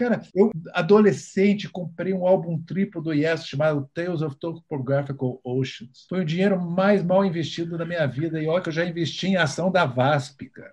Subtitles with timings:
[0.00, 6.06] Cara, eu, adolescente, comprei um álbum triplo do Yes chamado Tales of Topographical Oceans.
[6.08, 8.42] Foi o dinheiro mais mal investido da minha vida.
[8.42, 10.72] E olha que eu já investi em ação da VASP, cara.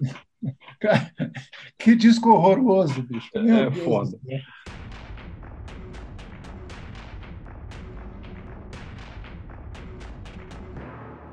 [0.80, 1.12] cara
[1.78, 3.28] que disco horroroso, bicho.
[3.34, 4.18] Meu é Deus foda.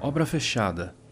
[0.01, 0.98] Obra Fechada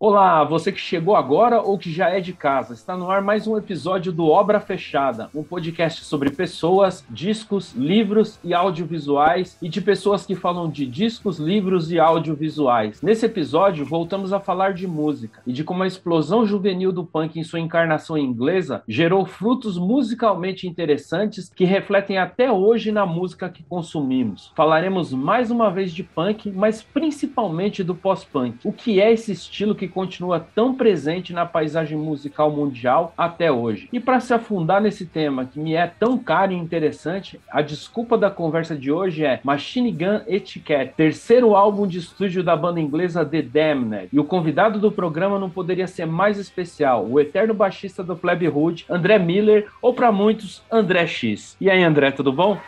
[0.00, 2.72] Olá, você que chegou agora ou que já é de casa.
[2.72, 8.38] Está no ar mais um episódio do Obra Fechada, um podcast sobre pessoas, discos, livros
[8.44, 13.02] e audiovisuais e de pessoas que falam de discos, livros e audiovisuais.
[13.02, 17.36] Nesse episódio, voltamos a falar de música e de como a explosão juvenil do punk
[17.36, 23.64] em sua encarnação inglesa gerou frutos musicalmente interessantes que refletem até hoje na música que
[23.64, 24.52] consumimos.
[24.54, 28.58] Falaremos mais uma vez de punk, mas principalmente do pós-punk.
[28.62, 33.88] O que é esse estilo que continua tão presente na paisagem musical mundial até hoje.
[33.92, 38.16] E para se afundar nesse tema que me é tão caro e interessante, a desculpa
[38.16, 43.24] da conversa de hoje é Machine Gun Etiquette, terceiro álbum de estúdio da banda inglesa
[43.24, 44.08] The Damned.
[44.12, 48.48] E o convidado do programa não poderia ser mais especial, o eterno baixista do Plebe
[48.48, 51.56] Hood, André Miller, ou para muitos, André X.
[51.60, 52.58] E aí, André, tudo bom?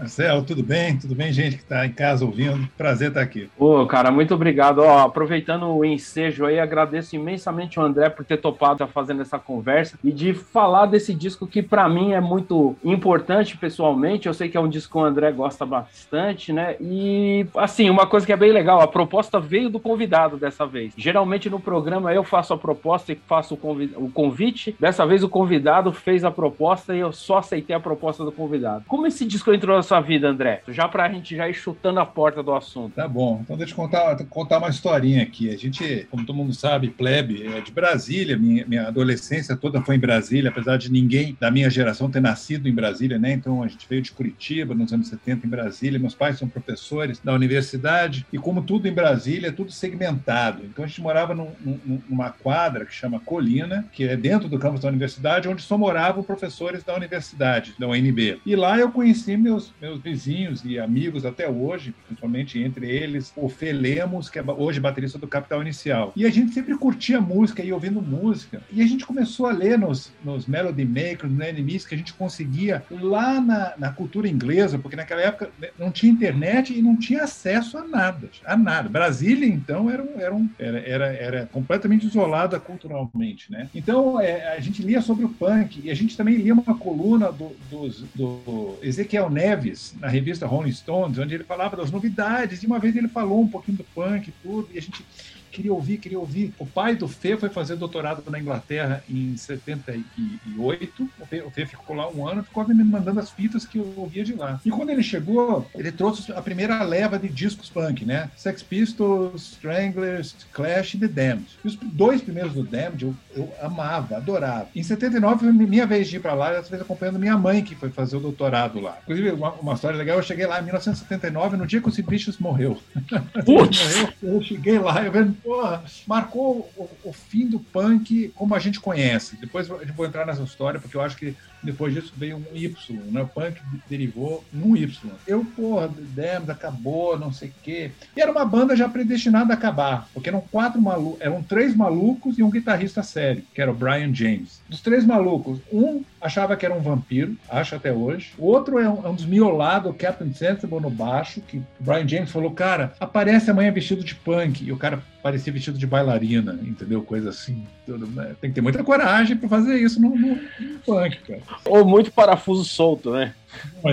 [0.00, 0.96] Marcelo, tudo bem?
[0.96, 2.66] Tudo bem, gente que está em casa ouvindo?
[2.74, 3.50] Prazer estar aqui.
[3.58, 4.78] Pô, cara, muito obrigado.
[4.78, 9.38] Ó, aproveitando o ensejo aí, agradeço imensamente o André por ter topado estar fazendo essa
[9.38, 14.26] conversa e de falar desse disco que para mim é muito importante pessoalmente.
[14.26, 16.76] Eu sei que é um disco que o André gosta bastante, né?
[16.80, 20.94] E assim, uma coisa que é bem legal, a proposta veio do convidado dessa vez.
[20.96, 24.74] Geralmente no programa eu faço a proposta e faço o convite.
[24.80, 28.84] Dessa vez o convidado fez a proposta e eu só aceitei a proposta do convidado.
[28.88, 30.62] Como esse disco entrou sua vida, André?
[30.68, 32.94] Já para a gente já ir chutando a porta do assunto.
[32.94, 33.40] Tá bom.
[33.42, 35.50] Então deixa eu contar, contar uma historinha aqui.
[35.50, 38.36] A gente, como todo mundo sabe, plebe, é de Brasília.
[38.36, 42.68] Minha, minha adolescência toda foi em Brasília, apesar de ninguém da minha geração ter nascido
[42.68, 43.32] em Brasília, né?
[43.32, 45.98] Então a gente veio de Curitiba nos anos 70 em Brasília.
[45.98, 50.62] Meus pais são professores da universidade e como tudo em Brasília, é tudo segmentado.
[50.66, 54.56] Então a gente morava num, num, numa quadra que chama Colina, que é dentro do
[54.56, 58.40] campus da universidade, onde só moravam professores da universidade, da UNB.
[58.46, 63.48] E lá eu conheci meus, meus vizinhos e amigos até hoje, principalmente entre eles o
[63.48, 66.12] Fê Lemos, que é hoje baterista do Capital Inicial.
[66.14, 68.62] E a gente sempre curtia música e ouvindo música.
[68.70, 72.12] E a gente começou a ler nos, nos Melody Makers, no Enemies, que a gente
[72.12, 76.96] conseguia lá na, na cultura inglesa, porque naquela época né, não tinha internet e não
[76.96, 78.88] tinha acesso a nada, a nada.
[78.88, 83.68] Brasília, então, era, era, um, era, era, era completamente isolada culturalmente, né?
[83.74, 87.32] Então, é, a gente lia sobre o punk e a gente também lia uma coluna
[87.32, 89.69] do, do, do Ezequiel Neves,
[90.00, 93.48] na revista Rolling Stones, onde ele falava das novidades, e uma vez ele falou um
[93.48, 95.04] pouquinho do punk e tudo, e a gente
[95.50, 96.52] queria ouvir, queria ouvir.
[96.58, 101.10] O pai do Fê foi fazer doutorado na Inglaterra em 78.
[101.18, 103.92] O Fê, o Fê ficou lá um ano, ficou me mandando as fitas que eu
[103.96, 104.60] ouvia de lá.
[104.64, 108.30] E quando ele chegou, ele trouxe a primeira leva de discos punk, né?
[108.36, 111.46] Sex Pistols, Stranglers, Clash e The Damned.
[111.64, 114.68] E os dois primeiros do Damned eu, eu amava, adorava.
[114.74, 117.74] Em 79 foi minha vez de ir para lá, dessa vez acompanhando minha mãe, que
[117.74, 118.98] foi fazer o doutorado lá.
[119.02, 122.06] Inclusive, uma, uma história legal, eu cheguei lá em 1979, no dia que o Sid
[122.38, 122.78] morreu.
[123.44, 123.80] Putz!
[124.22, 128.80] eu cheguei lá, eu vendo porra, marcou o, o, fim do punk como a gente
[128.80, 129.36] conhece.
[129.36, 133.00] Depois eu vou entrar nessa história, porque eu acho que depois disso veio um Y,
[133.10, 133.22] né?
[133.22, 135.10] O punk derivou num Y.
[135.26, 137.90] Eu, porra, Damned acabou, não sei o quê.
[138.16, 142.38] E era uma banda já predestinada a acabar, porque eram quatro malucos, eram três malucos
[142.38, 144.60] e um guitarrista sério, que era o Brian James.
[144.68, 148.32] Dos três malucos, um achava que era um vampiro, acha até hoje.
[148.38, 152.06] O outro é um, é um desmiolado, o Captain Sensible no baixo, que o Brian
[152.06, 154.64] James falou, cara, aparece amanhã vestido de punk.
[154.64, 157.02] E o cara parecia vestido de bailarina, entendeu?
[157.02, 157.66] Coisa assim.
[157.86, 158.34] Tudo, né?
[158.40, 161.42] Tem que ter muita coragem para fazer isso no, no, no punk, cara.
[161.64, 163.34] Ou muito parafuso solto, né?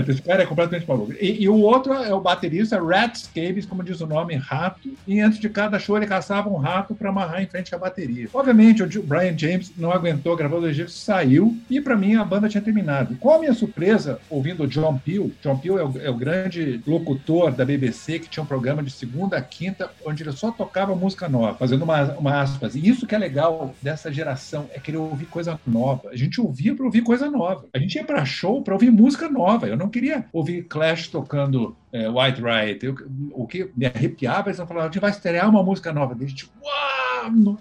[0.08, 1.14] Esse cara é completamente maluco.
[1.20, 4.90] E, e, o outro é o baterista Rat Scabies, como diz o nome, rato.
[5.08, 8.30] E antes de cada show ele caçava um rato para amarrar em frente à bateria.
[8.34, 11.58] Obviamente, o Brian James não aguentou, gravou o Egito, saiu.
[11.70, 13.16] E para mim a banda tinha terminado.
[13.16, 15.32] Qual a minha surpresa ouvindo o John Peel?
[15.42, 18.92] John Peel é o, é o grande locutor da BBC que tinha um programa de
[18.92, 22.76] segunda a quinta, onde ele só tocava música nova, fazendo uma, uma aspas.
[22.76, 26.10] E isso que é legal dessa geração é querer ouvir coisa nova.
[26.10, 27.66] A gente ouvia para ouvir coisa nova.
[27.74, 29.68] A gente ia para show para ouvir música nova nova.
[29.68, 32.86] Eu não queria ouvir Clash tocando é, White Riot.
[32.86, 32.96] Eu,
[33.32, 36.14] o que me arrepiava, eles falavam, a gente vai estrear uma música nova.
[36.14, 36.87] A gente, uau!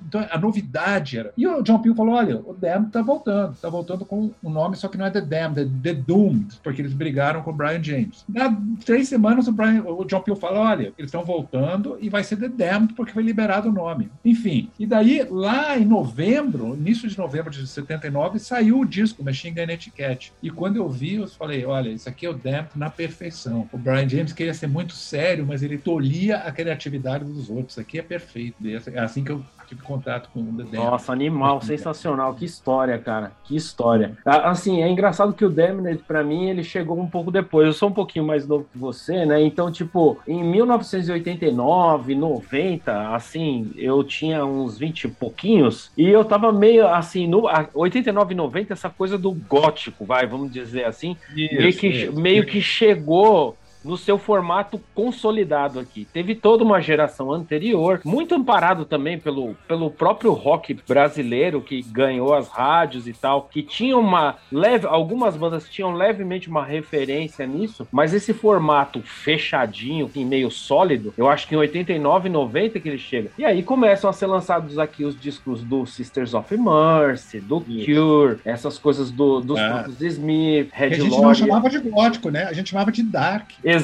[0.06, 1.32] Então, a novidade era.
[1.36, 4.76] E o John Peel falou: olha, o Damned tá voltando, tá voltando com um nome,
[4.76, 7.82] só que não é The Damned, é The Doomed, porque eles brigaram com o Brian
[7.82, 8.24] James.
[8.28, 12.22] Na três semanas, o, Brian, o John Peel falou: olha, eles estão voltando e vai
[12.24, 14.10] ser The Damned porque foi liberado o nome.
[14.24, 19.54] Enfim, e daí, lá em novembro, início de novembro de 79, saiu o disco Machine
[19.54, 20.32] Gun Etiquette.
[20.42, 23.68] E quando eu vi, eu falei: olha, isso aqui é o Damned na perfeição.
[23.72, 27.72] O Brian James queria ser muito sério, mas ele tolhia a criatividade dos outros.
[27.72, 28.56] Isso aqui é perfeito.
[28.92, 32.34] É assim que eu tive contato com o The Nossa, animal, sensacional.
[32.34, 33.32] Que história, cara.
[33.44, 34.16] Que história.
[34.24, 37.66] Assim, é engraçado que o Damned, para mim, ele chegou um pouco depois.
[37.66, 39.42] Eu sou um pouquinho mais novo que você, né?
[39.42, 46.52] Então, tipo, em 1989, 90, assim, eu tinha uns 20 e pouquinhos e eu tava
[46.52, 51.54] meio assim, no 89 e 90, essa coisa do gótico, vai, vamos dizer assim, isso,
[51.54, 52.20] meio, que, isso.
[52.20, 56.06] meio que chegou no seu formato consolidado aqui.
[56.12, 62.34] Teve toda uma geração anterior, muito amparado também pelo, pelo próprio rock brasileiro que ganhou
[62.34, 67.86] as rádios e tal, que tinha uma leve, algumas bandas tinham levemente uma referência nisso,
[67.92, 72.98] mas esse formato fechadinho, assim, meio sólido, eu acho que em 89, 90 que ele
[72.98, 73.30] chega.
[73.38, 77.60] E aí começam a ser lançados aqui os discos do Sisters of Mercy, do.
[77.60, 80.06] Cure, essas coisas do, dos é.
[80.08, 82.44] Smith, Red A gente não chamava de gótico, né?
[82.44, 83.50] A gente chamava de dark.
[83.62, 83.75] Exatamente.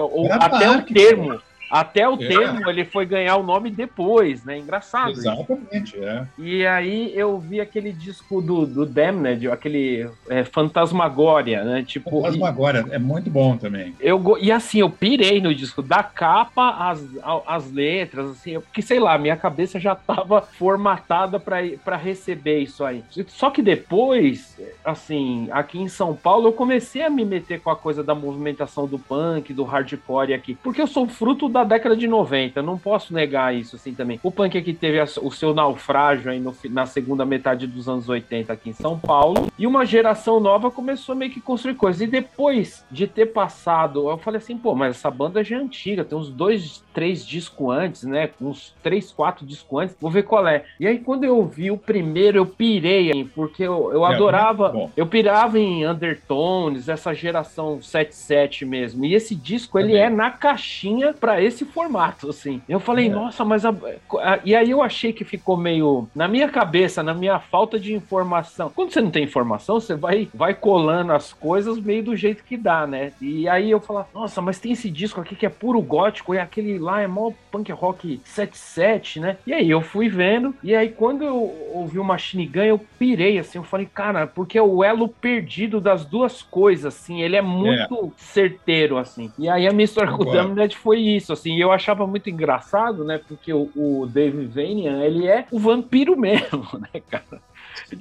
[0.00, 1.40] O, até o termo.
[1.70, 2.28] Até o é.
[2.28, 4.58] termo ele foi ganhar o nome depois, né?
[4.58, 5.10] Engraçado.
[5.10, 6.04] Exatamente, isso.
[6.04, 6.26] é.
[6.38, 11.82] E aí eu vi aquele disco do, do Damned, aquele é, Fantasmagória, né?
[11.82, 13.94] Tipo, Fantasmagória, e, é muito bom também.
[14.00, 17.04] Eu, e assim, eu pirei no disco, da capa às,
[17.46, 23.02] às letras, assim, porque sei lá, minha cabeça já tava formatada para receber isso aí.
[23.26, 27.76] Só que depois, assim, aqui em São Paulo, eu comecei a me meter com a
[27.76, 32.06] coisa da movimentação do punk, do hardcore aqui, porque eu sou fruto da década de
[32.06, 34.20] 90, não posso negar isso assim também.
[34.22, 38.52] O punk aqui teve o seu naufrágio aí no, na segunda metade dos anos 80
[38.52, 42.02] aqui em São Paulo, e uma geração nova começou meio que construir coisas.
[42.02, 46.04] E depois de ter passado, eu falei assim, pô, mas essa banda já é antiga,
[46.04, 48.30] tem uns dois, três discos antes, né?
[48.40, 50.64] Uns três, quatro discos antes, vou ver qual é.
[50.78, 55.06] E aí quando eu vi o primeiro, eu pirei, porque eu, eu é, adorava, eu
[55.06, 59.04] pirava em Undertones, essa geração 77 mesmo.
[59.04, 62.60] E esse disco, ele é na caixinha para esse formato, assim.
[62.68, 63.10] Eu falei, é.
[63.10, 63.64] nossa, mas.
[63.64, 66.08] A, a, e aí eu achei que ficou meio.
[66.14, 68.70] Na minha cabeça, na minha falta de informação.
[68.74, 72.56] Quando você não tem informação, você vai, vai colando as coisas meio do jeito que
[72.56, 73.12] dá, né?
[73.20, 76.38] E aí eu falo, nossa, mas tem esse disco aqui que é puro gótico, e
[76.38, 79.36] aquele lá é mó punk rock 77, né?
[79.46, 83.38] E aí eu fui vendo, e aí quando eu ouvi o Machine Gun, eu pirei,
[83.38, 87.42] assim, eu falei, cara, porque é o elo perdido das duas coisas, assim, ele é
[87.42, 88.10] muito é.
[88.16, 89.30] certeiro, assim.
[89.38, 93.04] E aí a minha história com o Damned foi isso, assim eu achava muito engraçado,
[93.04, 93.20] né?
[93.26, 97.42] Porque o, o Dave Vanian, ele é o vampiro mesmo, né, cara?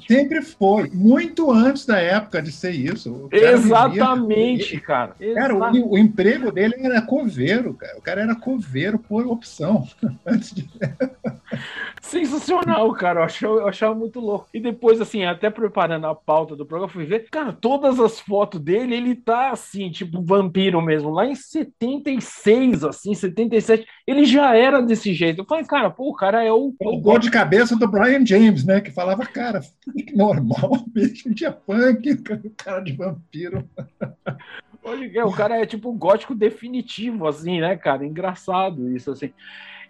[0.07, 3.27] Sempre foi, muito antes da época de ser isso.
[3.31, 5.15] Exatamente, vivia, cara.
[5.33, 7.97] Cara, o, o, emprego dele era coveiro, cara.
[7.97, 9.87] O cara era coveiro por opção.
[10.25, 10.69] Antes de...
[12.03, 13.21] Sensacional, cara.
[13.21, 14.49] Eu achava, eu achava muito louco.
[14.53, 18.59] E depois, assim, até preparando a pauta do programa, fui ver, cara, todas as fotos
[18.59, 21.09] dele, ele tá assim, tipo, vampiro mesmo.
[21.09, 25.41] Lá em 76, assim, 77, ele já era desse jeito.
[25.41, 26.75] Eu falei, cara, pô, o cara é o.
[26.77, 28.81] O, o gol de cabeça do Brian James, né?
[28.81, 29.61] Que falava, cara,
[30.13, 32.17] normal, bicho, tinha punk,
[32.57, 33.67] cara de vampiro.
[34.83, 38.05] Olha, o cara é tipo um gótico definitivo, assim, né, cara?
[38.05, 39.31] Engraçado isso, assim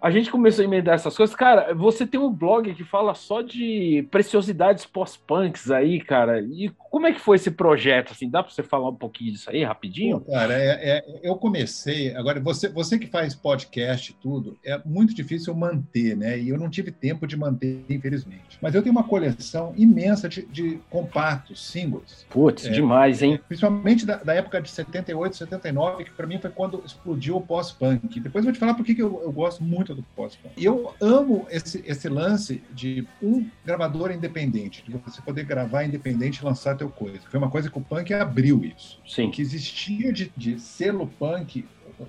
[0.04, 1.34] a gente começou a emendar essas coisas.
[1.34, 6.42] Cara, você tem um blog que fala só de preciosidades pós-punks aí, cara.
[6.42, 8.12] E como é que foi esse projeto?
[8.12, 10.20] Assim, dá para você falar um pouquinho disso aí, rapidinho?
[10.20, 12.14] Pô, cara, é, é, eu comecei.
[12.14, 16.38] Agora, você, você que faz podcast e tudo, é muito difícil manter, né?
[16.38, 18.58] E eu não tive tempo de manter, infelizmente.
[18.60, 22.26] Mas eu tenho uma coleção imensa de, de compactos, singles.
[22.28, 23.40] Putz, é, demais, hein?
[23.48, 28.20] Principalmente da, da, época de 78, 79, que para mim foi quando explodiu o pós-punk.
[28.20, 30.54] Depois eu vou te falar por que eu, eu gosto muito do pós-punk.
[30.56, 36.38] E eu amo esse, esse lance de um gravador independente, de você poder gravar independente
[36.38, 37.20] e lançar teu coisa.
[37.30, 39.00] Foi uma coisa que o punk abriu isso.
[39.06, 39.28] Sim.
[39.28, 41.64] O que existia de, de selo punk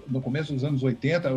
[0.08, 1.30] no começo dos anos 80,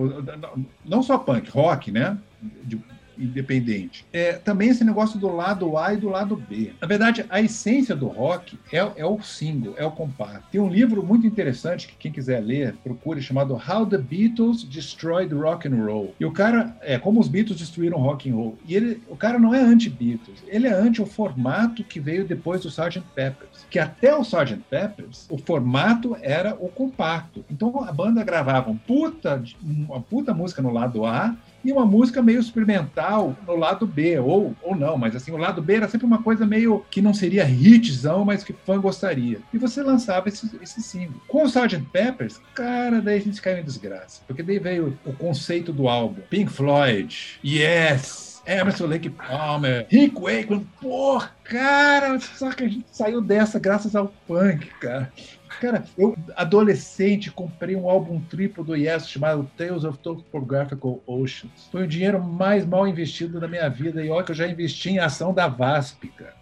[0.84, 2.18] não só punk, rock, né?
[2.64, 2.80] De,
[3.18, 4.04] independente.
[4.12, 6.72] É, também esse negócio do lado A e do lado B.
[6.80, 10.48] Na verdade, a essência do rock é, é o single, é o compacto.
[10.50, 15.34] Tem um livro muito interessante que quem quiser ler, procure, chamado How the Beatles Destroyed
[15.34, 16.14] Rock and Roll.
[16.18, 18.58] E o cara, é como os Beatles destruíram rock and roll.
[18.66, 22.62] E ele, o cara não é anti-Beatles, ele é anti o formato que veio depois
[22.62, 23.02] do Sgt.
[23.14, 23.66] Peppers.
[23.70, 24.62] Que até o Sgt.
[24.70, 27.44] Peppers, o formato era o compacto.
[27.50, 32.22] Então a banda gravava um puta, uma puta música no lado A e uma música
[32.22, 36.06] meio experimental no lado B, ou, ou não, mas assim, o lado B era sempre
[36.06, 39.40] uma coisa meio que não seria hitzão, mas que fã gostaria.
[39.52, 41.20] E você lançava esse, esse single.
[41.26, 41.84] Com o Sgt.
[41.92, 46.22] Peppers, cara, daí a gente caiu em desgraça, porque daí veio o conceito do álbum.
[46.30, 53.20] Pink Floyd, Yes, Emerson Lake Palmer, Rick Wakeman, porra, cara, só que a gente saiu
[53.20, 55.12] dessa graças ao punk, cara.
[55.60, 61.68] Cara, eu, adolescente, comprei um álbum triplo do Yes chamado Tales of Topographical Oceans.
[61.70, 64.04] Foi o dinheiro mais mal investido da minha vida.
[64.04, 66.36] E olha que eu já investi em ação da VASP, cara.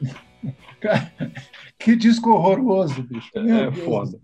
[0.80, 1.12] cara
[1.78, 3.30] que disco horroroso, bicho.
[3.34, 4.18] Meu é Deus foda.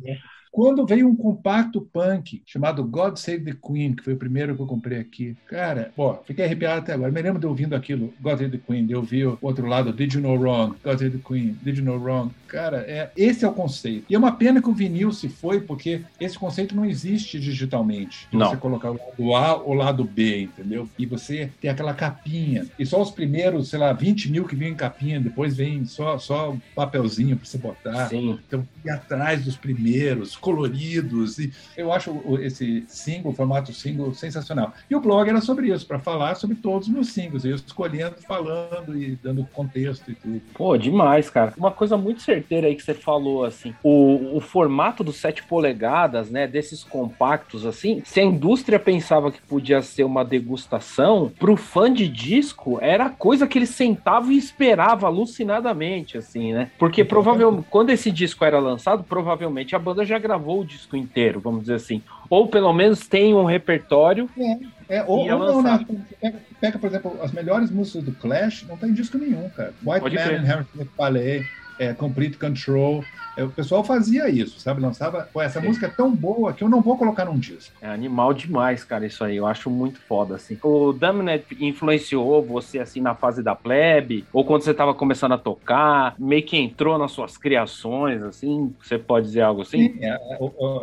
[0.54, 4.62] Quando veio um compacto punk chamado God Save the Queen, que foi o primeiro que
[4.62, 7.10] eu comprei aqui, cara, pô, fiquei arrepiado até agora.
[7.10, 9.92] Me lembro de ouvindo aquilo, God Save the Queen, de eu vi o outro lado,
[9.92, 12.30] Did You Know Wrong, God Save the Queen, Did You Know Wrong.
[12.46, 14.04] Cara, é, esse é o conceito.
[14.08, 18.28] E é uma pena que o vinil se foi, porque esse conceito não existe digitalmente.
[18.32, 18.50] Não.
[18.50, 20.88] Você colocar o lado A ou o lado B, entendeu?
[20.96, 22.64] E você tem aquela capinha.
[22.78, 26.16] E só os primeiros, sei lá, 20 mil que vinham em capinha, depois vem só,
[26.16, 28.08] só papelzinho para você botar.
[28.08, 28.38] Sim.
[28.46, 31.38] Então, ir atrás dos primeiros, coloridos.
[31.38, 34.74] E eu acho esse single, o formato single, sensacional.
[34.90, 37.46] E o blog era sobre isso, para falar sobre todos os meus singles.
[37.46, 40.42] Eu escolhendo, falando e dando contexto e tudo.
[40.52, 41.54] Pô, demais, cara.
[41.56, 46.30] Uma coisa muito certeira aí que você falou, assim, o, o formato dos 7 polegadas,
[46.30, 51.90] né, desses compactos, assim, se a indústria pensava que podia ser uma degustação, pro fã
[51.90, 56.70] de disco, era coisa que ele sentava e esperava alucinadamente, assim, né?
[56.78, 61.40] Porque provavelmente, quando esse disco era lançado, provavelmente a banda já gravou o disco inteiro,
[61.40, 62.02] vamos dizer assim.
[62.28, 64.28] Ou pelo menos tem um repertório.
[64.36, 65.86] É, é ou, ou não, né?
[66.20, 69.72] Pega, pega, por exemplo, as melhores músicas do Clash, não tem disco nenhum, cara.
[69.84, 71.46] White Pode Man Harrison Palais,
[71.78, 73.04] é, Complete Control.
[73.36, 74.80] É, o pessoal fazia isso, sabe?
[74.80, 75.66] Lançava, pô, essa Sim.
[75.66, 77.74] música é tão boa que eu não vou colocar num disco.
[77.80, 79.36] É animal demais, cara, isso aí.
[79.36, 80.58] Eu acho muito foda, assim.
[80.62, 84.26] O Damned influenciou você, assim, na fase da plebe?
[84.32, 86.14] Ou quando você tava começando a tocar?
[86.18, 88.74] Meio que entrou nas suas criações, assim?
[88.82, 89.92] Você pode dizer algo assim?
[89.94, 90.16] Sim, é,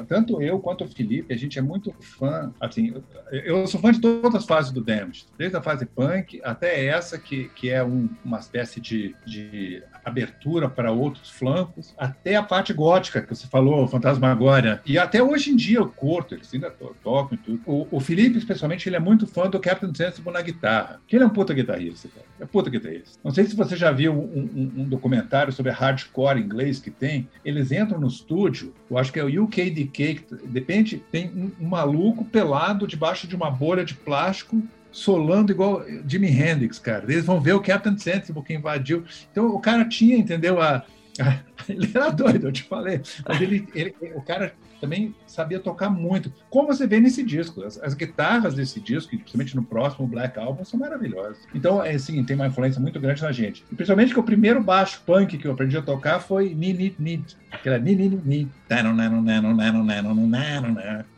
[0.08, 2.93] tanto eu quanto o Felipe, a gente é muito fã, assim,
[3.31, 6.86] eu, eu sou fã de todas as fases do Damned, desde a fase punk até
[6.86, 12.41] essa, que, que é um- uma espécie de, de abertura para outros flancos, até a
[12.44, 16.70] parte gótica, que você falou, Fantasmagória, e até hoje em dia eu curto, eles ainda
[16.72, 17.62] to- tocam e tudo.
[17.66, 21.24] O, o Felipe, especialmente, ele é muito fã do Captain Sensible na guitarra, que ele
[21.24, 23.20] é um puta guitarrista, cara, é puta guitarrista.
[23.24, 27.28] Não sei se você já viu um, um- um documentário sobre hardcore inglês que tem,
[27.44, 31.52] eles entram no estúdio, eu acho que é o UKDK, que, de repente tem um,
[31.66, 37.06] um maluco pelado debaixo de uma bolha de plástico solando igual Jimi Hendrix, cara.
[37.08, 39.06] Eles vão ver o Captain Sensible que invadiu.
[39.32, 40.60] Então o cara tinha, entendeu?
[40.62, 40.84] A, a-
[41.70, 43.01] ele era doido, eu te falei.
[43.28, 46.34] Mas ele, ele- o cara também sabia tocar muito.
[46.50, 47.63] Como você vê nesse disco.
[47.63, 51.38] As, as guitarras desse disco, principalmente no próximo Black Album, são maravilhosas.
[51.54, 53.63] Então, é assim, tem uma influência muito grande na gente.
[53.72, 56.96] E principalmente que o primeiro baixo punk que eu aprendi a tocar foi Ni Ni
[56.98, 57.24] Ni.
[57.62, 58.48] Que era Ni Ni Ni.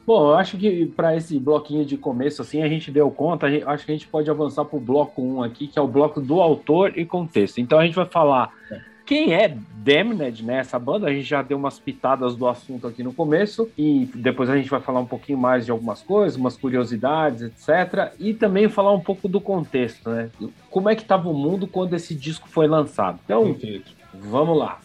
[0.05, 3.49] Bom, eu acho que para esse bloquinho de começo, assim, a gente deu conta, a
[3.49, 5.87] gente- acho que a gente pode avançar para o bloco 1 aqui, que é o
[5.87, 7.61] bloco do autor e contexto.
[7.61, 8.51] Então a gente vai falar
[9.05, 10.59] quem é Damned, né?
[10.59, 14.49] Essa banda, a gente já deu umas pitadas do assunto aqui no começo, e depois
[14.49, 18.13] a gente vai falar um pouquinho mais de algumas coisas, umas curiosidades, etc.
[18.19, 20.29] E também falar um pouco do contexto, né?
[20.69, 23.19] Como é que estava o mundo quando esse disco foi lançado.
[23.25, 23.91] Então, Perfeito.
[24.13, 24.79] vamos lá.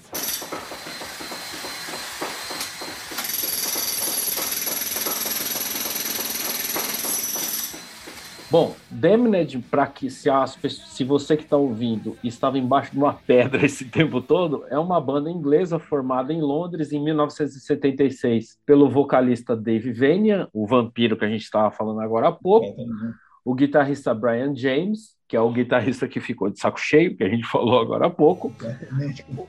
[8.50, 13.12] Bom, Damned, para que se, as se você que está ouvindo estava embaixo de uma
[13.12, 19.54] pedra esse tempo todo, é uma banda inglesa formada em Londres em 1976 pelo vocalista
[19.54, 22.74] Dave Vanian, o vampiro que a gente estava falando agora há pouco,
[23.48, 27.28] o guitarrista Brian James, que é o guitarrista que ficou de saco cheio, que a
[27.30, 28.52] gente falou agora há pouco,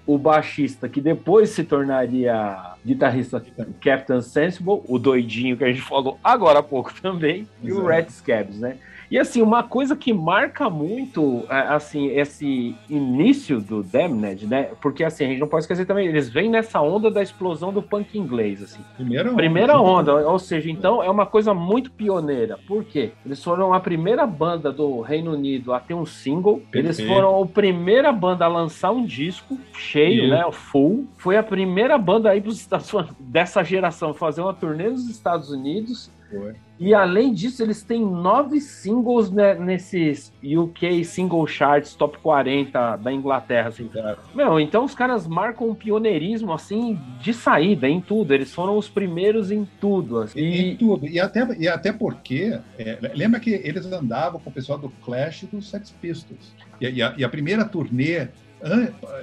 [0.07, 3.43] o baixista que depois se tornaria guitarrista
[3.81, 7.85] Captain Sensible, o doidinho que a gente falou agora há pouco também, e o.
[7.85, 8.77] Red Scabs, né?
[9.09, 14.71] E assim, uma coisa que marca muito, é, assim, esse início do Damned, né?
[14.79, 17.81] Porque assim, a gente não pode esquecer também, eles vêm nessa onda da explosão do
[17.81, 18.79] punk inglês, assim.
[18.95, 19.35] Primeira onda.
[19.37, 22.59] Primeira onda, ou seja, então é uma coisa muito pioneira.
[22.67, 23.11] Por quê?
[23.25, 27.01] Eles foram a primeira banda do Reino Unido a ter um single, Perfeito.
[27.01, 30.29] eles foram a primeira banda a lançar um disco cheio, Isso.
[30.29, 30.45] né?
[30.51, 31.07] Full.
[31.17, 32.89] Foi a primeira banda aí dos Estados
[33.19, 36.11] dessa geração fazer uma turnê nos Estados Unidos.
[36.29, 36.53] Foi.
[36.79, 43.11] E além disso, eles têm nove singles né, nesses UK Single Charts Top 40 da
[43.11, 43.67] Inglaterra.
[43.67, 43.89] Assim.
[44.33, 48.33] Meu, então os caras marcam um pioneirismo assim de saída em tudo.
[48.33, 50.19] Eles foram os primeiros em tudo.
[50.19, 50.39] Assim.
[50.39, 51.05] Em, em tudo.
[51.05, 55.43] E até, e até porque, é, lembra que eles andavam com o pessoal do Clash
[55.43, 56.53] e do Sex Pistols.
[56.79, 58.29] E, e, a, e a primeira turnê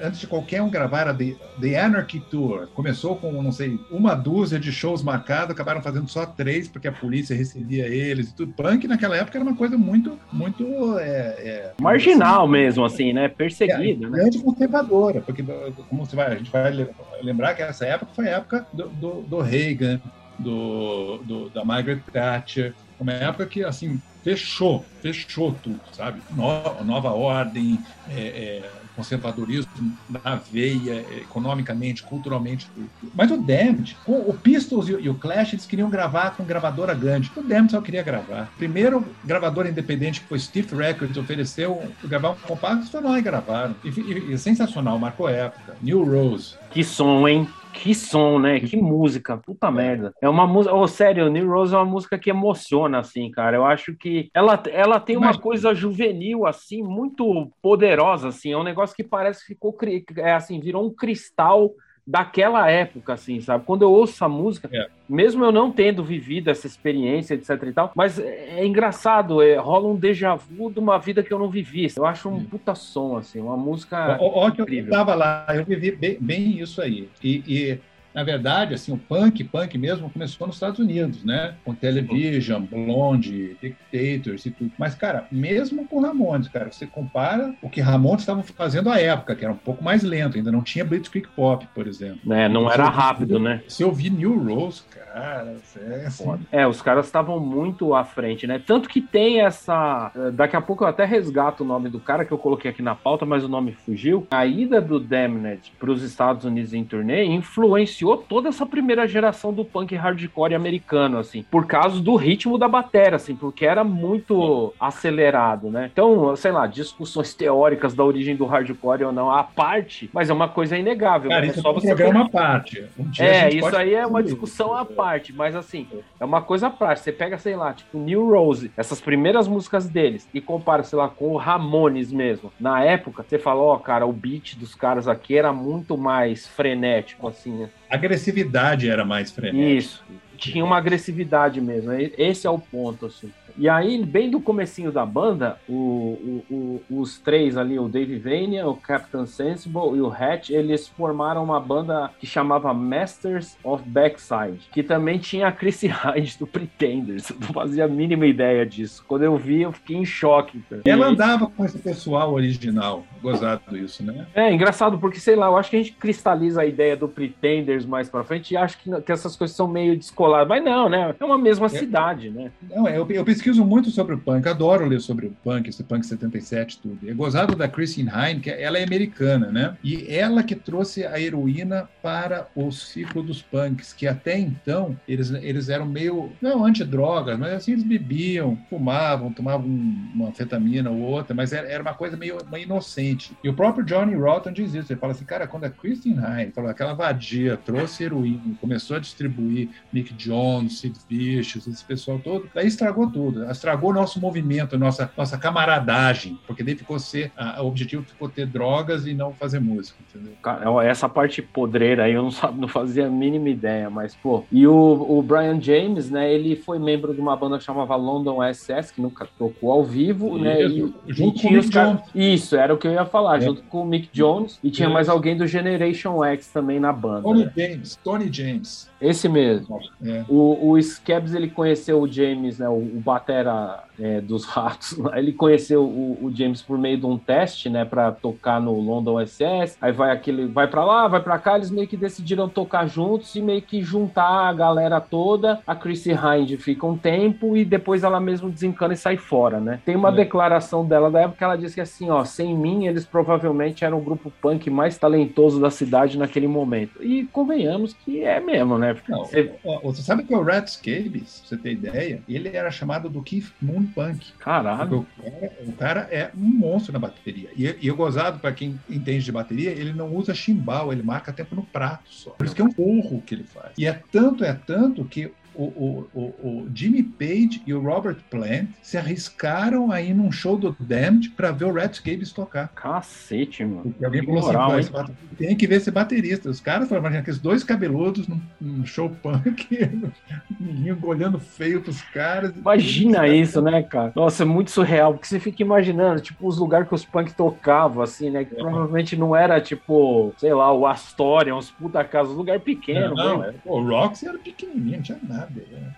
[0.03, 4.15] antes de qualquer um gravar a The, The, Anarchy Tour, começou com, não sei, uma
[4.15, 8.53] dúzia de shows marcados, acabaram fazendo só três, porque a polícia recebia eles e tudo.
[8.53, 10.99] Punk naquela época era uma coisa muito, muito...
[10.99, 13.29] É, é, Marginal assim, mesmo, assim, né?
[13.29, 14.31] Perseguida, é, né?
[14.43, 15.45] conservadora, porque
[15.89, 16.89] como você vai, a gente vai
[17.23, 20.01] lembrar que essa época foi a época do, do, do Reagan,
[20.39, 26.21] do, do, da Margaret Thatcher, uma época que, assim, fechou, fechou tudo, sabe?
[26.31, 27.79] No, nova ordem,
[28.11, 29.71] é, é, conservadorismo
[30.09, 32.67] na veia, economicamente, culturalmente.
[33.15, 37.31] Mas o Damned, o Pistols e o Clash, eles queriam gravar com gravadora grande.
[37.37, 38.51] O Damned só queria gravar.
[38.57, 43.75] Primeiro gravador independente que foi Steve Records ofereceu gravar um compacto, foi lá e gravaram.
[43.85, 45.77] E, e, e sensacional, marcou época.
[45.83, 46.55] New Rose.
[46.71, 47.49] Que som, hein?
[47.83, 48.59] Que som, né?
[48.61, 49.37] Que música.
[49.37, 50.13] Puta merda.
[50.21, 50.75] É uma música.
[50.75, 53.57] Oh, sério, New Rose é uma música que emociona, assim, cara.
[53.57, 55.37] Eu acho que ela, ela tem uma Mas...
[55.37, 58.53] coisa juvenil, assim, muito poderosa, assim.
[58.53, 59.77] É um negócio que parece que ficou,
[60.17, 61.71] é, assim, virou um cristal
[62.07, 63.65] daquela época, assim, sabe?
[63.65, 64.87] Quando eu ouço essa música, é.
[65.09, 69.57] mesmo eu não tendo vivido essa experiência, etc e tal, mas é, é engraçado, é,
[69.57, 71.89] rola um déjà vu de uma vida que eu não vivi.
[71.97, 75.91] Eu acho um puta som, assim, uma música Ó, que eu tava lá, eu vivi
[75.91, 77.09] bem, bem isso aí.
[77.23, 77.79] E, e
[78.17, 81.55] na verdade, assim, o punk, punk mesmo, começou nos Estados Unidos, né?
[81.63, 84.73] Com Television, Blonde, Dictators e tudo.
[84.79, 89.37] Mas, cara, mesmo com Ramones, cara, você compara o que Ramones estavam fazendo à época,
[89.37, 92.33] que era um pouco mais lento, ainda não tinha Blitzkrieg Pop, por exemplo.
[92.33, 93.63] É, não era rápido, né?
[93.69, 96.25] Se eu vi New Rose, cara, é assim.
[96.51, 98.59] É, os caras estavam muito à frente, né?
[98.67, 100.11] Tanto que tem essa.
[100.17, 102.81] Eh, daqui a pouco eu até resgato o nome do cara que eu coloquei aqui
[102.81, 104.27] na pauta, mas o nome fugiu.
[104.31, 109.07] A ida do Damned para os Estados Unidos em turnê influenciou influenciou toda essa primeira
[109.07, 113.83] geração do punk hardcore americano, assim, por causa do ritmo da bateria, assim, porque era
[113.83, 115.91] muito acelerado, né?
[115.93, 120.33] Então, sei lá, discussões teóricas da origem do hardcore ou não, a parte, mas é
[120.33, 121.31] uma coisa inegável.
[121.31, 122.85] Cara, é isso é só você é uma parte.
[122.99, 125.89] Um é, isso aí é uma discussão à parte, mas assim,
[126.21, 127.05] é uma coisa prática.
[127.05, 131.09] Você pega, sei lá, tipo, New Rose, essas primeiras músicas deles, e compara, sei lá,
[131.09, 132.53] com o Ramones mesmo.
[132.59, 136.47] Na época, você fala, ó, oh, cara, o beat dos caras aqui era muito mais
[136.47, 137.71] frenético, assim, né?
[137.97, 139.69] Agressividade era mais frenética.
[139.69, 140.05] Isso,
[140.37, 141.93] tinha uma agressividade mesmo.
[141.93, 143.33] Esse é o ponto, assim.
[143.59, 148.19] E aí, bem do comecinho da banda, o, o, o, os três ali, o Dave
[148.19, 153.83] Vania, o Captain Sensible e o Hatch, eles formaram uma banda que chamava Masters of
[153.89, 157.31] Backside, que também tinha a Chrissy Hyde do Pretenders.
[157.31, 159.05] Eu não fazia a mínima ideia disso.
[159.07, 160.61] Quando eu vi, eu fiquei em choque.
[160.69, 160.83] Cara.
[160.85, 164.27] Ela andava com esse pessoal original, gozado isso, né?
[164.35, 167.87] É, engraçado, porque, sei lá, eu acho que a gente cristaliza a ideia do Pretenders
[167.87, 170.49] mais pra frente e acho que, que essas coisas são meio descoladas.
[170.49, 171.15] Mas não, né?
[171.19, 172.51] É uma mesma é, cidade, né?
[172.71, 176.05] Não, eu, eu pesquiso muito sobre o punk, adoro ler sobre o punk, esse punk
[176.05, 177.09] 77 tudo.
[177.09, 179.77] É gozado da Christine Hine, que ela é americana, né?
[179.85, 185.31] E ela que trouxe a heroína para o ciclo dos punks, que até então eles,
[185.31, 191.33] eles eram meio, não antidrogas, mas assim, eles bebiam, fumavam, tomavam uma anfetamina ou outra,
[191.33, 193.33] mas era, era uma coisa meio, meio inocente.
[193.45, 196.51] E o próprio Johnny Rotten diz isso, ele fala assim, cara, quando a Christine Hine
[196.53, 202.51] falou aquela vadia, trouxe heroína, começou a distribuir Nick Jones, Sid Vicious, esse pessoal todo,
[202.53, 203.51] daí estragou tudo tudo.
[203.51, 207.31] Estragou nosso movimento, nossa, nossa camaradagem, porque daí ficou ser.
[207.37, 210.81] A, o objetivo ficou ter drogas e não fazer música, entendeu?
[210.81, 214.45] Essa parte podreira aí eu não, não fazia a mínima ideia, mas, pô.
[214.51, 218.39] E o, o Brian James, né, ele foi membro de uma banda que chamava London
[218.43, 220.93] SS, que nunca tocou ao vivo, né, Isso, né?
[221.07, 222.01] E, junto com o Mick Jones.
[222.15, 223.41] Isso, era o que eu ia falar, é.
[223.43, 227.23] junto com o Mick Jones, e tinha mais alguém do Generation X também na banda.
[227.23, 227.53] Tony né?
[227.57, 228.91] James, Tony James.
[229.01, 229.79] Esse mesmo.
[230.05, 230.25] É.
[230.29, 235.33] O, o Scabs, ele conheceu o James, né, o, o batera é, dos ratos, ele
[235.33, 239.77] conheceu o, o, James por meio de um teste, né, para tocar no London SS.
[239.81, 243.35] Aí vai aquele, vai para lá, vai para cá, eles meio que decidiram tocar juntos
[243.35, 245.61] e meio que juntar a galera toda.
[245.67, 249.81] A Chrissy Hind fica um tempo e depois ela mesmo desencana e sai fora, né?
[249.85, 250.13] Tem uma é.
[250.13, 253.99] declaração dela da época que ela disse que assim, ó, sem mim eles provavelmente eram
[253.99, 257.03] o grupo punk mais talentoso da cidade naquele momento.
[257.03, 258.97] E convenhamos que é mesmo, né?
[259.09, 259.53] Não, você...
[259.83, 263.53] você sabe que o Red Scabies, pra você ter ideia, ele era chamado do Keith
[263.61, 264.33] Moon punk.
[264.39, 265.07] Caralho.
[265.19, 267.51] O cara, o cara, é um monstro na bateria.
[267.57, 271.33] E, e eu gozado, para quem entende de bateria, ele não usa chimbal, ele marca
[271.33, 272.31] tempo no prato só.
[272.31, 273.73] Por isso que é um porro que ele faz.
[273.79, 278.69] E é tanto, é tanto que o, o, o, Jimmy Page e o Robert Plant
[278.83, 282.69] se arriscaram aí num show do Damned para ver o Red Gables tocar.
[282.75, 283.83] Cacete, mano.
[283.83, 286.51] Porque alguém falou assim, moral, assim, tem que ver esse baterista.
[286.51, 289.67] Os caras falaram, imagina, aqueles dois cabeludos num, num show punk,
[290.61, 292.55] menino olhando feio pros caras.
[292.57, 294.13] Imagina isso, né, cara?
[294.15, 298.03] Nossa, é muito surreal, porque você fica imaginando, tipo, os lugares que os punk tocavam,
[298.03, 298.59] assim, né, que é.
[298.59, 303.15] provavelmente não era, tipo, sei lá, o Astoria, uns puta casa, um lugar pequeno.
[303.15, 303.55] Não, não.
[303.65, 305.46] o Roxy era pequenininho, não tinha nada.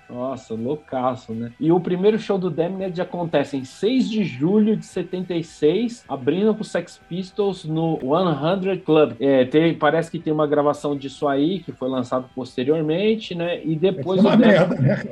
[0.09, 1.53] Nossa, loucaço, né?
[1.61, 6.65] E o primeiro show do Damned acontece em 6 de julho de 76, abrindo pro
[6.65, 9.13] Sex Pistols no 100 Club.
[9.21, 13.63] É, tem, parece que tem uma gravação disso aí, que foi lançado posteriormente, né?
[13.65, 15.05] E depois é o merda, né?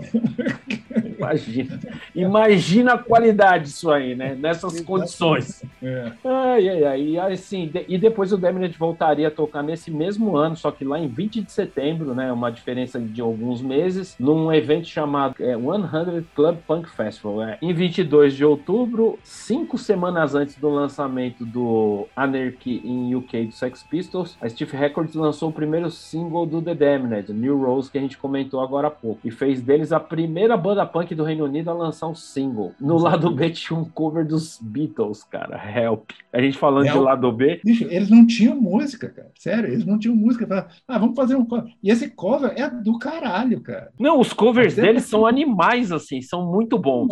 [1.18, 1.80] Imagina.
[2.14, 4.34] Imagina a qualidade disso aí, né?
[4.34, 5.62] Nessas condições.
[5.82, 6.12] É.
[6.24, 7.02] Ai, ai, ai.
[7.02, 10.84] E, assim, de, e depois o Damned voltaria a tocar nesse mesmo ano, só que
[10.84, 12.32] lá em 20 de setembro, né?
[12.32, 17.42] Uma diferença de alguns meses num evento chamado é, 100 Club Punk Festival.
[17.42, 23.52] É, em 22 de outubro, cinco semanas antes do lançamento do Anarchy em UK do
[23.52, 27.98] Sex Pistols, a Steve Records lançou o primeiro single do The Damned, New Rose, que
[27.98, 31.44] a gente comentou agora há pouco, e fez deles a primeira banda punk do Reino
[31.44, 32.72] Unido a lançar um single.
[32.80, 36.10] No lado B tinha um cover dos Beatles, cara, Help.
[36.32, 36.98] A gente falando Help.
[36.98, 37.60] de lado B.
[37.64, 39.30] Bicho, eles não tinham música, cara.
[39.38, 40.68] Sério, eles não tinham música.
[40.88, 41.72] Ah, vamos fazer um cover.
[41.82, 43.92] E esse cover é do caralho, cara.
[43.98, 47.08] Não, os covers deles são animais, assim, são muito bons.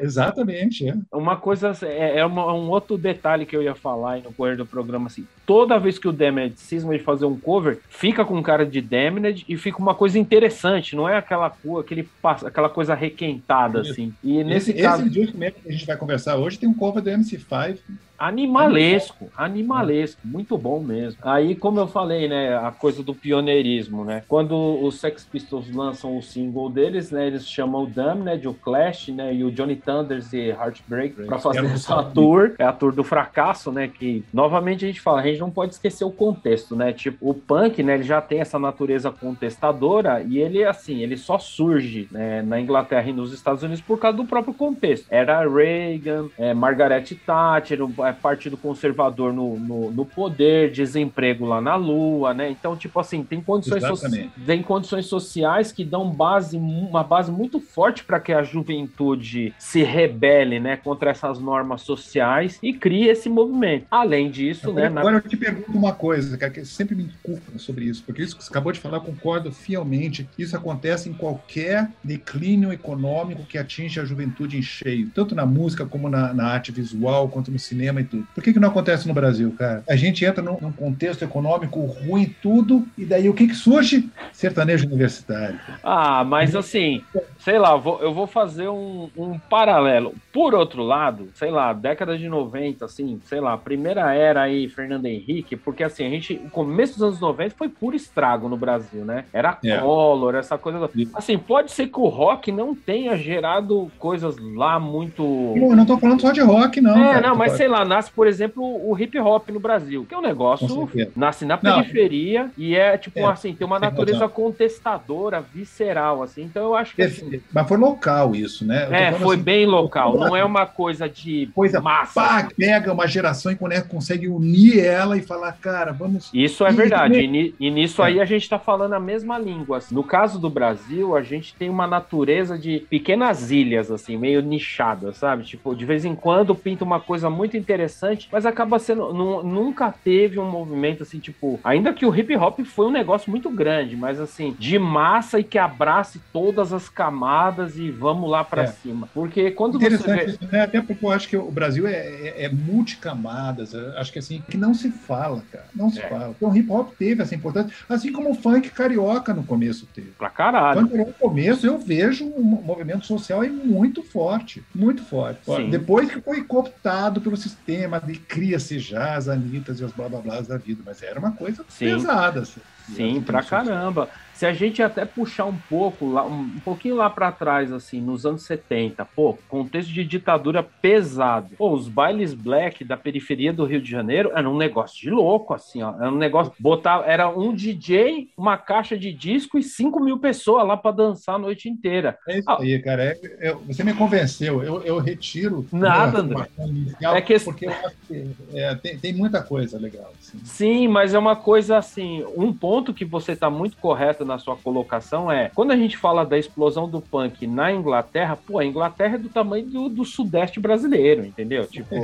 [0.00, 0.88] Exatamente.
[0.88, 0.94] É.
[1.12, 4.56] Uma coisa, é, é uma, um outro detalhe que eu ia falar aí no correr
[4.56, 8.42] do programa, assim, toda vez que o Damned cisma de fazer um cover, fica com
[8.42, 12.08] cara de Damned e fica uma coisa interessante, não é aquela, aquele,
[12.44, 14.12] aquela coisa requentada, assim.
[14.22, 15.02] E nesse esse, caso...
[15.02, 17.78] Esse disco mesmo que a gente vai conversar hoje tem um cover do MC5
[18.20, 21.18] Animalesco, animalesco, muito bom mesmo.
[21.22, 24.22] Aí, como eu falei, né, a coisa do pioneirismo, né?
[24.28, 24.54] Quando
[24.84, 29.34] os Sex Pistols lançam o single deles, né, eles chamam o Damned, o Clash, né,
[29.34, 33.72] e o Johnny Thunders e Heartbreak para fazer essa tour, é a tour do fracasso,
[33.72, 36.92] né, que novamente a gente fala, a gente não pode esquecer o contexto, né?
[36.92, 41.38] Tipo, o punk, né, ele já tem essa natureza contestadora e ele assim, ele só
[41.38, 45.06] surge, né, na Inglaterra e nos Estados Unidos por causa do próprio contexto.
[45.08, 51.60] Era Reagan, é, Margaret Thatcher, o é, partido conservador no, no, no, poder, desemprego lá
[51.60, 52.50] na Lua, né?
[52.50, 53.96] Então, tipo assim, tem condições, so
[54.44, 59.82] tem condições sociais que dão base, uma base muito forte para que a juventude se
[59.82, 63.86] rebele, né, contra essas normas sociais e crie esse movimento.
[63.90, 65.00] Além disso, agora, né?
[65.00, 65.18] Agora na...
[65.18, 68.44] eu te pergunto uma coisa, cara, que sempre me culpa sobre isso, porque isso que
[68.44, 70.28] você acabou de falar, eu concordo fielmente.
[70.38, 75.86] Isso acontece em qualquer declínio econômico que atinge a juventude em cheio, tanto na música
[75.86, 78.26] como na, na arte visual, quanto no cinema e tudo.
[78.34, 79.82] Por que, que não acontece no Brasil, cara?
[79.88, 84.08] A gente entra num, num contexto econômico ruim, tudo, e daí o que, que surge?
[84.32, 85.58] Sertanejo universitário.
[85.82, 87.02] Ah, mas assim,
[87.38, 90.14] sei lá, eu vou fazer um, um, paralelo.
[90.32, 95.06] Por outro lado, sei lá, década de 90, assim, sei lá, primeira era aí, Fernando
[95.06, 99.04] Henrique, porque assim, a gente, o começo dos anos 90 foi puro estrago no Brasil,
[99.04, 99.24] né?
[99.32, 99.78] Era é.
[99.78, 100.88] Collor, essa coisa.
[101.14, 105.22] Assim, pode ser que o rock não tenha gerado coisas lá muito.
[105.22, 106.96] Não, eu não tô falando só de rock, não.
[106.96, 110.14] É, cara, não, mas sei lá, nasce, por exemplo, o hip hop no Brasil, que
[110.14, 112.50] é um negócio, nasce na periferia não.
[112.56, 116.42] e é, tipo, é, assim, tem uma natureza contestadora, visceral, assim.
[116.42, 117.02] Então eu acho que.
[117.02, 118.88] Assim, mas foi local isso, né?
[118.92, 122.14] É, foi assim, bem local, não é uma coisa de coisa massa.
[122.14, 123.56] Pá, pega uma geração e
[123.88, 126.30] consegue unir ela e falar, cara, vamos.
[126.32, 127.18] Isso é verdade.
[127.18, 128.06] E, e nisso é.
[128.06, 129.80] aí a gente está falando a mesma língua.
[129.90, 135.16] No caso do Brasil, a gente tem uma natureza de pequenas ilhas, assim, meio nichadas,
[135.16, 135.42] sabe?
[135.42, 139.12] Tipo, de vez em quando pinta uma coisa muito interessante interessante, mas acaba sendo.
[139.12, 141.60] Nunca teve um movimento assim, tipo.
[141.62, 145.44] Ainda que o hip hop foi um negócio muito grande, mas assim, de massa e
[145.44, 148.66] que abrace todas as camadas e vamos lá para é.
[148.66, 149.08] cima.
[149.14, 150.24] Porque quando você vê...
[150.24, 150.62] isso, né?
[150.62, 153.74] Até porque eu acho que o Brasil é, é, é multicamadas.
[153.96, 155.66] Acho que assim, que não se fala, cara.
[155.74, 156.08] Não se é.
[156.08, 156.34] fala.
[156.36, 160.10] Então o hip hop teve essa importância, assim como o funk carioca no começo teve.
[160.18, 160.88] Pra caralho.
[160.88, 164.62] Quando no começo eu vejo um movimento social aí muito forte.
[164.74, 165.40] Muito forte.
[165.44, 165.70] Sim.
[165.70, 170.20] Depois que foi cooptado pelo sistema, e cria-se já as Anitas e os blá blá
[170.20, 170.82] blá da vida.
[170.84, 171.86] Mas era uma coisa Sim.
[171.86, 172.40] pesada.
[172.40, 172.60] Assim.
[172.94, 174.08] Sim, pra caramba.
[174.40, 178.24] Se a gente até puxar um pouco, lá, um, pouquinho lá para trás, assim, nos
[178.24, 181.50] anos 70, pô, contexto de ditadura pesado.
[181.58, 185.52] Pô, os bailes black da periferia do Rio de Janeiro era um negócio de louco,
[185.52, 185.94] assim, ó.
[185.94, 186.54] Era um negócio.
[186.58, 191.34] Botar, era um DJ, uma caixa de disco e 5 mil pessoas lá para dançar
[191.34, 192.16] a noite inteira.
[192.26, 193.04] É isso ah, aí, cara.
[193.04, 194.62] É, é, você me convenceu.
[194.62, 195.66] Eu, eu retiro.
[195.70, 196.48] Nada, André.
[196.60, 197.38] Inicial, é que...
[197.40, 200.10] Porque eu acho que é, tem, tem muita coisa legal.
[200.18, 200.38] Assim.
[200.46, 202.24] Sim, mas é uma coisa assim.
[202.34, 206.24] Um ponto que você está muito correto na sua colocação é: quando a gente fala
[206.24, 210.58] da explosão do punk na Inglaterra, pô, a Inglaterra é do tamanho do, do sudeste
[210.58, 211.66] brasileiro, entendeu?
[211.66, 211.94] Tipo.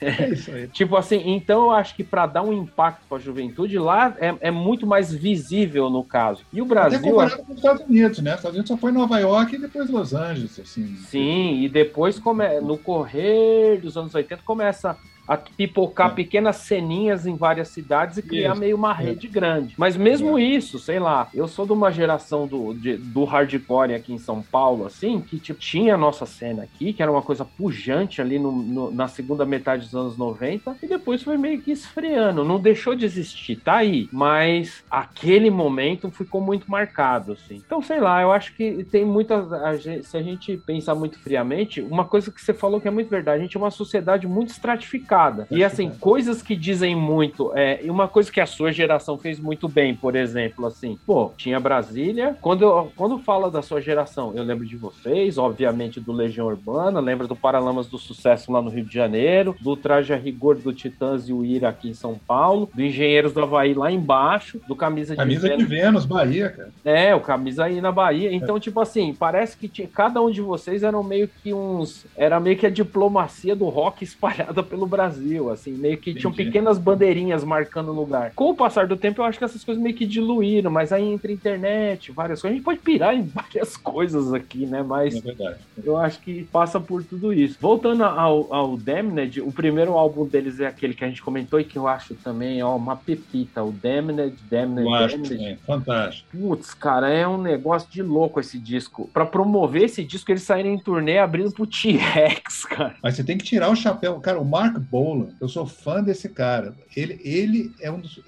[0.00, 0.66] É isso aí.
[0.72, 4.34] tipo assim, então eu acho que para dar um impacto para a juventude lá é,
[4.40, 6.42] é, muito mais visível no caso.
[6.52, 6.98] E o Brasil.
[6.98, 8.30] Até comparado com os Estados Unidos, né?
[8.30, 10.96] Os Estados Unidos só foi Nova York e depois Los Angeles, assim.
[11.08, 12.60] Sim, e depois come...
[12.60, 14.96] no correr dos anos 80 começa
[15.30, 16.14] a pipocar é.
[16.14, 18.60] pequenas ceninhas em várias cidades e criar isso.
[18.60, 19.04] meio uma é.
[19.04, 19.30] rede é.
[19.30, 19.74] grande.
[19.78, 20.42] Mas mesmo é.
[20.42, 24.42] isso, sei lá, eu sou de uma geração do, de, do hardcore aqui em São
[24.42, 28.40] Paulo, assim, que tipo, tinha a nossa cena aqui, que era uma coisa pujante ali
[28.40, 32.42] no, no, na segunda metade dos anos 90, e depois foi meio que esfriando.
[32.42, 34.08] Não deixou de existir, tá aí.
[34.10, 37.62] Mas aquele momento ficou muito marcado, assim.
[37.64, 39.52] Então, sei lá, eu acho que tem muitas.
[39.52, 42.90] A gente, se a gente pensar muito friamente, uma coisa que você falou que é
[42.90, 45.19] muito verdade, a gente é uma sociedade muito estratificada
[45.50, 47.52] e assim, coisas que dizem muito.
[47.54, 51.32] É, e uma coisa que a sua geração fez muito bem, por exemplo, assim, pô,
[51.36, 52.36] tinha Brasília.
[52.40, 57.00] Quando, eu, quando fala da sua geração, eu lembro de vocês, obviamente do Legião Urbana,
[57.00, 60.72] lembro do Paralamas do Sucesso lá no Rio de Janeiro, do Traje a Rigor do
[60.72, 64.74] Titãs e o Ira aqui em São Paulo, do Engenheiros do Havaí lá embaixo, do
[64.74, 65.68] Camisa, Camisa de, Vênus.
[65.68, 66.70] de Vênus, Bahia, cara.
[66.84, 68.32] É, o Camisa aí na Bahia.
[68.32, 68.60] Então, é.
[68.60, 72.06] tipo assim, parece que tinha, cada um de vocês eram meio que uns.
[72.16, 75.09] Era meio que a diplomacia do rock espalhada pelo Brasil.
[75.10, 76.20] Brasil, assim, meio que Entendi.
[76.20, 78.32] tinham pequenas bandeirinhas marcando o lugar.
[78.34, 81.04] Com o passar do tempo, eu acho que essas coisas meio que diluíram, mas aí
[81.04, 84.82] entre internet, várias coisas, a gente pode pirar em várias coisas aqui, né?
[84.82, 85.58] Mas é verdade.
[85.82, 87.58] eu acho que passa por tudo isso.
[87.60, 91.64] Voltando ao, ao Damned, o primeiro álbum deles é aquele que a gente comentou e
[91.64, 95.36] que eu acho também, ó, uma pepita, o Damned, Damned, eu acho Damned.
[95.36, 95.56] Também.
[95.66, 96.28] Fantástico.
[96.30, 99.10] Putz, cara, é um negócio de louco esse disco.
[99.12, 102.94] Para promover esse disco, eles saíram em turnê abrindo pro T-Rex, cara.
[103.02, 104.20] Mas você tem que tirar o chapéu.
[104.20, 106.74] Cara, o Mark Bolan, eu sou fã desse cara.
[106.96, 108.20] Ele, ele é um dos.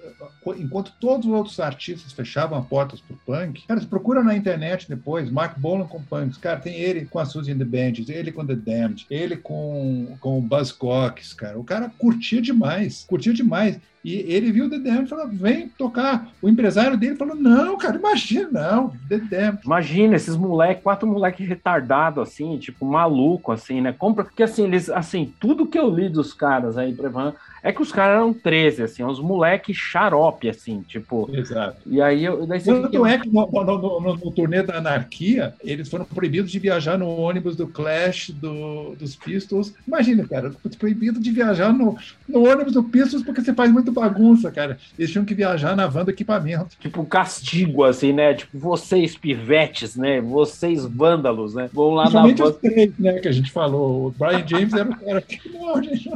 [0.56, 5.30] Enquanto todos os outros artistas fechavam portas pro punk, cara, você procura na internet depois,
[5.30, 6.38] Mark Bolan com punks.
[6.38, 10.16] Cara, tem ele com a Suzy and the Bandits, ele com The Damned, ele com,
[10.20, 11.58] com o Buzzcocks, cara.
[11.58, 13.80] O cara curtia demais, curtia demais.
[14.04, 16.28] E ele viu o Damned e falou: vem tocar.
[16.40, 19.60] O empresário dele falou: não, cara, imagina, não, Damned.
[19.64, 23.92] Imagina esses moleques, quatro moleques retardados, assim, tipo, maluco, assim, né?
[23.92, 24.24] Compra.
[24.24, 27.92] Porque assim, eles, assim, tudo que eu li dos caras aí, Prevan, é que os
[27.92, 31.30] caras eram 13, assim, uns moleques xarope, assim, tipo.
[31.32, 31.76] Exato.
[31.86, 32.44] E aí eu.
[32.44, 33.08] Daí Tanto fica...
[33.08, 37.08] é que no, no, no, no, turnê da anarquia, eles foram proibidos de viajar no
[37.08, 39.72] ônibus do Clash, do, dos Pistols.
[39.86, 41.96] Imagina, cara, proibido de viajar no,
[42.28, 44.76] no ônibus do Pistols porque você faz muito bagunça, cara.
[44.98, 46.76] Eles tinham que viajar na van do equipamento.
[46.80, 48.34] Tipo, castigo, assim, né?
[48.34, 50.20] Tipo, vocês pivetes, né?
[50.20, 51.70] Vocês vândalos, né?
[51.72, 52.44] Vão lá na van.
[52.44, 54.08] os três, né, que a gente falou.
[54.08, 55.48] O Brian James era o cara que.
[55.48, 56.10] Não, gente.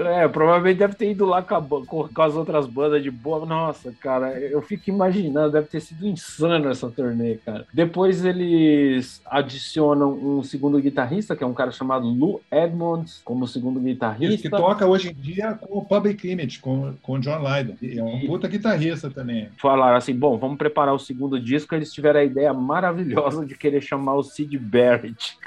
[0.00, 3.44] É, provavelmente deve ter ido lá com, a, com, as outras bandas de boa.
[3.44, 7.66] Nossa, cara, eu fico imaginando, deve ter sido insano essa turnê, cara.
[7.72, 13.80] Depois eles adicionam um segundo guitarrista, que é um cara chamado Lou Edmonds, como segundo
[13.80, 14.42] guitarrista.
[14.42, 17.74] Que toca hoje em dia com o Public Image, com, com o John Lydon.
[17.82, 19.48] É um puta guitarrista também.
[19.58, 21.74] Falaram assim: bom, vamos preparar o segundo disco.
[21.74, 25.38] Eles tiveram a ideia maravilhosa de querer chamar o Sid Barrett.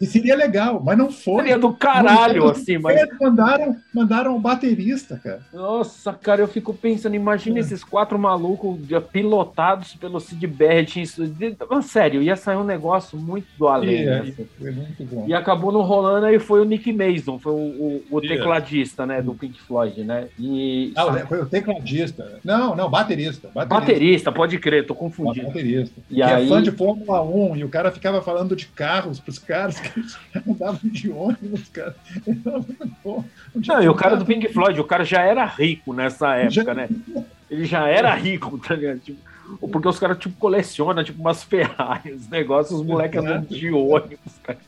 [0.00, 1.42] E seria legal, mas não foi.
[1.42, 2.98] Seria do caralho, não, assim, mas.
[3.20, 5.40] Mandaram, mandaram um baterista, cara.
[5.52, 7.60] Nossa, cara, eu fico pensando, imagina é.
[7.60, 8.78] esses quatro malucos
[9.12, 11.02] pilotados pelo Sid Barrett.
[11.82, 14.02] Sério, ia sair um negócio muito do além.
[14.02, 14.48] Yeah, né, assim.
[14.58, 15.24] Foi muito bom.
[15.26, 18.36] E acabou não rolando, aí foi o Nick Mason, foi o, o, o yeah.
[18.36, 20.28] tecladista, né, do Pink Floyd, né?
[20.38, 20.92] E.
[20.96, 22.38] Ah, foi o tecladista.
[22.44, 23.48] Não, não, baterista.
[23.54, 25.46] Baterista, baterista pode crer, tô confundindo.
[25.46, 26.00] Baterista.
[26.10, 26.46] E que é aí...
[26.46, 29.77] é fã de Fórmula 1 e o cara ficava falando de carros pros caras.
[30.46, 31.94] Andavam de ônibus, cara.
[33.54, 36.74] Não, e o cara do Pink Floyd, o cara já era rico nessa época, já...
[36.74, 36.88] né?
[37.50, 38.98] Ele já era rico, tá ligado?
[39.00, 39.18] Tipo,
[39.70, 44.58] porque os caras, tipo, colecionam, tipo, umas Ferraris, negócios, os moleques andando de ônibus, cara.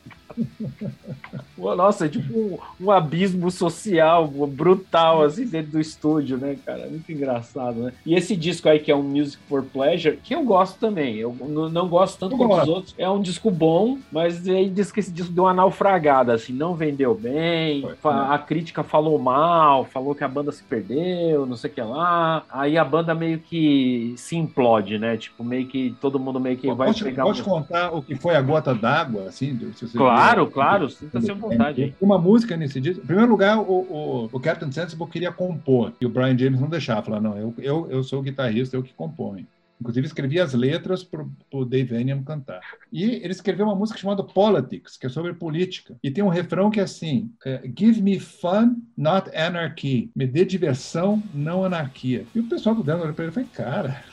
[1.57, 6.87] Nossa, é tipo um, um, abismo social brutal, assim, dentro do estúdio, né, cara?
[6.89, 7.93] Muito engraçado, né?
[8.05, 11.17] E esse disco aí, que é um Music for Pleasure, que eu gosto também.
[11.17, 11.35] Eu
[11.71, 12.95] não gosto tanto quanto os outros.
[12.97, 16.75] É um disco bom, mas aí diz que esse disco deu uma naufragada, assim, não
[16.75, 17.87] vendeu bem.
[18.01, 21.75] Foi, a, a crítica falou mal, falou que a banda se perdeu, não sei o
[21.75, 22.43] que lá.
[22.51, 25.17] Aí a banda meio que se implode, né?
[25.17, 27.25] Tipo, meio que todo mundo meio que vai pode, pegar.
[27.25, 27.45] Pode um...
[27.45, 29.59] contar o que foi a gota d'água, assim?
[29.75, 30.47] Se você claro, viu?
[30.51, 30.89] claro.
[30.89, 31.83] Sinta-se à vontade.
[31.83, 31.95] Hein?
[32.01, 33.03] Uma música nesse disco.
[33.03, 35.93] Em primeiro lugar, o, o, o Captain Sensible queria compor.
[36.01, 37.03] E o Brian James não deixava.
[37.03, 39.47] Falar, não, eu, eu, eu sou o guitarrista, eu que componho.
[39.81, 42.61] Inclusive, escrevi as letras para o Dave Enium cantar.
[42.93, 45.97] E ele escreveu uma música chamada Politics, que é sobre política.
[46.03, 50.11] E tem um refrão que é assim: é, Give me fun, not anarchy.
[50.15, 52.27] Me dê diversão, não anarquia.
[52.35, 54.05] E o pessoal do Dano olhou para ele e falou: Cara,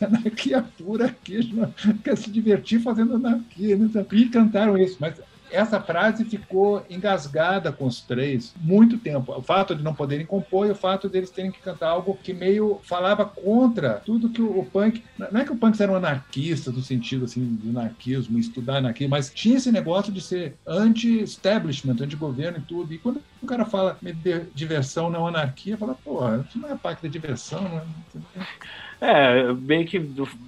[0.00, 1.52] é anarquia pura aqui,
[2.02, 3.76] quer se divertir fazendo anarquia.
[3.76, 3.90] Né?
[4.10, 4.96] E cantaram isso.
[4.98, 5.20] Mas
[5.54, 9.32] essa frase ficou engasgada com os três muito tempo.
[9.32, 12.32] O fato de não poderem compor e o fato deles terem que cantar algo que
[12.32, 15.02] meio falava contra tudo que o, punk.
[15.18, 19.08] Não é que o punk era um anarquista, no sentido assim, do anarquismo, estudar anarquia,
[19.08, 22.92] mas tinha esse negócio de ser anti-establishment, anti-governo e tudo.
[22.92, 23.98] E quando o cara fala
[24.54, 28.46] diversão, não anarquia, fala, porra, isso não é parte da diversão, não é.
[29.06, 29.98] É, meio que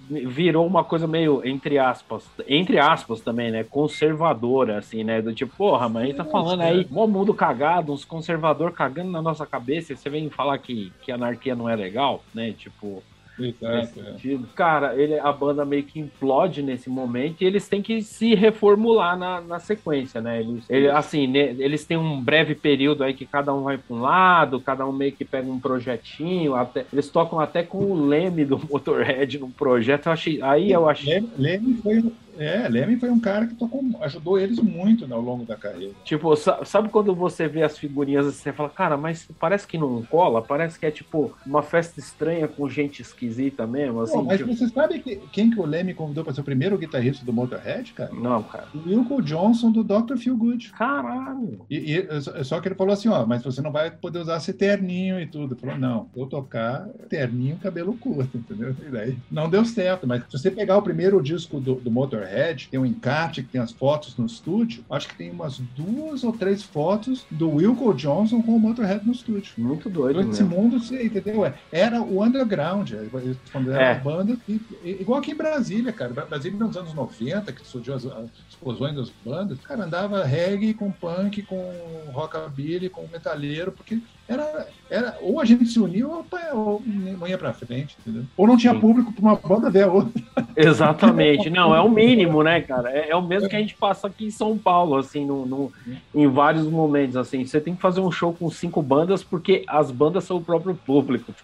[0.08, 3.62] virou uma coisa meio, entre aspas, entre aspas também, né?
[3.64, 5.20] Conservadora, assim, né?
[5.20, 9.10] Do tipo, porra, mas a gente tá falando aí, mó mundo cagado, uns conservador cagando
[9.10, 12.52] na nossa cabeça, e você vem falar que, que anarquia não é legal, né?
[12.52, 13.02] Tipo,
[13.38, 14.38] Exato, é.
[14.54, 19.18] Cara, ele, a banda meio que implode nesse momento e eles têm que se reformular
[19.18, 20.40] na, na sequência, né?
[20.40, 23.96] Eles, ele, assim, né, eles têm um breve período aí que cada um vai para
[23.96, 28.06] um lado, cada um meio que pega um projetinho, até, eles tocam até com o
[28.06, 30.06] Leme do Motorhead no projeto.
[30.06, 31.14] Eu achei, aí eu achei.
[31.14, 35.20] Leme, Leme foi é, Leme foi um cara que tocou, ajudou eles muito né, ao
[35.20, 35.92] longo da carreira.
[36.04, 40.02] Tipo, sabe quando você vê as figurinhas e você fala, cara, mas parece que não
[40.04, 40.42] cola?
[40.42, 44.00] Parece que é tipo uma festa estranha com gente esquisita mesmo.
[44.00, 44.54] Assim, Pô, mas tipo...
[44.54, 47.92] você sabe que, quem que o Leme convidou para ser o primeiro guitarrista do Motorhead,
[47.92, 48.12] cara?
[48.12, 48.68] Não, cara.
[48.74, 50.16] O Wilco Johnson do Dr.
[50.16, 50.72] Feel Good.
[50.72, 51.64] Caralho.
[51.70, 54.52] E, e, só que ele falou assim: ó, mas você não vai poder usar esse
[54.52, 55.54] terninho e tudo.
[55.54, 58.74] Ele falou: não, vou tocar terninho, cabelo curto, entendeu?
[58.86, 62.25] E daí não deu certo, mas se você pegar o primeiro disco do, do Motorhead,
[62.70, 64.84] tem um encarte que tem as fotos no estúdio.
[64.90, 69.12] Acho que tem umas duas ou três fotos do Wilco Johnson com o Motorhead no
[69.12, 69.52] estúdio.
[69.58, 70.20] Muito doido.
[70.20, 71.44] Então, esse mundo, entendeu?
[71.44, 73.06] É, era o underground, é,
[73.52, 73.94] quando era é.
[73.98, 74.36] banda,
[74.84, 76.12] igual aqui em Brasília, cara.
[76.12, 80.90] Brasília nos anos 90, que surgiu as, as explosões das bandas, cara, andava reggae com
[80.90, 81.72] punk, com
[82.12, 87.38] rockabilly, com metalheiro, porque era, era ou a gente se uniu ou, ou não ia
[87.38, 88.24] pra frente, entendeu?
[88.36, 88.80] Ou não tinha Sim.
[88.80, 90.20] público pra uma banda ver a outra.
[90.56, 91.48] Exatamente.
[91.48, 92.90] Não, é o mínimo, né, cara?
[92.90, 95.72] É, é, o mesmo que a gente passa aqui em São Paulo, assim, no, no,
[96.14, 97.44] em vários momentos, assim.
[97.44, 100.74] Você tem que fazer um show com cinco bandas porque as bandas são o próprio
[100.74, 101.34] público.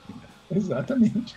[0.50, 1.36] Exatamente.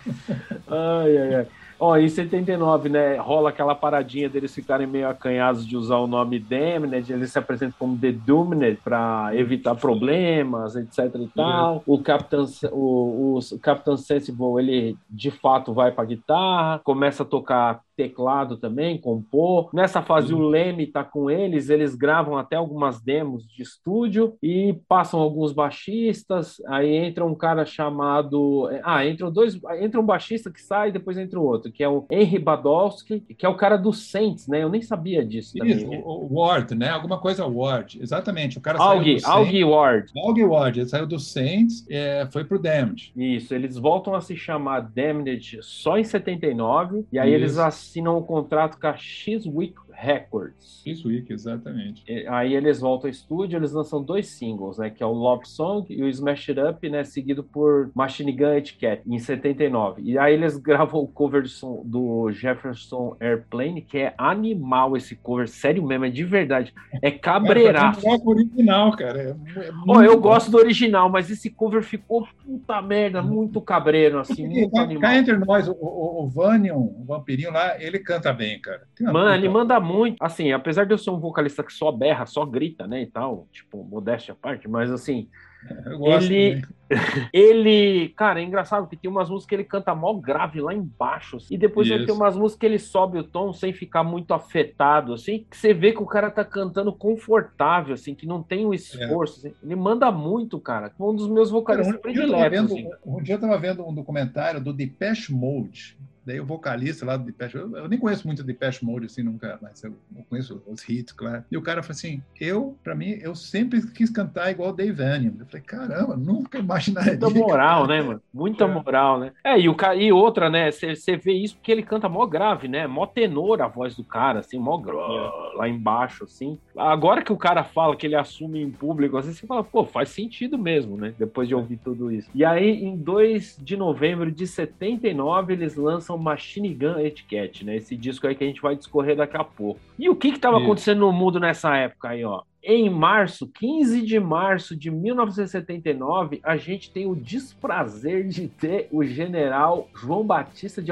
[0.68, 1.46] Ai, ai, ai.
[1.78, 6.38] Ó, em 79, né, rola aquela paradinha deles ficarem meio acanhados de usar o nome
[6.38, 11.82] Damned, eles se apresentam como The Doomed para evitar problemas, etc e tal.
[11.86, 17.82] O Captain, o, o Captain Sensible, ele de fato vai para guitarra, começa a tocar
[17.96, 19.70] teclado também, compor.
[19.72, 24.78] Nessa fase o Leme tá com eles, eles gravam até algumas demos de estúdio e
[24.86, 30.60] passam alguns baixistas, aí entra um cara chamado, ah, entram dois, entra um baixista que
[30.60, 33.92] sai, depois entra o outro, que é o Henry Badowski, que é o cara do
[33.92, 34.62] Saints, né?
[34.62, 36.02] Eu nem sabia disso Isso, também.
[36.04, 36.90] o Ward, né?
[36.90, 38.58] Alguma coisa Ward, exatamente.
[38.58, 40.12] O cara Augie, saiu do Augie Ward.
[40.16, 43.12] Augie Ward, ele saiu do Saints, é, foi pro Damned.
[43.16, 47.36] Isso, eles voltam a se chamar Damned só em 79 e aí Isso.
[47.36, 50.82] eles assinam um contrato com a X-Week Records.
[50.86, 52.04] X-Week, exatamente.
[52.06, 54.90] E, aí eles voltam ao estúdio, eles lançam dois singles, né?
[54.90, 57.02] Que é o Love Song e o Smash It Up, né?
[57.02, 60.02] Seguido por Machine Gun Etiquette, em 79.
[60.02, 65.16] E aí eles gravam o cover do, som, do Jefferson Airplane, que é animal esse
[65.16, 66.74] cover, sério mesmo, é de verdade.
[67.00, 68.06] É cabreiraço.
[68.06, 69.20] É, original, cara.
[69.20, 70.20] É, é oh, eu bom.
[70.20, 75.02] gosto do original, mas esse cover ficou puta merda, muito cabreiro, assim, muito cá, animal.
[75.02, 78.82] Cá entre nós, o, o, o Vanion, o vampirinho lá, ele canta bem, cara.
[79.00, 80.16] Mano, ele manda muito.
[80.20, 83.46] Assim, apesar de eu ser um vocalista que só berra, só grita, né, e tal,
[83.52, 85.28] tipo, modéstia à parte, mas assim,
[85.98, 86.62] gosto ele,
[87.32, 91.36] ele, cara, é engraçado que tem umas músicas que ele canta mó grave lá embaixo,
[91.36, 94.34] assim, e depois ele tem umas músicas que ele sobe o tom sem ficar muito
[94.34, 98.66] afetado, assim, que você vê que o cara tá cantando confortável, assim, que não tem
[98.66, 99.46] o esforço.
[99.46, 99.50] É.
[99.50, 99.58] Assim.
[99.62, 100.92] Ele manda muito, cara.
[100.98, 102.38] Um dos meus vocalistas cara, um prediletos.
[102.38, 102.90] Dia vendo, assim.
[103.04, 105.96] Um dia eu tava vendo um documentário do Depeche Mode,
[106.26, 109.58] Daí o vocalista lá do Depeche, eu, eu nem conheço muito Depeche Mode assim nunca,
[109.62, 111.44] mas eu, eu, conheço os hits, claro.
[111.48, 115.34] E o cara falou assim: eu, para mim, eu sempre quis cantar igual Dave Vanian.
[115.38, 117.12] Eu falei: caramba, nunca imaginaria.
[117.12, 118.20] Muita moral, né, mano?
[118.34, 118.66] Muita é.
[118.66, 119.32] moral, né?
[119.44, 120.72] É, e, o, e outra, né?
[120.72, 122.88] Você vê isso porque ele canta mó grave, né?
[122.88, 125.56] Mó tenor a voz do cara, assim, mó é.
[125.56, 126.58] lá embaixo, assim.
[126.76, 130.08] Agora que o cara fala que ele assume em público, assim, você fala, pô, faz
[130.08, 131.14] sentido mesmo, né?
[131.16, 132.28] Depois de ouvir tudo isso.
[132.34, 137.76] E aí, em 2 de novembro de 79, eles lançam Machine Gun Etiquette, né?
[137.76, 139.80] Esse disco aí que a gente vai discorrer daqui a pouco.
[139.98, 142.42] E o que que estava acontecendo no mundo nessa época aí, ó?
[142.68, 149.04] Em março, 15 de março de 1979, a gente tem o desprazer de ter o
[149.04, 150.90] general João Batista de,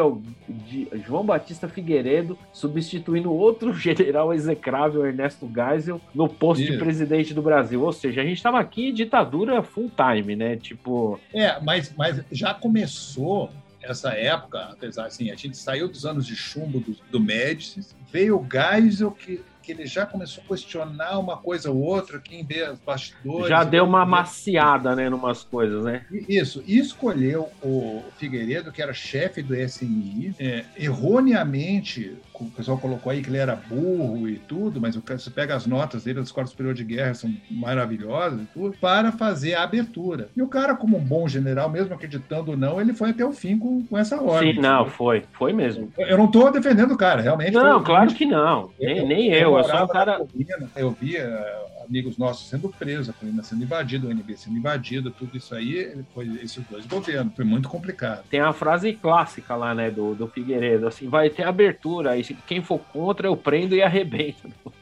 [0.49, 6.75] de João Batista Figueiredo substituindo outro general execrável Ernesto Geisel no posto Isso.
[6.75, 7.83] de presidente do Brasil.
[7.83, 10.55] Ou seja, a gente estava aqui em ditadura full time, né?
[10.55, 11.19] Tipo.
[11.33, 13.51] É, mas, mas já começou
[13.85, 17.81] essa época, apesar assim, a gente saiu dos anos de chumbo do, do Médici,
[18.11, 22.45] veio o Geisel que que ele já começou a questionar uma coisa ou outra, quem
[22.45, 23.49] vê os bastidores.
[23.49, 26.05] Já deu uma maciada, né, numas coisas, né?
[26.29, 33.13] Isso, e escolheu o Figueiredo, que era chefe do SNI, é, erroneamente, o pessoal colocou
[33.13, 36.47] aí que ele era burro e tudo, mas você pega as notas dele da Escola
[36.47, 40.29] Superior de Guerra, são maravilhosas e tudo, para fazer a abertura.
[40.37, 43.33] E o cara, como um bom general, mesmo acreditando ou não, ele foi até o
[43.33, 44.55] fim com, com essa ordem.
[44.55, 45.93] Sim, não, foi, foi mesmo.
[45.97, 47.53] Eu não estou defendendo o cara, realmente.
[47.53, 50.19] Não, claro que não, nem, nem eu eu, sou um cara.
[50.19, 55.11] Colina, eu via amigos nossos sendo presos, a colina sendo invadida, o NB sendo invadido,
[55.11, 58.25] tudo isso aí, foi esses dois governos, foi muito complicado.
[58.31, 62.63] Tem a frase clássica lá, né, do, do Figueiredo, assim, vai ter abertura, e quem
[62.63, 64.49] for contra eu prendo e arrebento.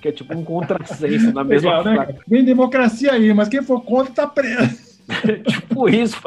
[0.00, 2.14] que é tipo um contrassenso na mesma Legal, né?
[2.26, 4.88] Vem democracia aí, mas quem for contra tá preso.
[5.46, 6.20] tipo isso,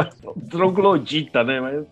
[0.49, 1.61] troglodita, né?
[1.61, 1.85] Mas,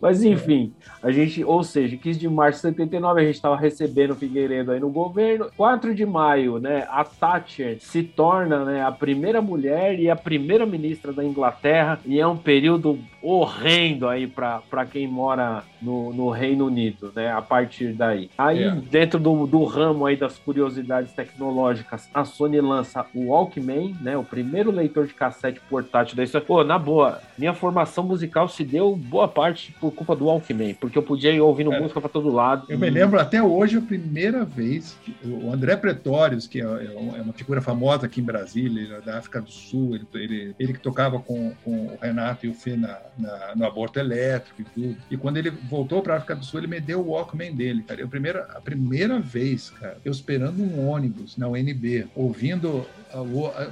[0.00, 0.72] mas enfim,
[1.02, 4.70] a gente, ou seja, 15 de março de 79, a gente estava recebendo o Figueiredo
[4.70, 5.50] aí no governo.
[5.56, 10.66] 4 de maio, né, a Thatcher se torna né, a primeira mulher e a primeira
[10.66, 16.66] ministra da Inglaterra, e é um período horrendo aí para quem mora no, no, Reino
[16.66, 17.32] Unido, né?
[17.32, 18.30] A partir daí.
[18.38, 18.70] Aí, é.
[18.70, 24.16] dentro do, do ramo aí das curiosidades tecnológicas, a Sony lança o Walkman, né?
[24.16, 26.46] O primeiro leitor de cassete portátil da história.
[26.46, 30.96] Pô, na boa, minha formação musical se deu boa parte por culpa do Walkman, porque
[30.96, 31.80] eu podia ir ouvindo é.
[31.80, 32.66] música para todo lado.
[32.68, 32.80] Eu e...
[32.80, 37.22] me lembro até hoje a primeira vez que o André Pretórios, que é, é, é
[37.22, 41.18] uma figura famosa aqui em Brasília, da África do Sul, ele, ele, ele que tocava
[41.18, 44.96] com, com o Renato e o Fê na, na, no aborto elétrico e tudo.
[45.10, 47.82] E quando ele voltou para a África do Sul, ele me deu o Walkman dele,
[47.82, 48.00] cara.
[48.00, 52.86] Eu, primeira, a primeira vez, cara, eu esperando um ônibus na UNB, ouvindo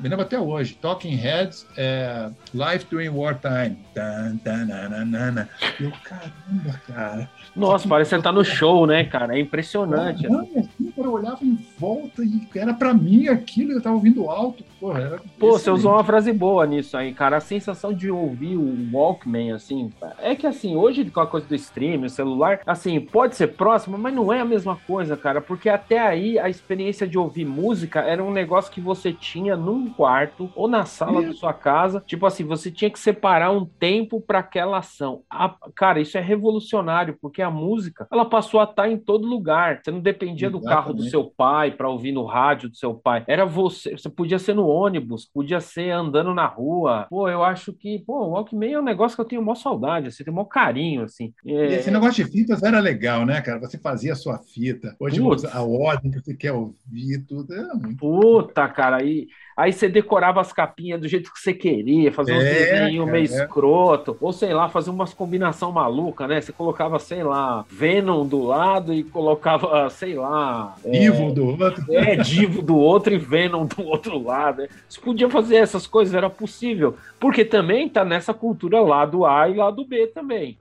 [0.01, 3.77] me lembro até hoje, Talking Heads, é, Life During Wartime.
[3.95, 5.49] Tan, tan, nanana.
[5.81, 7.31] Eu, caramba, cara.
[7.55, 9.37] Nossa, parece que você tá no show, né, cara?
[9.37, 10.29] É impressionante.
[10.29, 14.65] Não, assim, eu olhava em volta e era pra mim aquilo, eu tava ouvindo alto.
[14.81, 17.37] Porra, era Pô, você usou uma frase boa nisso aí, cara.
[17.37, 21.55] A sensação de ouvir o Walkman, assim, é que assim, hoje com a coisa do
[21.55, 25.69] streaming, o celular, assim, pode ser próximo, mas não é a mesma coisa, cara, porque
[25.69, 30.51] até aí a experiência de ouvir música era um negócio que você tinha num quarto
[30.55, 32.03] ou na sala da sua casa.
[32.07, 35.23] Tipo assim, você tinha que separar um tempo para aquela ação.
[35.31, 39.27] A, cara, isso é revolucionário, porque a música, ela passou a estar tá em todo
[39.27, 39.81] lugar.
[39.83, 40.69] Você não dependia Exatamente.
[40.69, 43.25] do carro do seu pai para ouvir no rádio do seu pai.
[43.27, 47.07] Era você, você podia ser no ônibus, podia ser andando na rua.
[47.09, 50.09] Pô, eu acho que, pô, o Walkman é um negócio que eu tenho maior saudade,
[50.09, 51.33] assim, tenho maior carinho, assim.
[51.47, 51.77] É...
[51.77, 53.59] Esse negócio de fitas era legal, né, cara?
[53.61, 54.95] Você fazia a sua fita.
[55.01, 55.45] Hoje Putz.
[55.45, 57.55] a ordem que você quer ouvir, tudo.
[57.55, 59.14] É muito Puta, cara, e
[59.57, 63.23] Aí você decorava as capinhas do jeito que você queria, fazer um é, desenho meio
[63.23, 63.25] é.
[63.25, 66.41] escroto, ou sei lá, fazer umas combinação maluca, né?
[66.41, 70.75] Você colocava, sei lá, Venom do lado e colocava, sei lá.
[70.85, 71.85] Divo é, do outro.
[71.91, 74.63] É, Divo do outro e Venom do outro lado.
[74.63, 74.69] Né?
[74.89, 76.97] Você podia fazer essas coisas, era possível.
[77.21, 80.59] Porque também tá nessa cultura lá do A e lá do B também.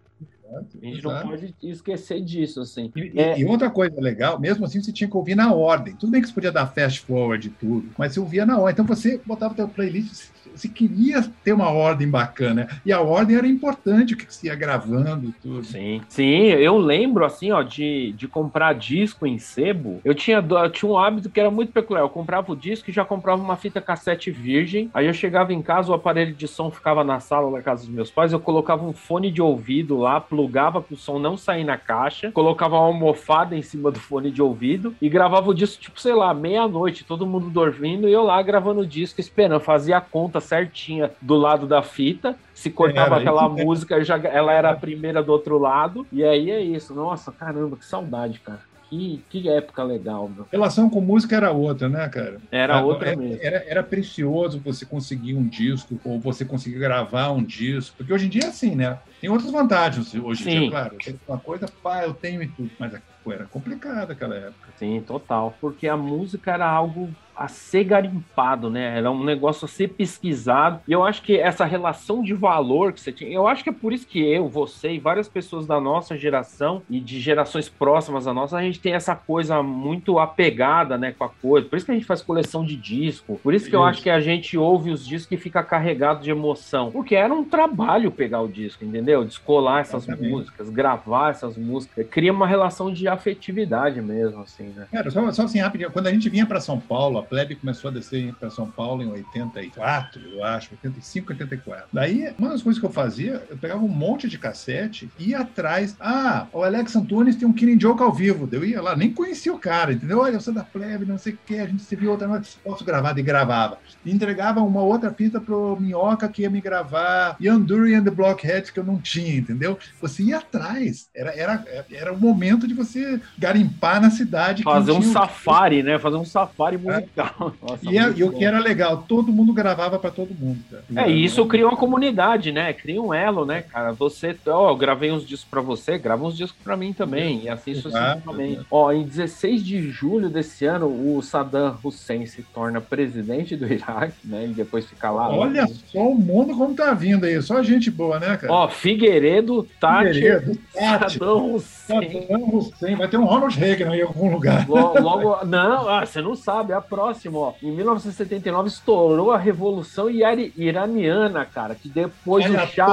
[0.57, 1.07] A gente exato.
[1.07, 2.91] não pode esquecer disso, assim.
[2.95, 3.39] E, é...
[3.39, 5.95] e, outra coisa legal, mesmo assim, você tinha que ouvir na ordem.
[5.95, 8.73] Tudo bem que você podia dar fast forward e tudo, mas você ouvia na ordem.
[8.73, 12.67] Então você botava o teu playlist você queria ter uma ordem bacana.
[12.85, 15.63] E a ordem era importante, o que você ia gravando e tudo.
[15.63, 19.99] Sim, sim, eu lembro assim, ó, de, de comprar disco em sebo.
[20.03, 22.03] Eu tinha, eu tinha um hábito que era muito peculiar.
[22.03, 24.89] Eu comprava o disco e já comprava uma fita cassete virgem.
[24.93, 27.93] Aí eu chegava em casa, o aparelho de som ficava na sala da casa dos
[27.93, 28.31] meus pais.
[28.31, 32.31] Eu colocava um fone de ouvido lá, plugava para o som não sair na caixa,
[32.31, 36.13] colocava uma almofada em cima do fone de ouvido e gravava o disco, tipo, sei
[36.13, 40.39] lá, meia-noite, todo mundo dormindo e eu lá gravando o disco, esperando, fazia a conta
[40.43, 42.35] certinha do lado da fita.
[42.53, 46.05] Se cortava aquela música, já, ela era a primeira do outro lado.
[46.11, 46.93] E aí é isso.
[46.93, 48.61] Nossa, caramba, que saudade, cara.
[48.89, 50.45] Que, que época legal, meu.
[50.51, 52.37] Relação com música era outra, né, cara?
[52.51, 53.39] Era ah, outra era, mesmo.
[53.41, 57.95] Era, era precioso você conseguir um disco, ou você conseguir gravar um disco.
[57.97, 58.99] Porque hoje em dia é assim, né?
[59.19, 60.97] Tem outras vantagens hoje em dia, claro.
[61.27, 62.69] Uma coisa, pá, eu tenho e tudo.
[62.77, 62.93] Mas
[63.31, 64.69] era complicado aquela época.
[64.77, 65.55] Sim, total.
[65.59, 68.97] Porque a música era algo a ser garimpado, né?
[68.97, 70.79] Era um negócio a ser pesquisado.
[70.87, 73.73] E eu acho que essa relação de valor que você tinha, eu acho que é
[73.73, 78.27] por isso que eu, você e várias pessoas da nossa geração e de gerações próximas
[78.27, 81.67] à nossa, a gente tem essa coisa muito apegada, né, com a coisa.
[81.67, 83.39] Por isso que a gente faz coleção de disco.
[83.41, 86.29] Por isso que eu acho que a gente ouve os discos e fica carregado de
[86.29, 86.91] emoção.
[86.91, 89.23] Porque era um trabalho pegar o disco, entendeu?
[89.23, 90.31] Descolar essas Exatamente.
[90.31, 92.05] músicas, gravar essas músicas.
[92.09, 94.87] Cria uma relação de afetividade mesmo, assim, né?
[94.91, 95.91] Cara, só, só assim, rapidinho.
[95.91, 99.01] Quando a gente vinha para São Paulo, a plebe começou a descer para São Paulo
[99.01, 101.87] em 84, eu acho, 85, 84.
[101.91, 105.39] Daí, uma das coisas que eu fazia, eu pegava um monte de cassete e ia
[105.39, 105.95] atrás.
[105.99, 108.47] Ah, o Alex Antunes tem um Killing Joke ao vivo.
[108.51, 110.19] Eu ia lá, nem conhecia o cara, entendeu?
[110.19, 112.57] Olha, eu sou da plebe, não sei o que, a gente se viu outra noite,
[112.63, 113.77] posso gravar, e gravava.
[114.05, 118.11] E entregava uma outra fita pro Minhoca que ia me gravar, Ian Dury and the
[118.11, 119.77] Blockheads que eu não tinha, entendeu?
[120.01, 121.07] Você ia atrás.
[121.15, 124.63] Era, era, era o momento de você garimpar na cidade.
[124.63, 125.99] Fazer um safari, né?
[125.99, 127.12] Fazer um safari musical.
[127.15, 127.53] É legal.
[127.61, 130.59] Nossa, e, é, e o que era legal, todo mundo gravava para todo mundo.
[130.69, 131.07] Cara.
[131.07, 132.73] É, e isso cria uma comunidade, né?
[132.73, 133.91] Cria um elo, né, cara?
[133.93, 137.49] Você, ó, eu gravei uns discos para você, grava uns discos para mim também, e
[137.49, 138.61] assim sucessivamente.
[138.69, 144.15] Ó, em 16 de julho desse ano, o Saddam Hussein se torna presidente do Iraque,
[144.23, 144.45] né?
[144.45, 145.29] E depois fica lá.
[145.29, 148.51] Olha só o mundo como tá vindo aí, só gente boa, né, cara?
[148.51, 152.27] Ó, Figueiredo, Tati, Figueiredo, Tati Saddam Hussein.
[152.27, 154.67] Saddam Hussein, vai ter um Ronald Reagan em algum lugar.
[154.67, 157.53] Logo, logo não, ah, você não sabe, é a próximo, ó.
[157.61, 162.87] Em 1979 estourou a Revolução Iraniana, cara, que depois o chá...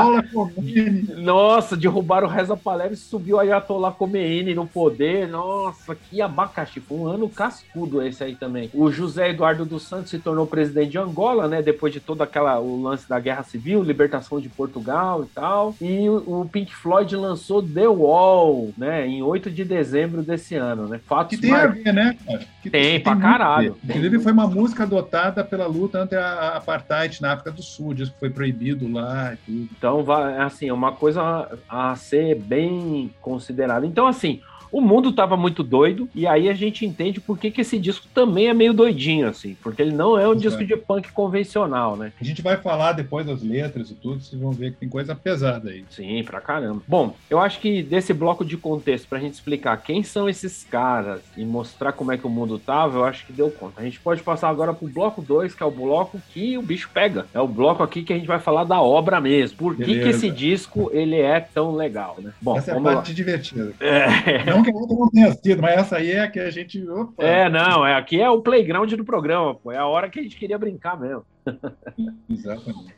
[1.17, 5.29] Nossa, derrubaram o Reza Pahlavi e subiu a Ayatollah Khomeini no poder.
[5.29, 6.81] Nossa, que abacaxi.
[6.81, 8.69] Foi um ano cascudo esse aí também.
[8.75, 12.59] O José Eduardo dos Santos se tornou presidente de Angola, né, depois de todo aquela,
[12.59, 15.75] o lance da Guerra Civil, libertação de Portugal e tal.
[15.81, 21.01] E o, Pink Floyd lançou The Wall, né, em 8 de dezembro desse ano, né.
[21.07, 21.65] Fatos que tem mar...
[21.65, 22.47] a ver, né, cara?
[22.63, 23.77] Que tem, tem pra caralho.
[24.01, 28.09] Inclusive foi uma música adotada pela luta ante a apartheid na África do Sul, diz
[28.09, 29.69] que foi proibido lá e tudo.
[29.77, 30.05] Então,
[30.39, 33.87] assim, é uma coisa a ser bem considerada.
[33.87, 34.41] Então, assim,
[34.73, 38.07] o mundo tava muito doido, e aí a gente entende por que, que esse disco
[38.15, 42.13] também é meio doidinho, assim, porque ele não é um disco de punk convencional, né?
[42.21, 45.15] A gente vai falar depois das letras e tudo, vocês vão ver que tem coisa
[45.15, 45.85] pesada aí.
[45.91, 46.83] Sim, pra caramba.
[46.87, 51.21] Bom, eu acho que desse bloco de contexto, pra gente explicar quem são esses caras
[51.37, 53.81] e mostrar como é que o mundo tava, eu acho que deu conta.
[53.81, 56.91] A gente pode passar agora pro bloco 2, que é o bloco que o bicho
[56.93, 57.27] pega.
[57.35, 59.57] É o bloco aqui que a gente vai falar da obra mesmo.
[59.57, 62.33] Por que, que esse disco ele é tão legal, né?
[62.41, 63.15] Bom, Essa é a parte lá.
[63.15, 63.73] divertida.
[63.81, 64.45] É.
[64.45, 66.87] Não não que a outra não tenha sido, mas essa aí é que a gente.
[66.89, 67.23] Opa.
[67.23, 69.73] É, não, é, aqui é o playground do programa, pô.
[69.73, 71.25] É a hora que a gente queria brincar mesmo.
[72.29, 72.95] Exatamente.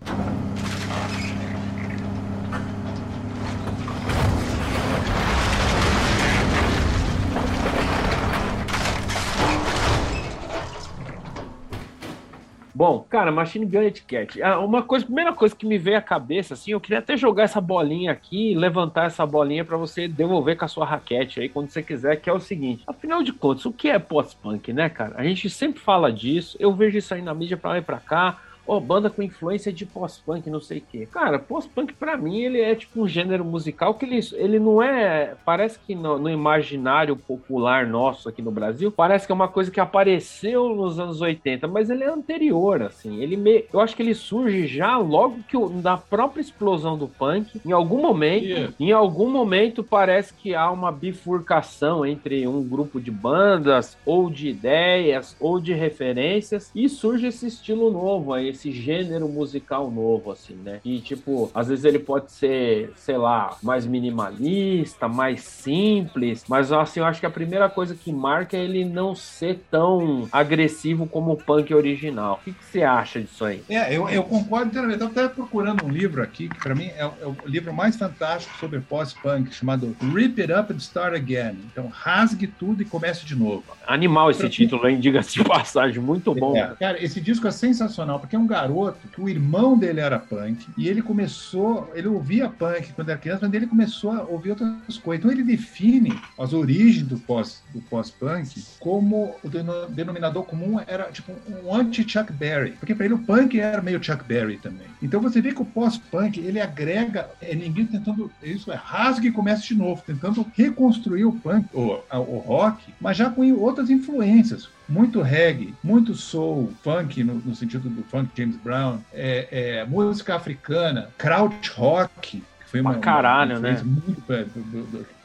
[12.83, 14.43] Bom, cara, Machine Gun Etiquette.
[14.43, 17.45] Ah, uma coisa, primeira coisa que me veio à cabeça, assim, eu queria até jogar
[17.45, 21.69] essa bolinha aqui, levantar essa bolinha para você devolver com a sua raquete aí quando
[21.69, 22.83] você quiser, que é o seguinte.
[22.85, 25.15] Afinal de contas, o que é pós-punk, né, cara?
[25.17, 28.01] A gente sempre fala disso, eu vejo isso aí na mídia para lá e pra
[28.01, 31.09] cá ó, oh, banda com influência de pós-punk, não sei o quê.
[31.11, 35.35] Cara, pós-punk para mim ele é tipo um gênero musical que ele, ele não é,
[35.45, 39.71] parece que no, no, imaginário popular nosso aqui no Brasil, parece que é uma coisa
[39.71, 43.21] que apareceu nos anos 80, mas ele é anterior, assim.
[43.21, 47.09] Ele me, eu acho que ele surge já logo que o, da própria explosão do
[47.09, 48.75] punk, em algum momento, yeah.
[48.79, 54.49] em algum momento parece que há uma bifurcação entre um grupo de bandas ou de
[54.49, 60.55] ideias ou de referências e surge esse estilo novo aí esse gênero musical novo, assim,
[60.55, 60.81] né?
[60.85, 67.01] E, tipo, às vezes ele pode ser, sei lá, mais minimalista, mais simples, mas, assim,
[67.01, 71.33] eu acho que a primeira coisa que marca é ele não ser tão agressivo como
[71.33, 72.41] o punk original.
[72.41, 73.63] O que, que você acha disso aí?
[73.69, 75.01] É, eu, eu concordo inteiramente.
[75.01, 78.57] Eu estava procurando um livro aqui, que para mim é, é, o livro mais fantástico
[78.59, 81.59] sobre pós-punk, chamado Rip It Up and Start Again.
[81.71, 83.65] Então, rasgue tudo e comece de novo.
[83.87, 84.99] Animal esse pra título, hein?
[85.01, 86.57] Diga-se de passagem, muito bom.
[86.57, 90.19] É, cara, esse disco é sensacional, porque é um garoto que o irmão dele era
[90.19, 94.51] punk e ele começou, ele ouvia punk quando era criança, mas ele começou a ouvir
[94.51, 95.25] outras coisas.
[95.25, 99.49] Então, ele define as origens do pós do pós-punk como o
[99.89, 104.25] denominador comum era tipo um anti-Chuck Berry, porque para ele o punk era meio Chuck
[104.25, 104.87] Berry também.
[105.01, 109.33] Então você vê que o pós-punk ele agrega, é ninguém tentando isso é rasgue e
[109.33, 114.69] comece de novo, tentando reconstruir o punk, o, o rock, mas já com outras influências
[114.89, 120.35] muito reggae, muito soul, funk no, no sentido do funk James Brown, é, é, música
[120.35, 123.83] africana, kraut rock, que foi uma, caralho, uma né?
[123.85, 124.45] muito é,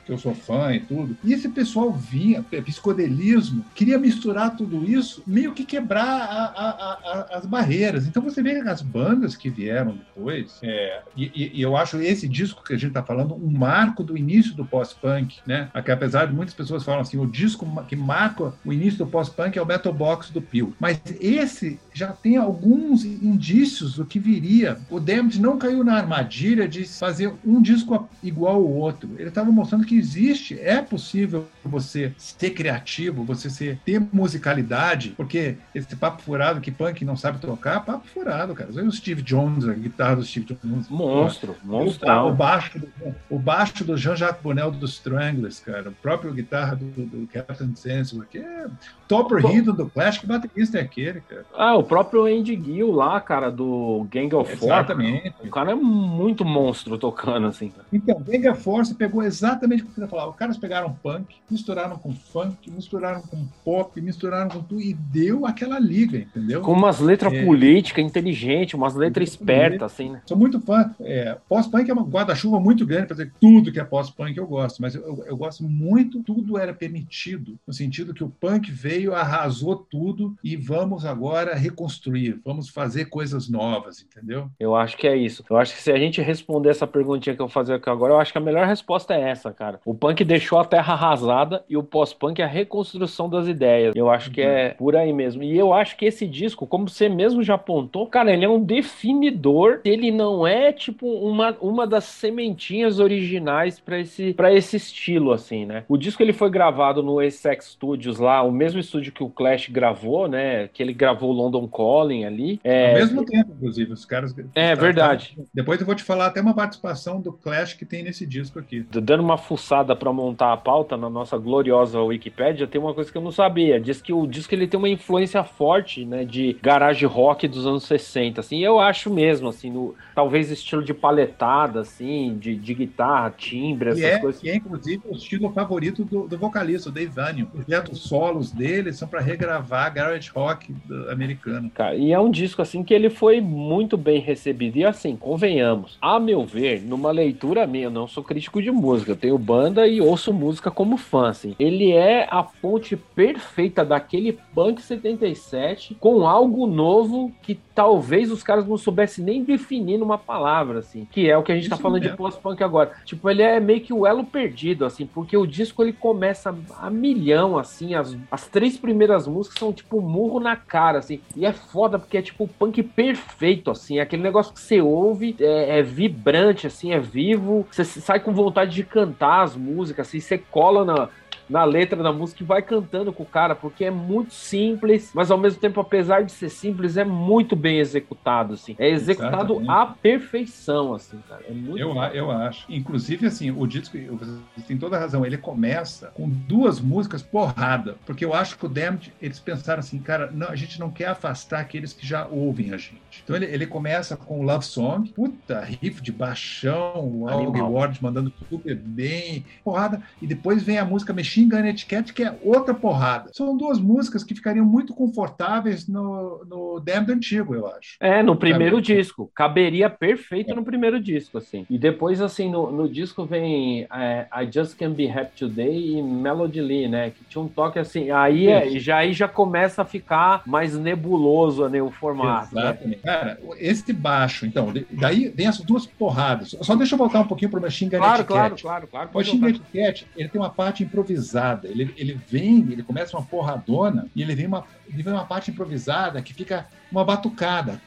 [0.08, 1.16] que eu sou fã e tudo.
[1.24, 7.38] E esse pessoal vinha, psicodelismo, queria misturar tudo isso, meio que quebrar a, a, a,
[7.38, 8.08] as barreiras.
[8.08, 12.64] Então você vê as bandas que vieram depois, é, e, e, eu acho esse disco
[12.64, 15.70] que a gente está falando um marco do início do pós-punk, né?
[15.74, 19.62] Apesar de muitas pessoas falam assim, o disco que marca o início do pós-punk é
[19.62, 20.74] o Metal Box do Peel.
[20.80, 24.78] Mas esse já tem alguns indícios do que viria.
[24.88, 29.10] O Damned não caiu na armadilha de fazer um disco igual ao outro.
[29.18, 35.58] Ele estava mostrando que existe, é possível você ser criativo, você ser, ter musicalidade, porque
[35.74, 38.70] esse papo furado que punk não sabe tocar, papo furado, cara.
[38.76, 40.88] Olha o Steve Jones, a guitarra do Steve Jones.
[40.90, 42.08] Monstro, monstro.
[42.28, 42.90] O, baixo do,
[43.28, 45.90] o baixo do Jean-Jacques Bonnel dos Stranglers, cara.
[45.90, 48.68] O próprio guitarra do, do Captain Sensible, que é
[49.08, 51.46] Topper Hidden do Clash, que baterista é aquele, cara.
[51.56, 54.68] Ah, o próprio Andy Gill lá, cara, do Gang of Four.
[54.70, 55.34] Exatamente.
[55.44, 57.72] O cara é muito monstro tocando, assim.
[57.92, 60.32] Então, Gang of Force pegou exatamente o que você falava.
[60.32, 65.46] Os caras pegaram punk, misturaram com funk, misturaram com pop, misturaram com tudo e deu
[65.46, 66.62] aquela liga, entendeu?
[66.62, 67.46] Com umas letras é...
[67.46, 70.22] políticas inteligentes, umas letras espertas, assim, né?
[70.26, 70.94] Sou muito fã.
[71.00, 74.82] É, pós-punk é uma guarda-chuva muito grande para dizer tudo que é pós-punk eu gosto,
[74.82, 79.14] mas eu, eu, eu gosto muito, tudo era permitido, no sentido que o punk veio,
[79.14, 84.50] arrasou tudo e vamos agora reconstruir, vamos fazer coisas novas, entendeu?
[84.60, 85.46] Eu acho que é isso.
[85.48, 88.14] Eu acho que se a gente responder essa perguntinha que eu vou fazer aqui agora,
[88.14, 89.80] eu acho que a melhor resposta é essa, cara.
[89.86, 93.96] O punk deixou a terra arrasada e o pós-punk é a reconstrução das ideias.
[93.96, 95.44] Eu acho que é por aí mesmo.
[95.44, 98.64] E eu acho que esse disco, como você mesmo já apontou, cara, ele é um
[98.64, 99.82] definidor.
[99.86, 105.66] Ele não é tipo uma, uma das sementinhas originais para esse, pra esse estilo, assim,
[105.66, 105.84] né?
[105.88, 109.68] O disco ele foi gravado no Essex Studios lá, o mesmo estúdio que o Clash
[109.70, 110.70] gravou, né?
[110.70, 112.60] Que ele gravou London Calling ali.
[112.64, 112.92] É...
[112.92, 114.36] Ao mesmo tempo, inclusive, os caras.
[114.56, 115.38] É verdade.
[115.54, 118.86] Depois eu vou te falar até uma participação do Clash que tem nesse disco aqui.
[118.90, 123.18] Dando uma fuçada para montar a pauta na nossa gloriosa Wikipédia, tem uma coisa que
[123.18, 123.80] eu não sabia.
[123.80, 127.84] Diz que o disco ele tem uma influência forte, né, de garage rock dos anos
[127.84, 128.60] 60, assim.
[128.60, 134.04] Eu acho mesmo, assim, no, talvez estilo de paletada, assim, de, de guitarra, timbre, essas
[134.04, 134.42] é, coisas.
[134.42, 137.48] Que é, inclusive, o estilo favorito do, do vocalista, o Dave Vanion.
[137.92, 140.76] Os solos dele são para regravar garage rock
[141.10, 141.57] americano.
[141.74, 144.78] Cara, e é um disco, assim, que ele foi muito bem recebido.
[144.78, 149.12] E, assim, convenhamos, a meu ver, numa leitura minha, eu não sou crítico de música,
[149.12, 151.56] eu tenho banda e ouço música como fã, assim.
[151.60, 158.66] Ele é a ponte perfeita daquele punk 77 com algo novo que talvez os caras
[158.66, 161.78] não soubessem nem definir numa palavra, assim, que é o que a gente tá Isso
[161.78, 162.14] tá falando mesmo.
[162.14, 162.94] de pós-punk agora.
[163.06, 166.90] Tipo, ele é meio que o elo perdido, assim, porque o disco ele começa a
[166.90, 171.46] milhão, assim, as, as três primeiras músicas são tipo um murro na cara, assim, e
[171.46, 175.36] é foda porque é tipo o punk perfeito, assim, é aquele negócio que você ouve,
[175.40, 180.20] é, é vibrante, assim, é vivo, você sai com vontade de cantar as músicas, assim,
[180.20, 181.10] você cola na,
[181.50, 185.32] na letra da música e vai cantando com o cara, porque é muito simples, mas
[185.32, 188.76] ao mesmo tempo, apesar de ser simples, é muito bem executado, assim.
[188.78, 189.70] É executado Exatamente.
[189.70, 191.44] à perfeição, assim, cara.
[191.48, 192.66] É muito eu, eu acho.
[192.70, 197.96] Inclusive, assim, o disco, você tem toda a razão, ele começa com duas músicas porrada,
[198.06, 201.08] porque eu acho que o Damned, eles pensaram assim, cara, não, a gente não quer
[201.08, 203.24] afastar aqueles que já ouvem a gente.
[203.24, 207.98] Então ele, ele começa com o Love Song, puta, riff de baixão, o Augie Ward
[208.02, 212.36] mandando super bem, porrada, e depois vem a música mexida Machine Gun Etiquette, que é
[212.42, 213.30] outra porrada.
[213.34, 217.98] São duas músicas que ficariam muito confortáveis no, no Damned antigo, eu acho.
[218.00, 219.32] É, no primeiro disco.
[219.36, 220.56] Caberia perfeito é.
[220.56, 221.66] no primeiro disco, assim.
[221.70, 226.02] E depois, assim, no, no disco vem é, I Just Can Be Happy Today e
[226.02, 227.12] Melody Lee, né?
[227.12, 228.10] Que tinha um toque assim.
[228.10, 232.56] Aí, é, já, aí já começa a ficar mais nebuloso né, o formato.
[232.56, 232.62] Né?
[232.62, 232.98] Exatamente.
[232.98, 233.04] Né?
[233.04, 236.56] Cara, esse baixo, então, daí vem essas duas porradas.
[236.62, 239.10] Só deixa eu voltar um pouquinho para o Machine Gun claro, Claro, claro, claro.
[239.14, 241.27] O Machine Gun Etiquette, ele tem uma parte improvisada.
[241.68, 245.52] Ele, ele vem, ele começa uma porradona e ele vem uma, ele vem uma parte
[245.52, 247.82] improvisada que fica uma batucada.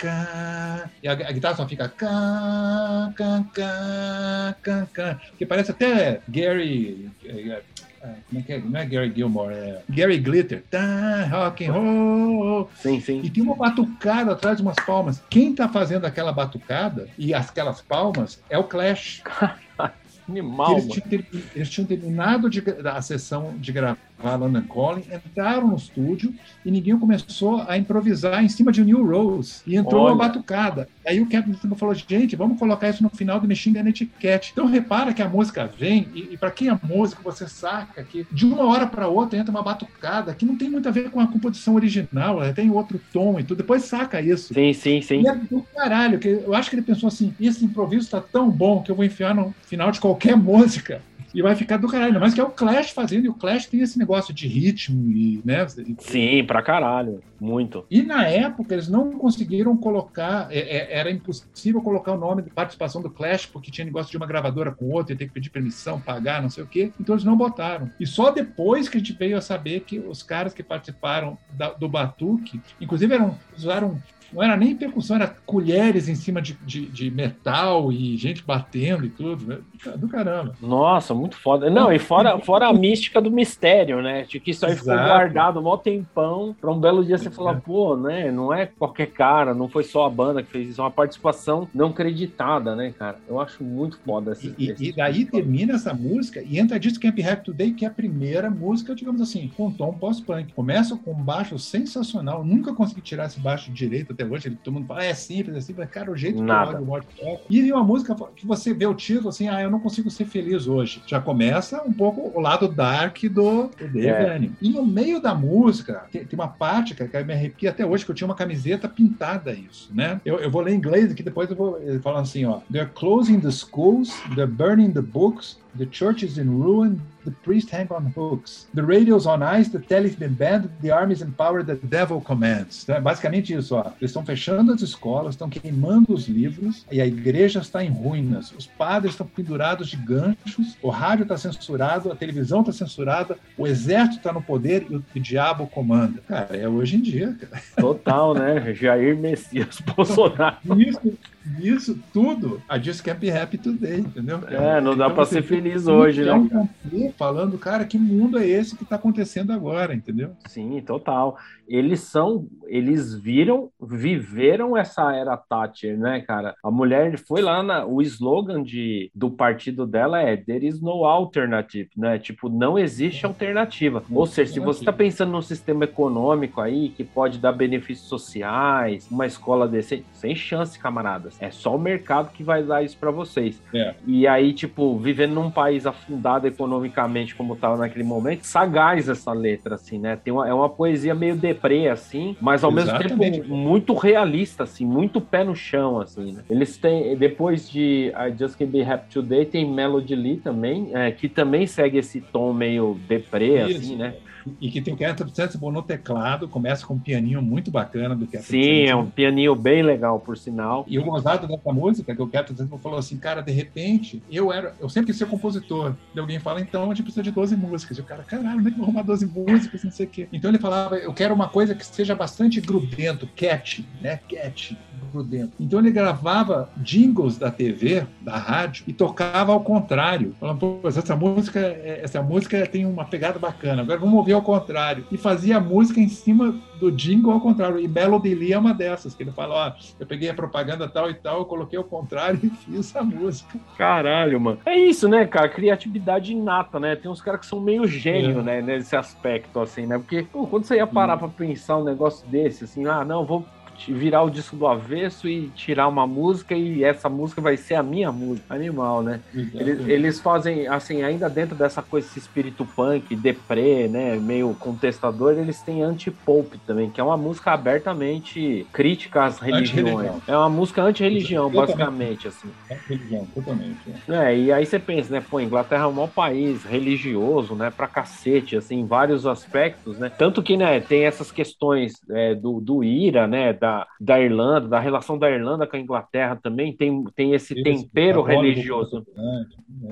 [1.02, 7.10] e a, a, guitarra só fica cá, cá, cá, cá, cá, que parece até Gary.
[7.24, 7.62] É,
[8.02, 8.58] é, como é que é?
[8.58, 10.64] Não é Gary Gilmore, é Gary Glitter.
[10.70, 12.70] Tá, rock and roll.
[12.76, 13.20] Sim, sim.
[13.22, 15.22] E tem uma batucada atrás de umas palmas.
[15.28, 19.22] Quem tá fazendo aquela batucada e aquelas palmas é o Clash.
[20.30, 21.24] Animal, eles tinham,
[21.54, 23.72] eles tinham, terminado de, a sessão de
[24.20, 29.04] gravar London Calling, entraram no estúdio e ninguém começou a improvisar em cima de New
[29.04, 29.62] Rose.
[29.66, 30.14] E entrou Olha.
[30.14, 30.88] uma batucada.
[31.06, 34.50] Aí o Captain falou: gente, vamos colocar isso no final do Machine Gun Etiquette.
[34.52, 38.26] Então repara que a música vem, e, e para quem é músico, você saca que
[38.30, 41.20] de uma hora para outra entra uma batucada que não tem muito a ver com
[41.20, 43.58] a composição original, ela tem outro tom e tudo.
[43.58, 44.52] Depois saca isso.
[44.52, 45.22] Sim, sim, sim.
[45.22, 48.50] E é do caralho, que eu acho que ele pensou assim: esse improviso está tão
[48.50, 51.00] bom que eu vou enfiar no final de qualquer música
[51.34, 52.20] e vai ficar do caralho.
[52.20, 55.40] Mas que é o Clash fazendo, e o Clash tem esse negócio de ritmo e,
[55.44, 55.66] né?
[55.98, 57.20] Sim, pra caralho.
[57.40, 57.86] Muito.
[57.90, 62.50] E na época eles não conseguiram colocar, é, é, era impossível colocar o nome de
[62.50, 65.50] participação do Clash, porque tinha negócio de uma gravadora com outra, ia ter que pedir
[65.50, 66.92] permissão, pagar, não sei o quê.
[67.00, 67.90] Então eles não botaram.
[67.98, 71.70] E só depois que a gente veio a saber que os caras que participaram da,
[71.72, 74.00] do Batuque, inclusive eram, usaram
[74.32, 79.04] não era nem percussão, era colheres em cima de, de, de metal e gente batendo
[79.04, 79.46] e tudo.
[79.46, 79.58] Né?
[79.96, 80.54] Do caramba.
[80.60, 81.70] Nossa, muito foda.
[81.70, 84.22] Não, e fora, fora a mística do mistério, né?
[84.22, 84.90] De que isso aí Exato.
[84.90, 88.30] ficou guardado um mó tempão, para um belo dia você falar, pô, né?
[88.30, 91.68] Não é qualquer cara, não foi só a banda que fez isso, é uma participação
[91.74, 93.18] não creditada, né, cara?
[93.28, 97.18] Eu acho muito foda essa E, e daí termina essa música e entra Disco Camp
[97.18, 100.52] Happy Today, que é a primeira música, digamos assim, com tom pós-punk.
[100.52, 104.50] Começa com um baixo sensacional, nunca consegui tirar esse baixo direito até hoje.
[104.62, 106.74] Todo mundo fala, é simples, é simples, cara, o jeito Nada.
[106.74, 107.42] que o Roger toca.
[107.48, 110.26] E vem uma música que você vê o título assim, ah, eu não consigo ser
[110.26, 111.02] feliz hoje.
[111.06, 114.50] Já começa um pouco o lado dark do, do Dave é.
[114.60, 118.04] E no meio da música, tem, tem uma parte que, que me arrepia até hoje,
[118.04, 120.20] que eu tinha uma camiseta pintada isso, né?
[120.24, 122.60] Eu, eu vou ler em inglês aqui, depois eu vou falando assim, ó.
[122.70, 127.00] They're closing the schools, they're burning the books, The church is in ruin.
[127.24, 128.66] The priest hang on hooks.
[128.74, 129.68] The radio's on ice.
[129.68, 130.70] The telly's been banned.
[130.80, 131.62] The army's in power.
[131.62, 132.82] The devil commands.
[132.84, 133.74] Então é basicamente isso.
[133.74, 133.80] Ó.
[134.00, 138.52] Eles estão fechando as escolas, estão queimando os livros e a igreja está em ruínas.
[138.56, 140.76] Os padres estão pendurados de ganchos.
[140.82, 142.10] O rádio está censurado.
[142.10, 143.36] A televisão está censurada.
[143.56, 146.22] O exército está no poder e o, o, diabo comanda.
[146.26, 147.36] Cara, é hoje em dia.
[147.38, 147.62] Cara.
[147.76, 148.74] Total, né?
[148.74, 150.56] Jair Messias Bolsonaro.
[150.78, 151.18] Isso,
[151.58, 154.40] isso tudo, a Just Be Happy Today, entendeu?
[154.48, 156.32] É, não dá então, para ser feliz hoje, né?
[156.34, 160.36] Um falando, cara, que mundo é esse que está acontecendo agora, entendeu?
[160.46, 161.38] Sim, total.
[161.70, 166.56] Eles são, eles viram, viveram essa era Thatcher, né, cara?
[166.64, 171.04] A mulher foi lá na, o slogan de, do partido dela é There is no
[171.04, 172.18] alternative, né?
[172.18, 174.02] Tipo, não existe alternativa.
[174.10, 179.06] Ou seja, se você está pensando num sistema econômico aí que pode dar benefícios sociais,
[179.08, 181.40] uma escola decente, sem chance, camaradas.
[181.40, 183.62] É só o mercado que vai dar isso para vocês.
[183.72, 183.94] É.
[184.06, 189.76] E aí, tipo, vivendo num país afundado economicamente como estava naquele momento, sagaz essa letra,
[189.76, 190.16] assim, né?
[190.16, 193.16] Tem uma, é uma poesia meio deprê, assim, mas ao Exatamente.
[193.16, 196.42] mesmo tempo muito realista, assim, muito pé no chão, assim, né?
[196.48, 201.10] Eles têm, depois de I Just Can't Be Happy Today, tem Melody Lee também, é,
[201.10, 203.78] que também segue esse tom meio deprê, Isso.
[203.78, 204.14] assim, né?
[204.60, 208.26] E que tem o Captain Sensible no teclado, começa com um pianinho muito bacana do
[208.26, 210.84] Captain Sim, é um pianinho bem legal, por sinal.
[210.88, 214.52] E o gozado dessa música, que o Captain Sensible falou assim, cara, de repente, eu
[214.52, 215.94] era, eu sempre quis ser compositor.
[216.14, 217.98] E alguém fala, então a gente precisa de 12 músicas.
[217.98, 220.08] E o cara, caralho, onde é que eu vou arrumar 12 músicas, não sei o
[220.08, 220.28] quê.
[220.32, 224.76] Então ele falava, eu quero uma coisa que seja bastante grudento, catchy, né, catchy,
[225.12, 225.52] grudento.
[225.58, 230.34] Então ele gravava jingles da TV, da rádio, e tocava ao contrário.
[230.38, 235.04] Falando, pô, essa música, essa música tem uma pegada bacana, agora vamos ouvir ao contrário.
[235.12, 237.78] E fazia música em cima do jingle ao contrário.
[237.78, 241.10] E Melody Lee é uma dessas, que ele fala, ó, eu peguei a propaganda tal
[241.10, 243.58] e tal, eu coloquei ao contrário e fiz a música.
[243.76, 244.58] Caralho, mano.
[244.64, 245.48] É isso, né, cara?
[245.48, 246.96] Criatividade inata, né?
[246.96, 248.42] Tem uns caras que são meio gênio, é.
[248.42, 249.98] né, nesse aspecto, assim, né?
[249.98, 251.18] Porque, pô, quando você ia parar hum.
[251.18, 253.44] pra pensar um negócio desse, assim, ah, não, vou
[253.88, 257.82] virar o disco do avesso e tirar uma música e essa música vai ser a
[257.82, 258.54] minha música.
[258.54, 259.20] Animal, né?
[259.34, 264.16] Eles, eles, fazem, assim, ainda dentro dessa coisa, esse espírito punk, deprê, né?
[264.16, 270.10] Meio contestador, eles têm anti-pop também, que é uma música abertamente crítica às religiões.
[270.26, 272.48] É uma música anti-religião, basicamente, assim.
[272.70, 273.78] Anti-religião, totalmente.
[274.08, 274.14] É.
[274.14, 275.22] é, e aí você pensa, né?
[275.28, 277.70] Pô, Inglaterra é um maior país religioso, né?
[277.70, 280.10] Pra cacete, assim, em vários aspectos, né?
[280.10, 283.52] Tanto que, né, tem essas questões é, do, do IRA, né?
[283.52, 283.69] Da,
[284.00, 289.06] da Irlanda, da relação da Irlanda com a Inglaterra também, tem, tem esse tempero religioso.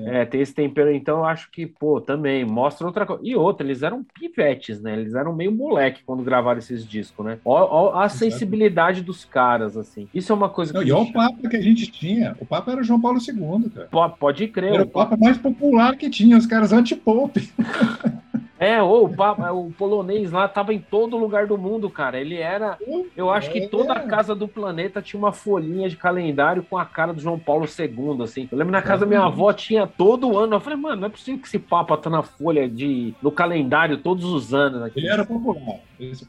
[0.05, 0.21] É.
[0.21, 3.21] é, tem esse tempero, então eu acho que, pô, também mostra outra coisa.
[3.23, 4.93] E outra, eles eram pivetes, né?
[4.93, 7.39] Eles eram meio moleque quando gravaram esses discos, né?
[7.43, 10.07] Ó, ó a sensibilidade dos caras, assim.
[10.13, 10.89] Isso é uma coisa Não, que.
[10.89, 12.35] E olha o Papa que a gente tinha.
[12.39, 13.87] O Papa era João Paulo II, cara.
[13.89, 14.73] Pô, pode crer.
[14.73, 17.49] Era o Papa mais popular que tinha, os caras anti-pope.
[18.59, 22.19] É, ou o, papa, o polonês lá tava em todo lugar do mundo, cara.
[22.19, 22.77] Ele era.
[23.15, 26.85] Eu acho que toda a casa do planeta tinha uma folhinha de calendário com a
[26.85, 28.49] cara do João Paulo II, assim.
[28.51, 30.55] Eu lembro na casa da minha avó tinha todo ano.
[30.55, 33.13] Eu falei, mano, não é possível que esse Papa tá na folha de.
[33.21, 34.83] no calendário todos os anos.
[34.83, 34.99] Aqui.
[34.99, 35.79] Ele era popular.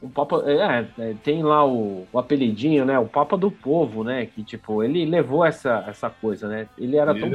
[0.01, 0.45] O Papa.
[0.47, 2.99] É, é, tem lá o, o apelidinho, né?
[2.99, 4.27] O Papa do Povo, né?
[4.27, 6.69] Que, tipo, ele levou essa, essa coisa, né?
[6.79, 7.31] Ele era tão.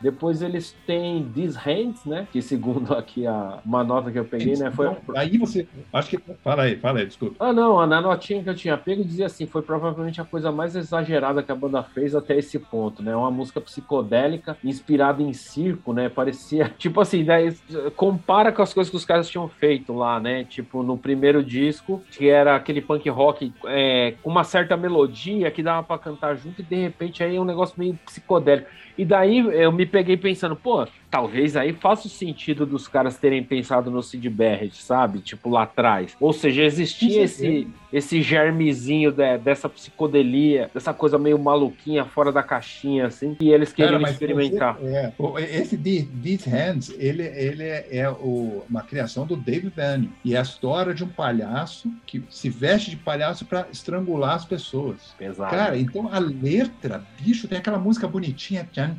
[0.00, 2.26] Depois eles têm These Hands, né?
[2.32, 4.70] Que segundo aqui a, uma nota que eu peguei peguei, né?
[4.70, 4.88] Foi...
[5.16, 5.66] aí você.
[5.92, 6.18] Acho que.
[6.42, 7.36] Fala aí, fala aí, desculpa.
[7.38, 10.74] Ah, não, na notinha que eu tinha pego dizia assim: foi provavelmente a coisa mais
[10.74, 13.14] exagerada que a banda fez até esse ponto, né?
[13.14, 16.08] Uma música psicodélica, inspirada em circo, né?
[16.08, 16.72] Parecia.
[16.78, 17.54] Tipo assim, né?
[17.96, 20.44] compara com as coisas que os caras tinham feito lá, né?
[20.44, 21.79] Tipo, no primeiro disco,
[22.10, 26.60] que era aquele punk rock é, com uma certa melodia que dava para cantar junto,
[26.60, 28.68] e de repente aí é um negócio meio psicodélico.
[28.96, 33.42] E daí eu me peguei pensando, pô, talvez aí faça o sentido dos caras terem
[33.42, 35.18] pensado no Sid Barrett, sabe?
[35.20, 36.16] Tipo lá atrás.
[36.20, 42.42] Ou seja, existia esse, esse germezinho de, dessa psicodelia, dessa coisa meio maluquinha, fora da
[42.42, 44.78] caixinha, assim, que eles queriam Cara, experimentar.
[45.18, 50.12] Você, é, esse These Hands, ele, ele é, é o, uma criação do David Banning.
[50.24, 54.44] E é a história de um palhaço que se veste de palhaço para estrangular as
[54.44, 55.14] pessoas.
[55.18, 55.50] Pesado.
[55.50, 58.96] Cara, então a letra, bicho, tem aquela música bonitinha, tchan,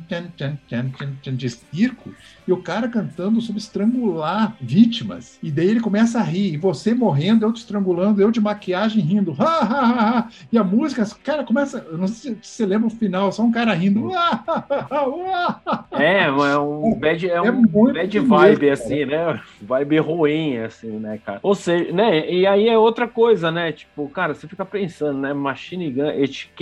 [1.32, 2.01] de circo,
[2.46, 5.38] e o cara cantando sobre estrangular vítimas.
[5.42, 9.02] E daí ele começa a rir, e você morrendo, eu te estrangulando, eu de maquiagem
[9.02, 10.28] rindo, ha, ha, ha, ha.
[10.50, 13.52] e a música, cara começa, eu não sei se você lembra o final, só um
[13.52, 14.10] cara rindo.
[15.92, 19.40] é, é um bad, é, é um bad vibe, mesmo, assim, né?
[19.60, 21.40] Vibe ruim, assim, né, cara?
[21.42, 22.30] Ou seja, né?
[22.30, 23.72] E aí é outra coisa, né?
[23.72, 25.32] Tipo, cara, você fica pensando, né?
[25.32, 26.08] Machine Gun,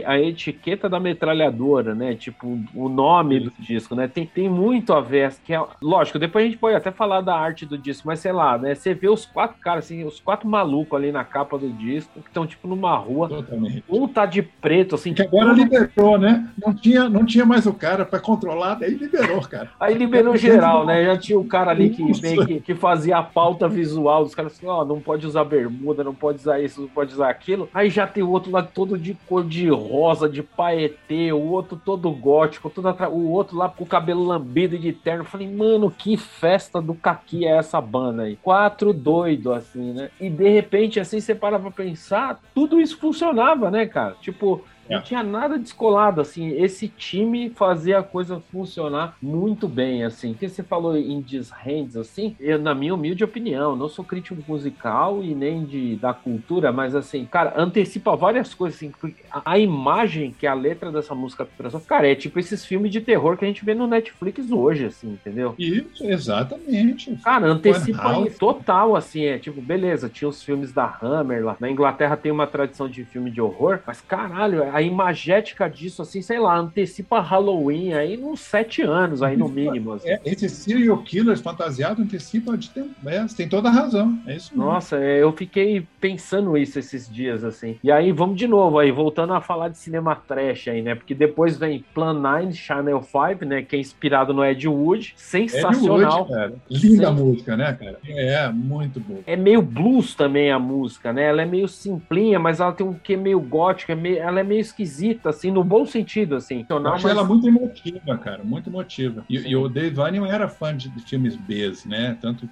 [0.05, 2.15] a etiqueta da metralhadora, né?
[2.15, 4.09] Tipo, o nome nome do disco, né?
[4.09, 7.35] Tem, tem muito a ver, que é, lógico, depois a gente pode até falar da
[7.35, 8.75] arte do disco, mas sei lá, né?
[8.75, 12.29] Você vê os quatro caras, assim, os quatro malucos ali na capa do disco, que
[12.29, 13.29] estão tipo numa rua.
[13.29, 13.85] Totalmente.
[13.89, 15.15] Um tá de preto, assim.
[15.15, 16.49] Que agora liberou, né?
[16.65, 19.71] Não tinha, não tinha mais o cara para controlar, daí liberou, cara.
[19.79, 21.05] Aí liberou geral, né?
[21.05, 24.67] Já tinha o cara ali que, que, que, fazia a pauta visual dos caras assim,
[24.67, 27.69] ó, oh, não pode usar bermuda, não pode usar isso, não pode usar aquilo.
[27.75, 31.81] Aí já tem o outro lá todo de cor de rosa, de paetê, o outro
[31.83, 35.20] todo gótico, todo o outro lá com o cabelo lambido e de terno.
[35.21, 38.37] Eu falei, mano, que festa do caqui é essa banda aí?
[38.37, 40.11] Quatro doidos, assim, né?
[40.21, 44.17] E de repente, assim, você para pra pensar, tudo isso funcionava, né, cara?
[44.21, 45.03] Tipo, não é.
[45.03, 46.49] tinha nada descolado, assim.
[46.51, 50.35] Esse time fazia a coisa funcionar muito bem, assim.
[50.35, 55.23] Que você falou em Dishands, assim, eu, na minha humilde opinião, não sou crítico musical
[55.23, 58.93] e nem de, da cultura, mas assim, cara, antecipa várias coisas, assim.
[59.31, 63.01] A, a imagem que a letra dessa música transforma, cara, é tipo esses filmes de
[63.01, 65.55] terror que a gente vê no Netflix hoje, assim, entendeu?
[65.57, 67.17] Isso, exatamente.
[67.23, 71.57] Cara, antecipa total, assim, é tipo, beleza, tinha os filmes da Hammer lá.
[71.61, 76.23] Na Inglaterra tem uma tradição de filme de horror, mas caralho, a imagética disso, assim,
[76.23, 79.93] sei lá, antecipa Halloween aí nos sete anos, aí no mínimo.
[79.95, 80.09] Assim.
[80.09, 82.91] É, esse serial killers fantasiado antecipa de tempo.
[83.07, 84.19] É, você tem toda a razão.
[84.27, 84.71] É isso mesmo.
[84.71, 87.79] Nossa, é, eu fiquei pensando isso esses dias, assim.
[87.83, 90.95] E aí, vamos de novo aí, voltando a falar de cinema trash aí, né?
[90.95, 93.63] Porque depois vem Plan 9, Channel 5, né?
[93.63, 95.15] Que é inspirado no Ed Wood.
[95.17, 96.27] Sensacional.
[96.29, 97.17] Ed Wood, Linda Sem...
[97.17, 97.99] música, né, cara?
[98.07, 99.21] É, muito boa.
[99.27, 101.25] É meio blues também a música, né?
[101.25, 104.19] Ela é meio simplinha, mas ela tem um quê meio gótico, é meio...
[104.19, 106.65] ela é meio esquisita, assim, no bom sentido, assim.
[106.69, 107.17] Eu acho mas...
[107.17, 109.25] ela muito emotiva, cara, muito emotiva.
[109.29, 112.17] E, e o Dave Vanian era fã de, de filmes B, né?
[112.21, 112.49] Tanto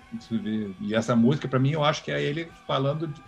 [0.81, 3.21] e essa música, para mim, eu acho que é ele falando de,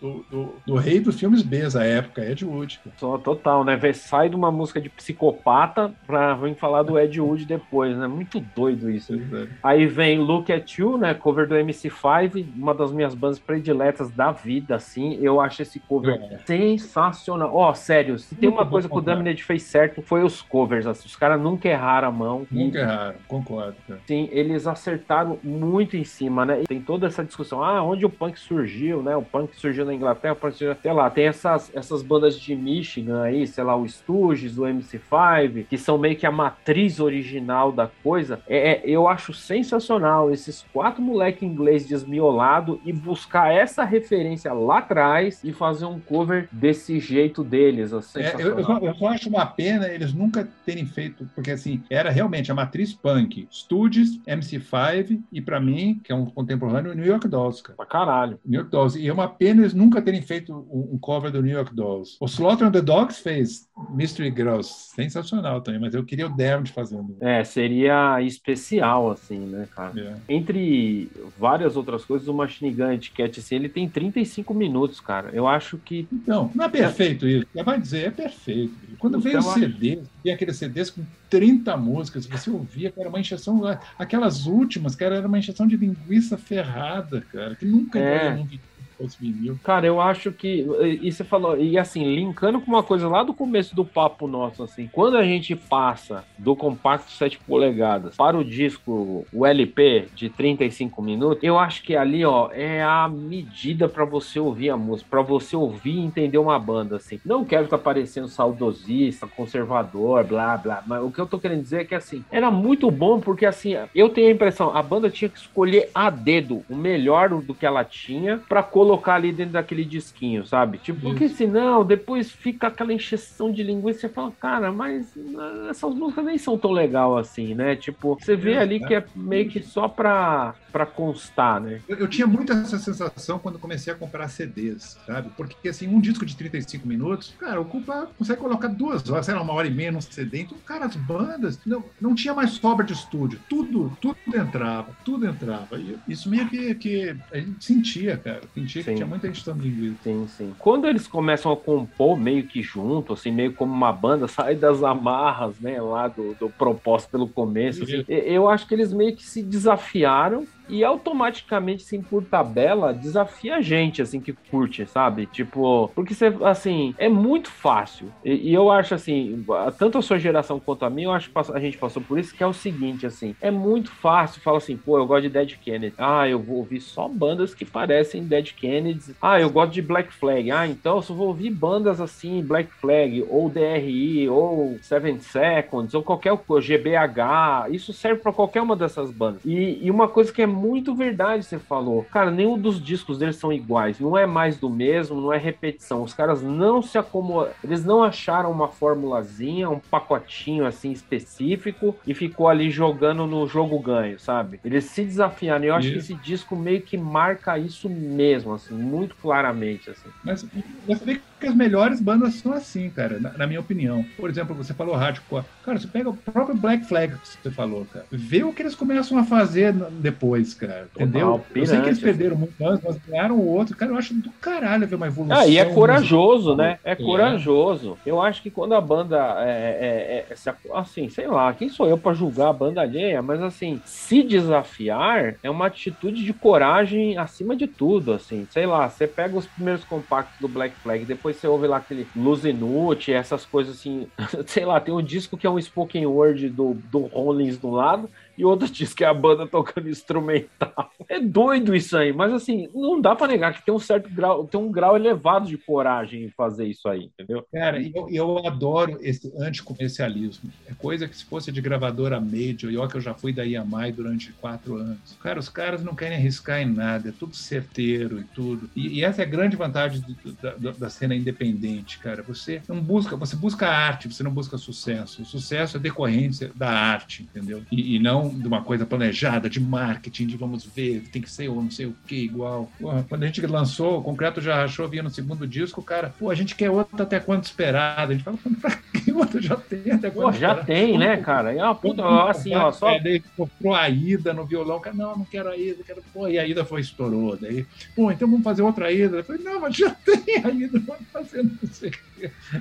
[0.00, 2.80] do, do, do, rei dos filmes B da época, Ed Wood.
[2.96, 3.78] Só total, né?
[3.92, 8.06] Sai de uma música de psicopata pra vir falar do Ed Wood depois, né?
[8.06, 9.14] Muito doido isso.
[9.14, 9.48] É.
[9.62, 11.14] Aí vem Look at You, né?
[11.14, 15.18] Cover do MC5, uma das minhas bandas prediletas da vida, assim.
[15.20, 16.38] Eu acho esse cover é.
[16.46, 17.54] sensacional.
[17.54, 20.86] Ó, oh, sério, se tem uma coisa que o Damned fez certo, foi os covers.
[20.86, 21.06] Assim.
[21.06, 22.46] Os caras nunca erraram a mão.
[22.50, 23.76] Nunca e, erraram, concordo.
[23.88, 24.00] Cara.
[24.06, 26.62] Sim, eles acertaram muito em cima, né?
[26.62, 29.16] E tem toda essa discussão, ah, onde o punk surgiu, né?
[29.16, 31.08] O punk surgiu na Inglaterra, o punk surgiu até lá.
[31.08, 35.96] Tem essas, essas bandas de Michigan aí, sei lá, o Stooges, o MC5, que são
[35.98, 38.40] meio que a matriz original da coisa.
[38.46, 44.78] É, é eu acho sensacional esses quatro moleque inglês desmiolado e buscar essa referência lá
[44.78, 47.92] atrás e fazer um cover desse jeito deles.
[47.92, 51.82] Assim, é, eu, eu, eu, só acho uma pena eles nunca terem feito, porque assim,
[51.90, 57.04] era realmente a matriz punk, Stooges, MC5 e para mim, que é um contemporâneo, New
[57.04, 57.76] York Dolls, cara.
[57.76, 58.38] Pra caralho.
[58.44, 58.98] New York Dolls.
[58.98, 62.16] E é uma pena eles nunca terem feito um, um cover do New York Dolls.
[62.18, 66.72] O Slaughter on the Dogs fez Mystery Girls, sensacional também, mas eu queria o Dermot
[66.72, 67.16] fazendo.
[67.20, 69.92] É, seria especial, assim, né, cara?
[70.28, 70.34] É.
[70.34, 75.30] Entre várias outras coisas, o Machine Gun Etiquette, assim, ele tem 35 minutos, cara.
[75.32, 76.08] Eu acho que.
[76.10, 77.46] Então, não é perfeito isso.
[77.64, 78.74] Vai dizer, é perfeito.
[78.98, 83.60] Quando veio o CD, tem aqueles CDs com 30 músicas, você ouvia, cara, uma encheção.
[83.98, 88.32] Aquelas últimas, cara, era uma encheção de linguiça ferrada, cara, que nunca é.
[88.32, 88.58] eu não vi
[88.96, 89.58] fosse vinil.
[89.62, 90.66] Cara, eu acho que.
[91.02, 94.62] E você falou, e assim, linkando com uma coisa lá do começo do papo nosso,
[94.62, 100.28] assim, quando a gente passa do compacto 7 polegadas para o disco, o LP de
[100.28, 105.08] 35 minutos, eu acho que ali, ó, é a medida para você ouvir a música,
[105.10, 107.20] para você ouvir e entender uma banda, assim.
[107.24, 111.62] Não quero estar tá parecendo saudosista, conservador, blá, blá, mas o que eu tô querendo
[111.62, 115.10] dizer é que, assim, era muito bom porque, assim, eu tenho a impressão, a banda
[115.10, 119.32] tinha que escolher a dedo o melhor do que ela tinha para colocar colocar ali
[119.32, 120.78] dentro daquele disquinho, sabe?
[120.78, 121.08] Tipo, Isso.
[121.08, 125.92] porque senão depois fica aquela encheção de linguiça e você fala, cara, mas ah, essas
[125.92, 127.74] músicas nem são tão legal assim, né?
[127.74, 131.80] Tipo, você vê ali que é meio que só pra, pra constar, né?
[131.88, 135.30] Eu, eu tinha muito essa sensação quando comecei a comprar CDs, sabe?
[135.36, 139.42] Porque assim, um disco de 35 minutos, cara, ocupa, consegue colocar duas horas, sei lá,
[139.42, 140.42] uma hora e meia num CD.
[140.42, 143.40] Então, cara, as bandas não, não tinha mais sobra de estúdio.
[143.48, 145.76] Tudo, tudo entrava, tudo entrava.
[145.76, 148.42] E isso meio que, que a gente sentia, cara.
[148.54, 148.94] Sentia Sim.
[148.94, 149.96] tinha muita gente linguiça.
[150.02, 150.54] Sim, sim.
[150.58, 154.82] Quando eles começam a compor meio que junto, assim, meio como uma banda, sai das
[154.82, 159.24] amarras, né, lá do, do propósito pelo começo, assim, eu acho que eles meio que
[159.24, 165.26] se desafiaram e automaticamente, assim, por tabela, desafia a gente, assim, que curte, sabe?
[165.26, 168.12] Tipo, porque você, assim, é muito fácil.
[168.24, 169.44] E, e, eu acho, assim,
[169.78, 172.34] tanto a sua geração quanto a minha, eu acho que a gente passou por isso,
[172.34, 174.42] que é o seguinte, assim, é muito fácil.
[174.42, 175.94] Fala assim, pô, eu gosto de Dead Kennedy.
[175.98, 179.14] Ah, eu vou ouvir só bandas que parecem Dead Kennedy.
[179.20, 180.50] Ah, eu gosto de Black Flag.
[180.50, 185.94] Ah, então eu só vou ouvir bandas assim, Black Flag, ou DRI, ou Seven Seconds,
[185.94, 187.70] ou qualquer coisa, GBH.
[187.70, 189.40] Isso serve para qualquer uma dessas bandas.
[189.44, 192.04] E, e uma coisa que é muito verdade, você falou.
[192.04, 194.00] Cara, nenhum dos discos deles são iguais.
[194.00, 196.02] Não é mais do mesmo, não é repetição.
[196.02, 197.52] Os caras não se acomodam.
[197.62, 203.78] Eles não acharam uma formulazinha, um pacotinho assim específico e ficou ali jogando no jogo
[203.78, 204.58] ganho, sabe?
[204.64, 205.64] Eles se desafiaram.
[205.64, 205.94] E eu acho isso.
[205.94, 209.90] que esse disco meio que marca isso mesmo, assim, muito claramente.
[209.90, 210.08] Assim.
[210.24, 210.46] Mas
[210.86, 214.04] você vê que as melhores bandas são assim, cara, na, na, minha opinião.
[214.16, 215.44] Por exemplo, você falou hardcore.
[215.64, 218.06] Cara, você pega o próprio Black Flag que você falou, cara.
[218.10, 220.88] Vê o que eles começam a fazer depois, cara.
[220.94, 221.44] Entendeu?
[221.52, 223.76] Pirante, eu sei que eles perderam muito antes, mas ganharam outro.
[223.76, 225.38] Cara, eu acho do caralho ver uma evolução.
[225.38, 226.78] Ah, e é corajoso, né?
[226.84, 227.98] É, é corajoso.
[228.04, 230.36] Eu acho que quando a banda é, é, é
[230.74, 235.36] assim, sei lá, quem sou eu para julgar a banda alheia, mas assim, se desafiar
[235.42, 238.46] é uma atitude de coragem acima de tudo, assim.
[238.50, 242.06] Sei lá, você pega os primeiros compactos do Black Flag, depois você ouve lá aquele
[242.14, 244.08] Luz Inútil, essas coisas assim,
[244.46, 248.10] sei lá, tem um disco que é um spoken word do, do Rollins do lado,
[248.36, 250.90] e outro diz que é a banda tocando instrumental.
[251.08, 254.44] É doido isso aí, mas assim, não dá para negar que tem um certo grau,
[254.44, 257.46] tem um grau elevado de coragem em fazer isso aí, entendeu?
[257.52, 260.50] Cara, eu, eu adoro esse anticomercialismo.
[260.68, 263.42] É coisa que se fosse de gravadora major, e ó que eu já fui da
[263.42, 265.16] Yamai durante quatro anos.
[265.20, 268.68] Cara, os caras não querem arriscar em nada, é tudo certeiro e tudo.
[268.74, 270.02] E, e essa é a grande vantagem
[270.40, 272.22] da, da, cena independente, cara.
[272.22, 275.22] Você não busca, você busca arte, você não busca sucesso.
[275.22, 277.62] O sucesso é decorrência da arte, entendeu?
[277.70, 281.48] E, e não de uma coisa planejada, de marketing, de vamos ver, tem que ser
[281.48, 282.70] ou não sei o que igual.
[282.80, 286.30] Porra, quando a gente lançou, o Concreto já achou, vinha no segundo disco, cara, pô,
[286.30, 288.12] a gente quer outro até quanto esperado.
[288.12, 290.66] A gente fala, pra que outro já tem até quanto Pô, já esperado?
[290.66, 291.54] tem, né, cara?
[291.54, 292.90] É uma puta, assim, ó, só...
[292.90, 296.02] É, daí comprou a Ida no violão, cara, não, não quero a Ida, quero...
[296.12, 299.18] Pô, e a Ida foi, estourou, daí, pô, então vamos fazer outra Ida.
[299.18, 301.92] Eu falei, não, mas já tem a Ida, vamos fazer, não sei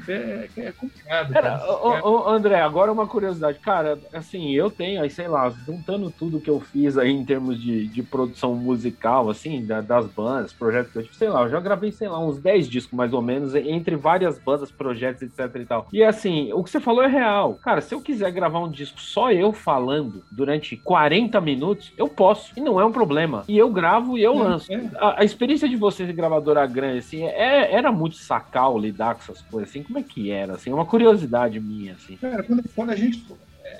[0.07, 1.33] é, é complicado.
[1.33, 3.59] Cara, ô, ô, André, agora uma curiosidade.
[3.59, 7.61] Cara, assim, eu tenho aí, sei lá, juntando tudo que eu fiz aí em termos
[7.61, 11.59] de, de produção musical, assim, da, das bandas, projetos que eu sei lá, eu já
[11.59, 15.65] gravei, sei lá, uns 10 discos mais ou menos, entre várias bandas, projetos, etc e
[15.65, 15.87] tal.
[15.91, 17.55] E assim, o que você falou é real.
[17.55, 22.51] Cara, se eu quiser gravar um disco só eu falando durante 40 minutos, eu posso.
[22.57, 23.43] E não é um problema.
[23.47, 24.71] E eu gravo e eu é, lanço.
[24.71, 24.89] É.
[24.97, 29.41] A, a, experiência de vocês, gravadora grande, assim, é, era muito sacal lidar com essas
[29.41, 32.15] coisas, assim, como é que era, assim, é uma curiosidade minha, assim.
[32.17, 33.25] Cara, quando, quando a gente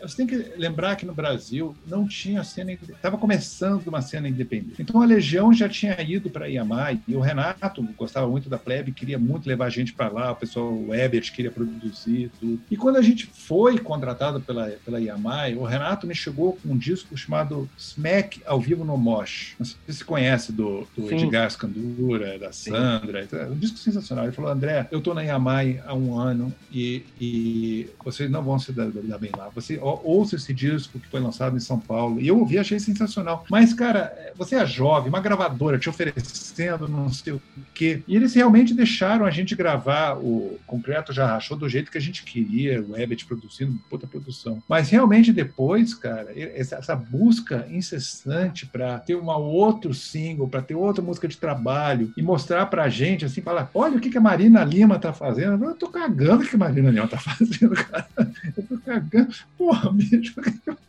[0.02, 4.82] você tem que lembrar que no Brasil não tinha cena, estava começando uma cena independente.
[4.82, 8.92] Então a Legião já tinha ido para Iamai e o Renato gostava muito da plebe,
[8.92, 12.62] queria muito levar a gente para lá, o pessoal o Ebert queria produzir tudo.
[12.70, 16.78] E quando a gente foi contratado pela pela Iamai, o Renato me chegou com um
[16.78, 19.56] disco chamado Smack ao vivo no Mosh.
[19.60, 24.26] Não sei se você conhece do, do Edgar Scandura, da Sandra, é um disco sensacional.
[24.26, 28.60] Ele falou: "André, eu estou na Iamai há um ano e, e vocês não vão
[28.60, 29.50] se dar, dar bem lá.
[29.76, 32.20] Você ouça esse disco que foi lançado em São Paulo.
[32.20, 33.46] E eu ouvi, achei sensacional.
[33.50, 37.42] Mas, cara, você é jovem, uma gravadora te oferecendo não sei o
[37.74, 38.02] quê.
[38.08, 42.02] E eles realmente deixaram a gente gravar o Concreto Já Rachou do jeito que a
[42.02, 44.62] gente queria, o Ebert produzindo, puta produção.
[44.68, 51.04] Mas realmente depois, cara, essa, busca incessante para ter um outro single, para ter outra
[51.04, 54.64] música de trabalho e mostrar pra gente, assim, falar: olha o que, que a Marina
[54.64, 55.64] Lima tá fazendo.
[55.66, 58.08] Eu tô cagando o que a Marina Lima tá fazendo, cara.
[58.56, 59.34] Eu tô cagando.
[59.58, 60.36] Porra, porra, bicho,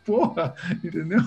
[0.04, 0.54] porra,
[0.84, 1.20] entendeu?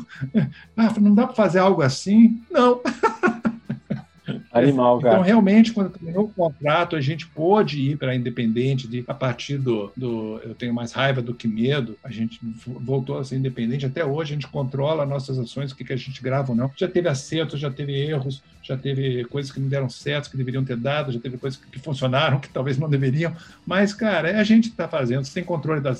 [0.77, 2.41] Ah, não dá para fazer algo assim?
[2.51, 2.81] Não.
[4.63, 5.15] Animal, cara.
[5.15, 9.13] Então, realmente, quando terminou o contrato, a gente pôde ir para a Independente de, a
[9.13, 11.97] partir do, do Eu Tenho Mais Raiva do que Medo.
[12.03, 13.85] A gente voltou a ser independente.
[13.85, 16.71] Até hoje, a gente controla nossas ações, o que, que a gente grava ou não.
[16.75, 20.63] Já teve acertos, já teve erros, já teve coisas que não deram certo, que deveriam
[20.63, 23.35] ter dado, já teve coisas que funcionaram, que talvez não deveriam.
[23.65, 25.93] Mas, cara, é a gente que está fazendo, sem controle da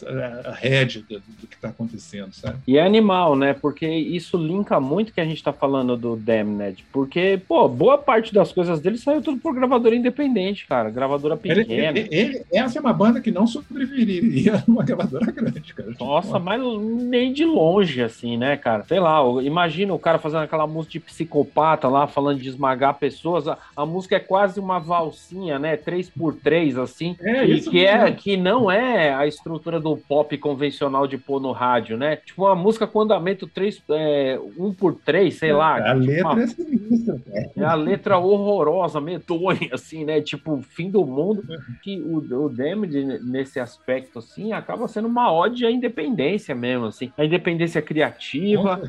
[0.54, 2.60] rede do, do, que está acontecendo, sabe?
[2.68, 3.54] E é animal, né?
[3.54, 6.86] Porque isso linka muito que a gente está falando do Damned.
[6.92, 10.90] Porque, pô, boa parte das coisas dele saiu tudo por gravadora independente, cara.
[10.90, 11.90] Gravadora pequena.
[11.90, 15.94] Ele, ele, ele, essa é uma banda que não sobreviveria numa gravadora grande, cara.
[16.00, 18.84] Nossa, mas nem de longe, assim, né, cara?
[18.84, 23.48] Sei lá, imagina o cara fazendo aquela música de psicopata lá, falando de esmagar pessoas.
[23.48, 25.78] A, a música é quase uma valsinha, né?
[25.78, 27.16] 3x3, assim.
[27.22, 31.40] É, e isso que, é, que não é a estrutura do pop convencional de pôr
[31.40, 32.18] no rádio, né?
[32.18, 35.78] Tipo, uma música com andamento 3, é, 1x3, sei lá.
[35.78, 36.44] A tipo letra uma...
[36.44, 37.22] é sinistra,
[37.58, 40.22] É a letra horrorosa, medonha, assim, né?
[40.22, 41.44] Tipo, fim do mundo.
[41.82, 47.12] Que o, o Damage, nesse aspecto, assim, acaba sendo uma ode à independência mesmo, assim.
[47.18, 48.82] A independência criativa,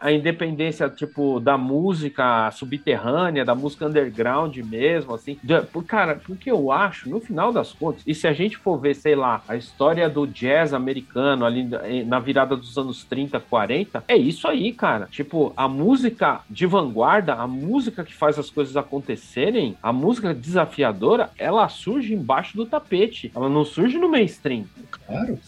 [0.00, 5.38] a independência, tipo, da música subterrânea, da música underground mesmo, assim.
[5.72, 8.94] Por, cara, porque eu acho, no final das contas, e se a gente for ver,
[8.94, 11.66] sei lá, a história do jazz americano ali
[12.04, 15.06] na virada dos anos 30, 40, é isso aí, cara.
[15.10, 21.30] Tipo, a música de vanguarda, a música que faz as coisas acontecerem, a música desafiadora,
[21.38, 23.30] ela surge embaixo do tapete.
[23.34, 24.64] Ela não surge no mainstream.
[24.90, 25.38] Claro.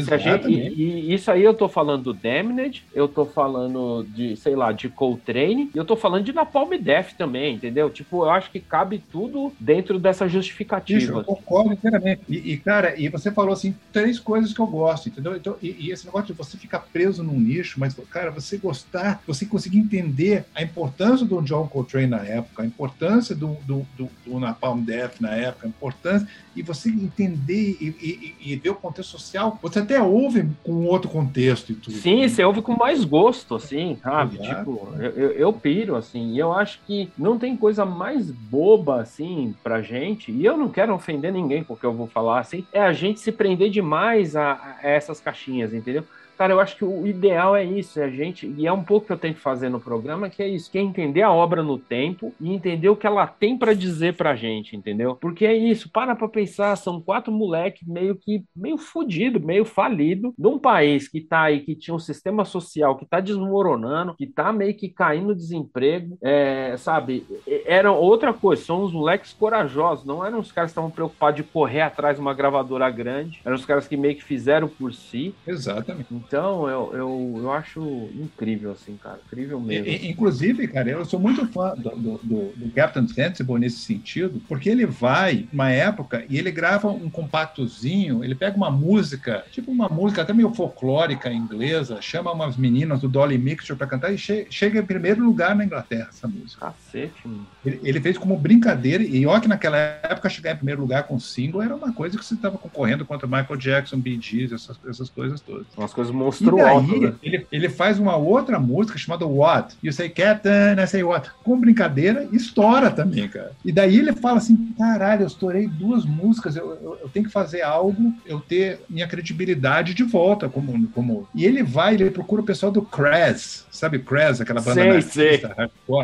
[0.00, 0.24] Sério.
[0.24, 4.56] Gente, e, e, isso aí eu tô falando do Damned, eu tô falando de, sei
[4.56, 7.90] lá, de Coltrane, e eu tô falando de Napalm Death também, entendeu?
[7.90, 10.98] Tipo, eu acho que cabe tudo dentro dessa justificativa.
[10.98, 12.22] Isso, eu concordo inteiramente.
[12.26, 15.36] E, e, cara, e você falou assim, três coisas que eu gosto, entendeu?
[15.36, 19.22] Então, e, e, esse negócio de você ficar preso num nicho, mas, cara, você gostar,
[19.26, 24.08] você conseguir entender a importância do John Coltrane na época, a importância do, do, do,
[24.24, 26.26] do Napalm Death na época, a importância,
[26.56, 31.10] e você entender e, e, e ver o contexto social, você até ouve com outro
[31.10, 31.96] contexto e tudo.
[31.96, 34.38] Sim, você ouve com mais gosto, assim, sabe?
[34.38, 39.54] Tipo, eu, eu piro, assim, e eu acho que não tem coisa mais boba, assim,
[39.62, 42.64] pra gente, e eu não quero ofender ninguém com o que eu vou falar, assim,
[42.72, 44.52] é a gente se prender demais a,
[44.82, 46.04] a essas caixinhas, entendeu?
[46.36, 49.06] Cara, eu acho que o ideal é isso, é a gente, e é um pouco
[49.06, 51.62] que eu tenho que fazer no programa, que é isso, que é entender a obra
[51.62, 55.14] no tempo e entender o que ela tem para dizer pra gente, entendeu?
[55.14, 60.34] Porque é isso, para pra pensar, são quatro moleques meio que, meio fudido, meio falido,
[60.38, 64.52] num país que tá aí, que tinha um sistema social que tá desmoronando, que tá
[64.52, 67.24] meio que caindo desemprego, é, sabe?
[67.66, 71.42] Era outra coisa, são os moleques corajosos, não eram os caras que estavam preocupados de
[71.42, 75.34] correr atrás de uma gravadora grande, eram os caras que meio que fizeram por si.
[75.46, 77.80] Exatamente Então, eu, eu, eu acho
[78.14, 79.20] incrível, assim, cara.
[79.26, 79.86] Incrível mesmo.
[79.86, 84.40] E, inclusive, cara, eu sou muito fã do, do, do, do Captain Sensible nesse sentido,
[84.48, 89.70] porque ele vai, uma época, e ele grava um compactozinho, ele pega uma música, tipo
[89.70, 94.18] uma música até meio folclórica inglesa, chama umas meninas do Dolly Mixture para cantar e
[94.18, 96.66] che chega em primeiro lugar na Inglaterra essa música.
[96.66, 97.46] Cacete, mano.
[97.64, 101.18] Ele, ele fez como brincadeira, e olha que naquela época chegar em primeiro lugar com
[101.18, 105.08] single era uma coisa que você estava concorrendo contra Michael Jackson, Bee Gees, essas, essas
[105.08, 105.66] coisas todas.
[105.76, 107.00] Umas coisas monstruosas.
[107.00, 107.14] Né?
[107.22, 109.76] Ele, ele faz uma outra música chamada What?
[109.82, 111.30] You say Captain, I say What?
[111.42, 113.52] Com brincadeira, estoura também, cara.
[113.64, 117.32] E daí ele fala assim: caralho, eu estourei duas músicas, eu, eu, eu tenho que
[117.32, 120.48] fazer algo, eu ter minha credibilidade de volta.
[120.48, 121.28] como, como...
[121.34, 125.42] E ele vai, ele procura o pessoal do Crash, sabe Crash, aquela banda sei, sei.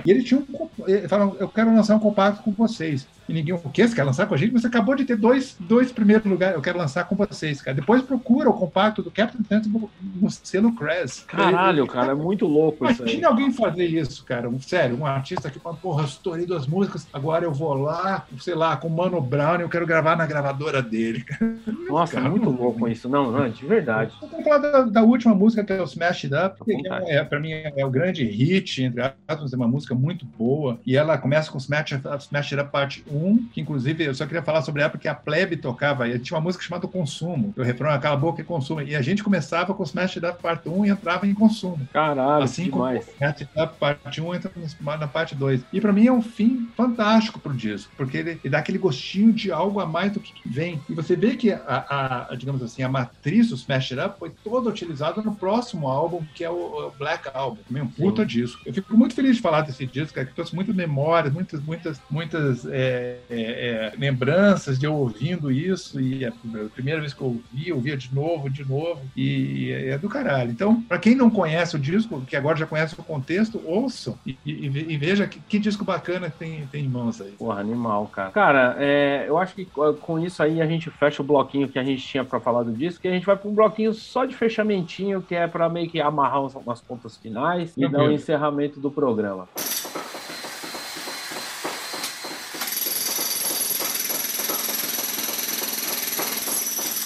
[0.05, 0.69] E ele tinha um.
[0.87, 3.07] Ele fala: eu quero lançar um compacto com vocês.
[3.29, 3.87] E ninguém, o quê?
[3.87, 4.53] Você quer lançar com a gente?
[4.53, 6.57] Você acabou de ter dois, dois primeiros lugares.
[6.57, 7.75] Eu quero lançar com vocês, cara.
[7.75, 11.25] Depois procura o compacto do Captain Sensible no selo Crash.
[11.27, 13.09] Caralho, cara, é muito louco isso aí.
[13.09, 14.49] Imagina alguém fazer isso, cara.
[14.49, 18.55] Um, sério, um artista que fala, porra, estourei duas músicas, agora eu vou lá, sei
[18.55, 21.25] lá, com o Mano Brown e eu quero gravar na gravadora dele.
[21.89, 23.09] Nossa, cara, muito louco isso.
[23.09, 24.13] Não, não, de verdade.
[24.21, 27.25] Vou falar da, da, última música, que é o Smash It Up, que é, é,
[27.25, 30.79] pra mim é o grande hit, entre aspas, é uma música muito boa.
[30.87, 34.43] E ela começa com Smash Smash It Up Parte 1, que inclusive eu só queria
[34.43, 37.55] falar sobre ela porque a Plebe tocava, e tinha uma música chamada Consumo.
[37.57, 38.83] O refrão é Cala a Boca e Consumo.
[38.83, 41.89] E a gente começava com Smash It Up Parte 1 e entrava em Consumo.
[41.93, 43.05] Caralho, assim demais.
[43.05, 44.51] como Smash Up Parte 1 entra
[44.99, 45.63] na parte 2.
[45.73, 49.33] E para mim é um fim fantástico pro disco, porque ele, ele, dá aquele gostinho
[49.33, 50.81] de algo a mais do que vem.
[50.89, 54.31] E você vê que a, a digamos assim, a matriz do Smash It Up foi
[54.43, 57.59] toda utilizada no próximo álbum, que é o, o Black Album.
[57.67, 58.29] Também um puta Sim.
[58.29, 58.61] disco.
[58.65, 62.01] Eu fico muito feliz de falar desse disco, cara, que trouxe muitas memórias, muitas, muitas,
[62.11, 66.01] muitas é, é, é, lembranças de eu ouvindo isso.
[66.01, 69.01] E a, a primeira vez que eu ouvi, eu ouvia de novo, de novo.
[69.17, 70.51] E é, é do caralho.
[70.51, 74.37] Então, para quem não conhece o disco, que agora já conhece o contexto, ouçam e,
[74.45, 77.33] e, e veja que, que, disco bacana tem, tem em mãos aí.
[77.33, 78.31] Porra, animal, cara.
[78.31, 79.67] Cara, é, eu acho que
[80.01, 82.73] com isso aí a gente fecha o bloquinho que a gente tinha para falar do
[82.73, 85.89] disco e a gente vai para um bloquinho só de fechamentinho, que é para meio
[85.89, 89.49] que amarrar umas pontas finais e dar o um encerramento do programa.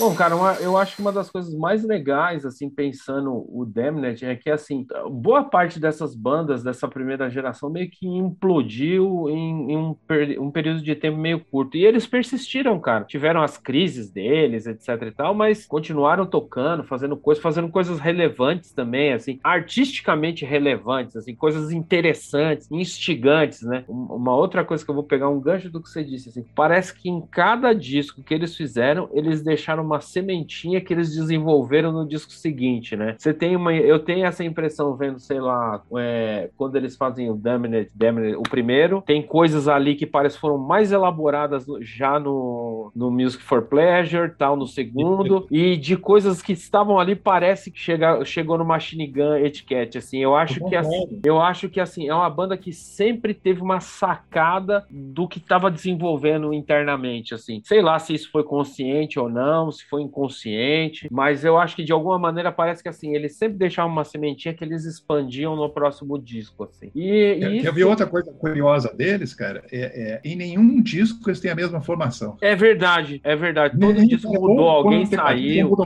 [0.02, 4.26] Bom, cara, uma, eu acho que uma das coisas mais legais, assim, pensando o Damned,
[4.26, 9.76] é que, assim, boa parte dessas bandas dessa primeira geração meio que implodiu em, em
[9.76, 9.96] um,
[10.40, 11.76] um, período de tempo meio curto.
[11.76, 13.04] E eles persistiram, cara.
[13.04, 18.72] Tiveram as crises deles, etc e tal, mas continuaram tocando, fazendo coisas, fazendo coisas relevantes
[18.72, 23.84] também, assim, artisticamente relevantes, assim, coisas interessantes, instigantes, né?
[23.86, 26.92] Uma outra coisa que eu vou pegar um gancho do que você disse, assim, parece
[26.92, 32.06] que em cada disco que eles fizeram, eles deixaram uma sementinha que eles desenvolveram no
[32.06, 33.14] disco seguinte, né?
[33.18, 37.34] Você tem uma, eu tenho essa impressão vendo, sei lá, é, quando eles fazem o
[37.34, 43.10] Damned, Damned, o primeiro, tem coisas ali que parece foram mais elaboradas já no, no
[43.10, 48.24] Music for Pleasure, tal, no segundo, e de coisas que estavam ali parece que chega,
[48.24, 50.18] chegou no Machine Gun Etiquette, assim.
[50.18, 53.80] Eu acho que assim, eu acho que assim é uma banda que sempre teve uma
[53.80, 57.60] sacada do que estava desenvolvendo internamente, assim.
[57.64, 61.84] Sei lá se isso foi consciente ou não, se foi inconsciente, mas eu acho que
[61.84, 65.68] de alguma maneira parece que assim, eles sempre deixavam uma sementinha que eles expandiam no
[65.68, 66.90] próximo disco, assim.
[66.94, 67.72] E, e isso...
[67.72, 69.64] ver outra coisa curiosa deles, cara?
[69.70, 72.36] É, é, em nenhum disco eles têm a mesma formação.
[72.40, 73.78] É verdade, é verdade.
[73.78, 75.76] Todo nenhum disco mudou, alguém saiu.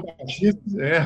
[0.79, 1.03] É,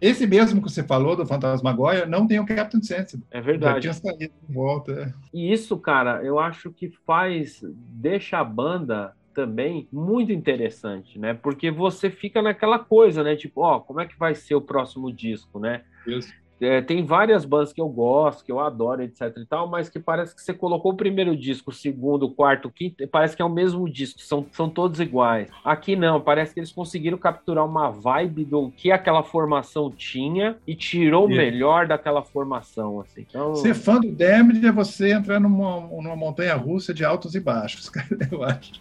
[0.00, 3.24] esse mesmo que você falou do Fantasmagoia não tem o Captain Sensible.
[3.30, 3.86] É verdade.
[3.86, 4.92] Já tinha saído de volta.
[4.92, 5.12] É.
[5.32, 11.34] E isso, cara, eu acho que faz, deixa a banda também muito interessante, né?
[11.34, 13.36] Porque você fica naquela coisa, né?
[13.36, 15.82] Tipo, ó, como é que vai ser o próximo disco, né?
[16.06, 16.32] Isso.
[16.60, 19.98] É, tem várias bandas que eu gosto, que eu adoro, etc e tal, mas que
[19.98, 23.42] parece que você colocou o primeiro disco, o segundo, o quarto, o quinto, parece que
[23.42, 25.48] é o mesmo disco, são, são todos iguais.
[25.64, 30.74] Aqui não, parece que eles conseguiram capturar uma vibe do que aquela formação tinha e
[30.74, 33.26] tirou o melhor daquela formação, assim.
[33.28, 33.54] Então...
[33.56, 37.88] Ser fã do Damned é você entrar numa, numa montanha russa de altos e baixos,
[37.90, 38.72] cara, eu acho.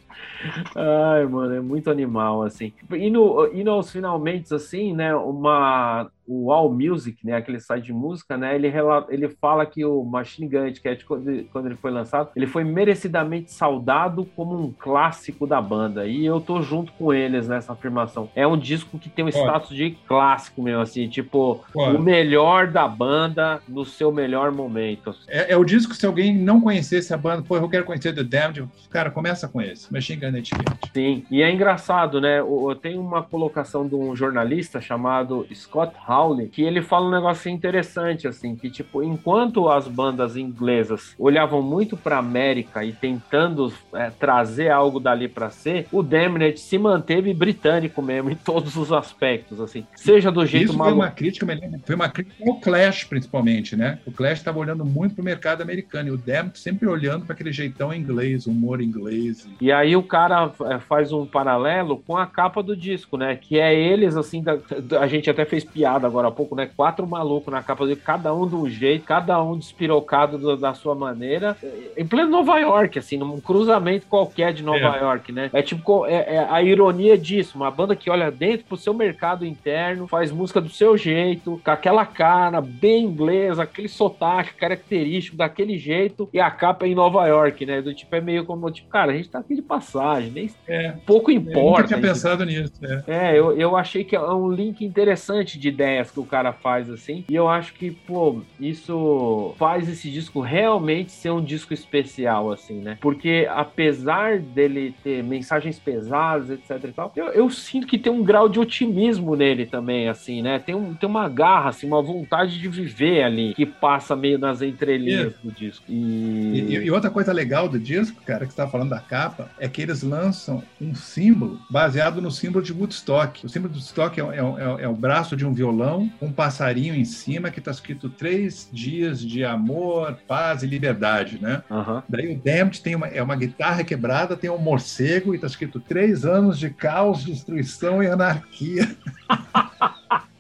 [0.76, 2.74] Ai, mano, é muito animal, assim.
[2.92, 7.94] E, no, e nos finalmente, assim, né, uma o All Music, né, aquele site de
[7.94, 8.72] música, né, ele,
[9.10, 14.26] ele fala que o Machine Gun Etiquette, quando, ele foi lançado, ele foi merecidamente saudado
[14.36, 16.06] como um clássico da banda.
[16.06, 18.30] E eu tô junto com eles nessa afirmação.
[18.36, 22.88] É um disco que tem um status de clássico mesmo, assim, tipo, o melhor da
[22.88, 25.14] banda no seu melhor momento.
[25.28, 28.24] É, é, o disco, se alguém não conhecesse a banda, pô, eu quero conhecer The
[28.24, 30.92] Damned, cara, começa com esse, Etiquette.
[30.94, 32.40] Sim, e é engraçado, né,
[32.82, 38.28] tenho uma colocação de um jornalista chamado Scott Howley, que ele fala um negócio interessante,
[38.28, 44.70] assim, que tipo, enquanto as bandas inglesas olhavam muito pra América e tentando é, trazer
[44.70, 49.86] algo dali para ser, o Damned se manteve britânico mesmo em todos os aspectos, assim.
[49.96, 50.98] Seja do jeito Isso maluco.
[50.98, 51.46] Foi uma crítica,
[51.86, 54.00] foi uma crítica ao Clash, principalmente, né?
[54.06, 57.52] O Clash estava olhando muito pro mercado americano e o Damned sempre olhando para aquele
[57.52, 59.48] jeitão inglês, humor inglês.
[59.62, 63.36] E aí o cara é, faz um paralelo com a capa do disco, né?
[63.36, 64.58] Que é eles, assim, da,
[65.00, 66.70] a gente até fez piada agora há pouco, né?
[66.76, 70.74] Quatro malucos na capa do cada um de um jeito, cada um despirocado do, da
[70.74, 71.56] sua maneira,
[71.98, 75.02] em pleno Nova York, assim, num cruzamento qualquer de Nova é.
[75.02, 75.50] York, né?
[75.54, 79.46] É tipo é, é, a ironia disso, uma banda que olha dentro pro seu mercado
[79.46, 85.78] interno, faz música do seu jeito, com aquela cara bem inglesa, aquele sotaque característico daquele
[85.78, 87.82] jeito, e a capa é em Nova York, né?
[87.82, 90.94] Do tipo, é meio como, tipo, cara, a gente tá aqui de passagem, nem é.
[91.06, 91.60] pouco importa.
[91.60, 93.04] Eu nunca tinha pensado nisso, né?
[93.08, 96.90] É, eu, eu achei que é um link interessante de ideias que o cara faz,
[96.90, 102.52] assim, e eu acho que, pô, isso faz esse disco realmente ser um disco especial,
[102.52, 102.98] assim, né?
[103.02, 108.24] Porque apesar dele ter mensagens pesadas, etc e tal, eu, eu sinto que tem um
[108.24, 110.60] grau de otimismo nele também, assim, né?
[110.60, 114.62] Tem, um, tem uma garra, assim, uma vontade de viver ali, que passa meio nas
[114.62, 115.86] entrelinhas do disco.
[115.90, 116.66] E...
[116.70, 116.92] E, e...
[116.92, 120.04] outra coisa legal do disco, cara, que você tá falando da capa, é que eles
[120.04, 123.46] lançam um símbolo baseado no símbolo de Woodstock.
[123.46, 126.96] O símbolo de Woodstock é, é, é, é o braço de um violão, um passarinho
[126.96, 131.64] em cima, que tá escrito três dias de amor, paz e liberdade, né?
[131.70, 132.02] Uhum.
[132.08, 135.80] Daí o Damned tem uma, é uma guitarra quebrada, tem um morcego e tá escrito
[135.80, 138.96] três anos de caos, destruição e anarquia.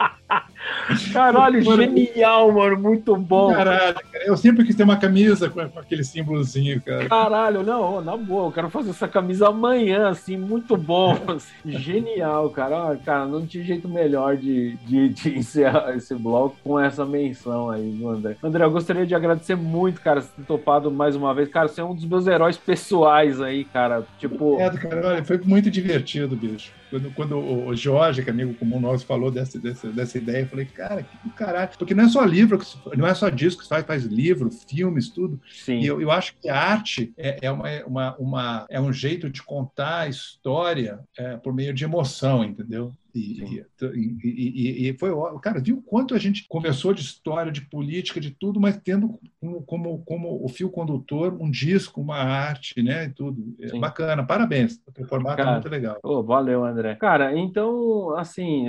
[1.11, 2.77] Caralho, genial, mano.
[2.77, 3.53] Muito bom.
[3.53, 3.95] Caralho,
[4.25, 7.07] eu sempre quis ter uma camisa com, aquele símbolozinho, cara.
[7.07, 11.13] Caralho, não, na boa, eu quero fazer essa camisa amanhã, assim, muito bom.
[11.33, 12.95] Assim, genial, cara.
[12.97, 18.03] Cara, não tinha jeito melhor de, de, de encerrar esse bloco com essa menção aí,
[18.05, 18.35] André.
[18.43, 21.49] André, eu gostaria de agradecer muito, cara, por ter topado mais uma vez.
[21.49, 24.03] Cara, você é um dos meus heróis pessoais aí, cara.
[24.19, 24.59] Tipo.
[24.59, 26.71] É, cara, olha, foi muito divertido, bicho.
[26.93, 30.47] Quando, quando o Jorge, que é amigo comum nosso, falou dessa, dessa, dessa ideia, eu
[30.47, 31.71] falei, cara, que do caralho.
[31.75, 32.59] Porque não é só livro,
[32.95, 35.41] não é só disco que se faz, faz livro, filmes, tudo.
[35.51, 35.79] Sim.
[35.79, 39.27] E eu, eu acho que a arte é, é, uma, uma, uma, é um jeito
[39.27, 42.93] de contar a história é, por meio de emoção, entendeu?
[43.13, 45.11] E, e, e, e, foi,
[45.41, 49.61] cara, viu quanto a gente conversou de história, de política, de tudo, mas tendo como,
[49.63, 53.05] como, como o fio condutor um disco, uma arte, né?
[53.05, 53.55] E tudo.
[53.59, 54.79] É bacana, parabéns.
[54.97, 55.99] O formato é cara, é muito legal.
[56.03, 56.95] Oh, valeu, André.
[56.95, 58.65] Cara, então, assim,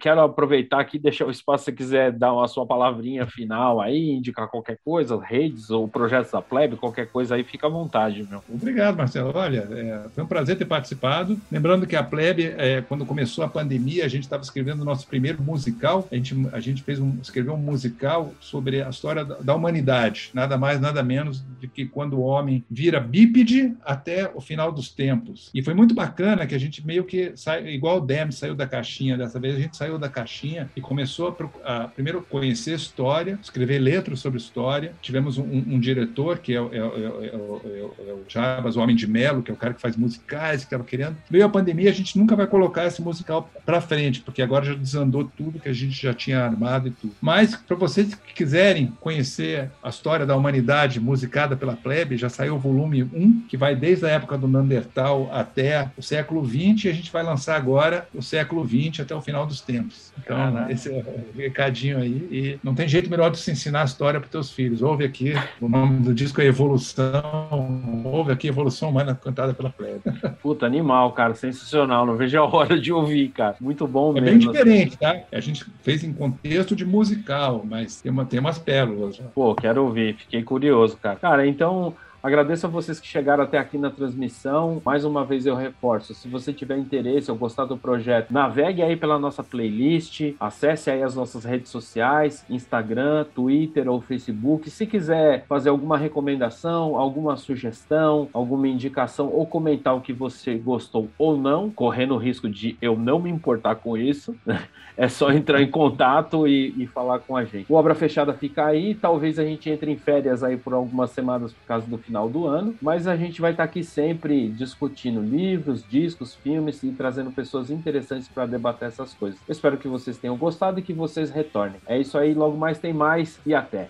[0.00, 4.10] quero aproveitar aqui, deixar o espaço se você quiser dar a sua palavrinha final aí,
[4.10, 8.42] indicar qualquer coisa, redes ou projetos da Plebe, qualquer coisa aí, fica à vontade, meu.
[8.48, 9.32] Obrigado, Marcelo.
[9.34, 11.38] Olha, é, foi um prazer ter participado.
[11.50, 14.84] Lembrando que a Plebe, é, quando começou a pandemia, pandemia, a gente estava escrevendo o
[14.84, 16.08] nosso primeiro musical.
[16.10, 20.30] A gente, a gente fez um, escreveu um musical sobre a história da, da humanidade,
[20.34, 24.90] nada mais, nada menos do que quando o homem vira bípede até o final dos
[24.90, 25.50] tempos.
[25.54, 27.32] E foi muito bacana que a gente meio que
[27.66, 31.36] igual o Dem saiu da caixinha dessa vez, a gente saiu da caixinha e começou
[31.64, 34.94] a, a primeiro conhecer história, escrever letras sobre história.
[35.00, 39.42] Tivemos um, um, diretor que é, é, é, é, o Jabas, o Homem de Melo,
[39.42, 41.16] que é o cara que faz musicais, que estava querendo.
[41.30, 44.74] Veio a pandemia, a gente nunca vai colocar esse musical para frente, porque agora já
[44.74, 47.14] desandou tudo que a gente já tinha armado e tudo.
[47.20, 52.56] Mas para vocês que quiserem conhecer a história da humanidade musicada pela plebe, já saiu
[52.56, 56.88] o volume 1, que vai desde a época do Neandertal até o século 20, e
[56.88, 60.12] a gente vai lançar agora o século 20 até o final dos tempos.
[60.18, 60.72] Então, Caramba.
[60.72, 62.28] esse é o recadinho aí.
[62.30, 64.82] E não tem jeito melhor de se ensinar a história para teus filhos.
[64.82, 68.02] Ouve aqui, o nome do disco é Evolução.
[68.04, 70.00] Ouve aqui Evolução Humana cantada pela plebe.
[70.42, 72.06] Puta, animal, cara, sensacional.
[72.06, 73.56] Não vejo a hora de ouvir, cara cara.
[73.60, 74.28] Muito bom é mesmo.
[74.28, 75.20] É bem diferente, tá?
[75.32, 79.18] A gente fez em contexto de musical, mas tem, uma, tem umas pérolas.
[79.18, 79.26] Né?
[79.34, 80.16] Pô, quero ouvir.
[80.16, 81.16] Fiquei curioso, cara.
[81.16, 81.94] Cara, então...
[82.22, 84.82] Agradeço a vocês que chegaram até aqui na transmissão.
[84.84, 88.94] Mais uma vez eu reforço, se você tiver interesse ou gostar do projeto, navegue aí
[88.94, 94.68] pela nossa playlist, acesse aí as nossas redes sociais, Instagram, Twitter ou Facebook.
[94.68, 101.08] Se quiser fazer alguma recomendação, alguma sugestão, alguma indicação ou comentar o que você gostou
[101.16, 104.36] ou não, correndo o risco de eu não me importar com isso,
[104.94, 107.72] é só entrar em contato e, e falar com a gente.
[107.72, 111.50] O Obra Fechada fica aí, talvez a gente entre em férias aí por algumas semanas
[111.54, 115.84] por causa do final do ano, mas a gente vai estar aqui sempre discutindo livros,
[115.88, 119.38] discos, filmes e trazendo pessoas interessantes para debater essas coisas.
[119.46, 121.80] Eu espero que vocês tenham gostado e que vocês retornem.
[121.86, 123.88] É isso aí, logo mais tem mais e até.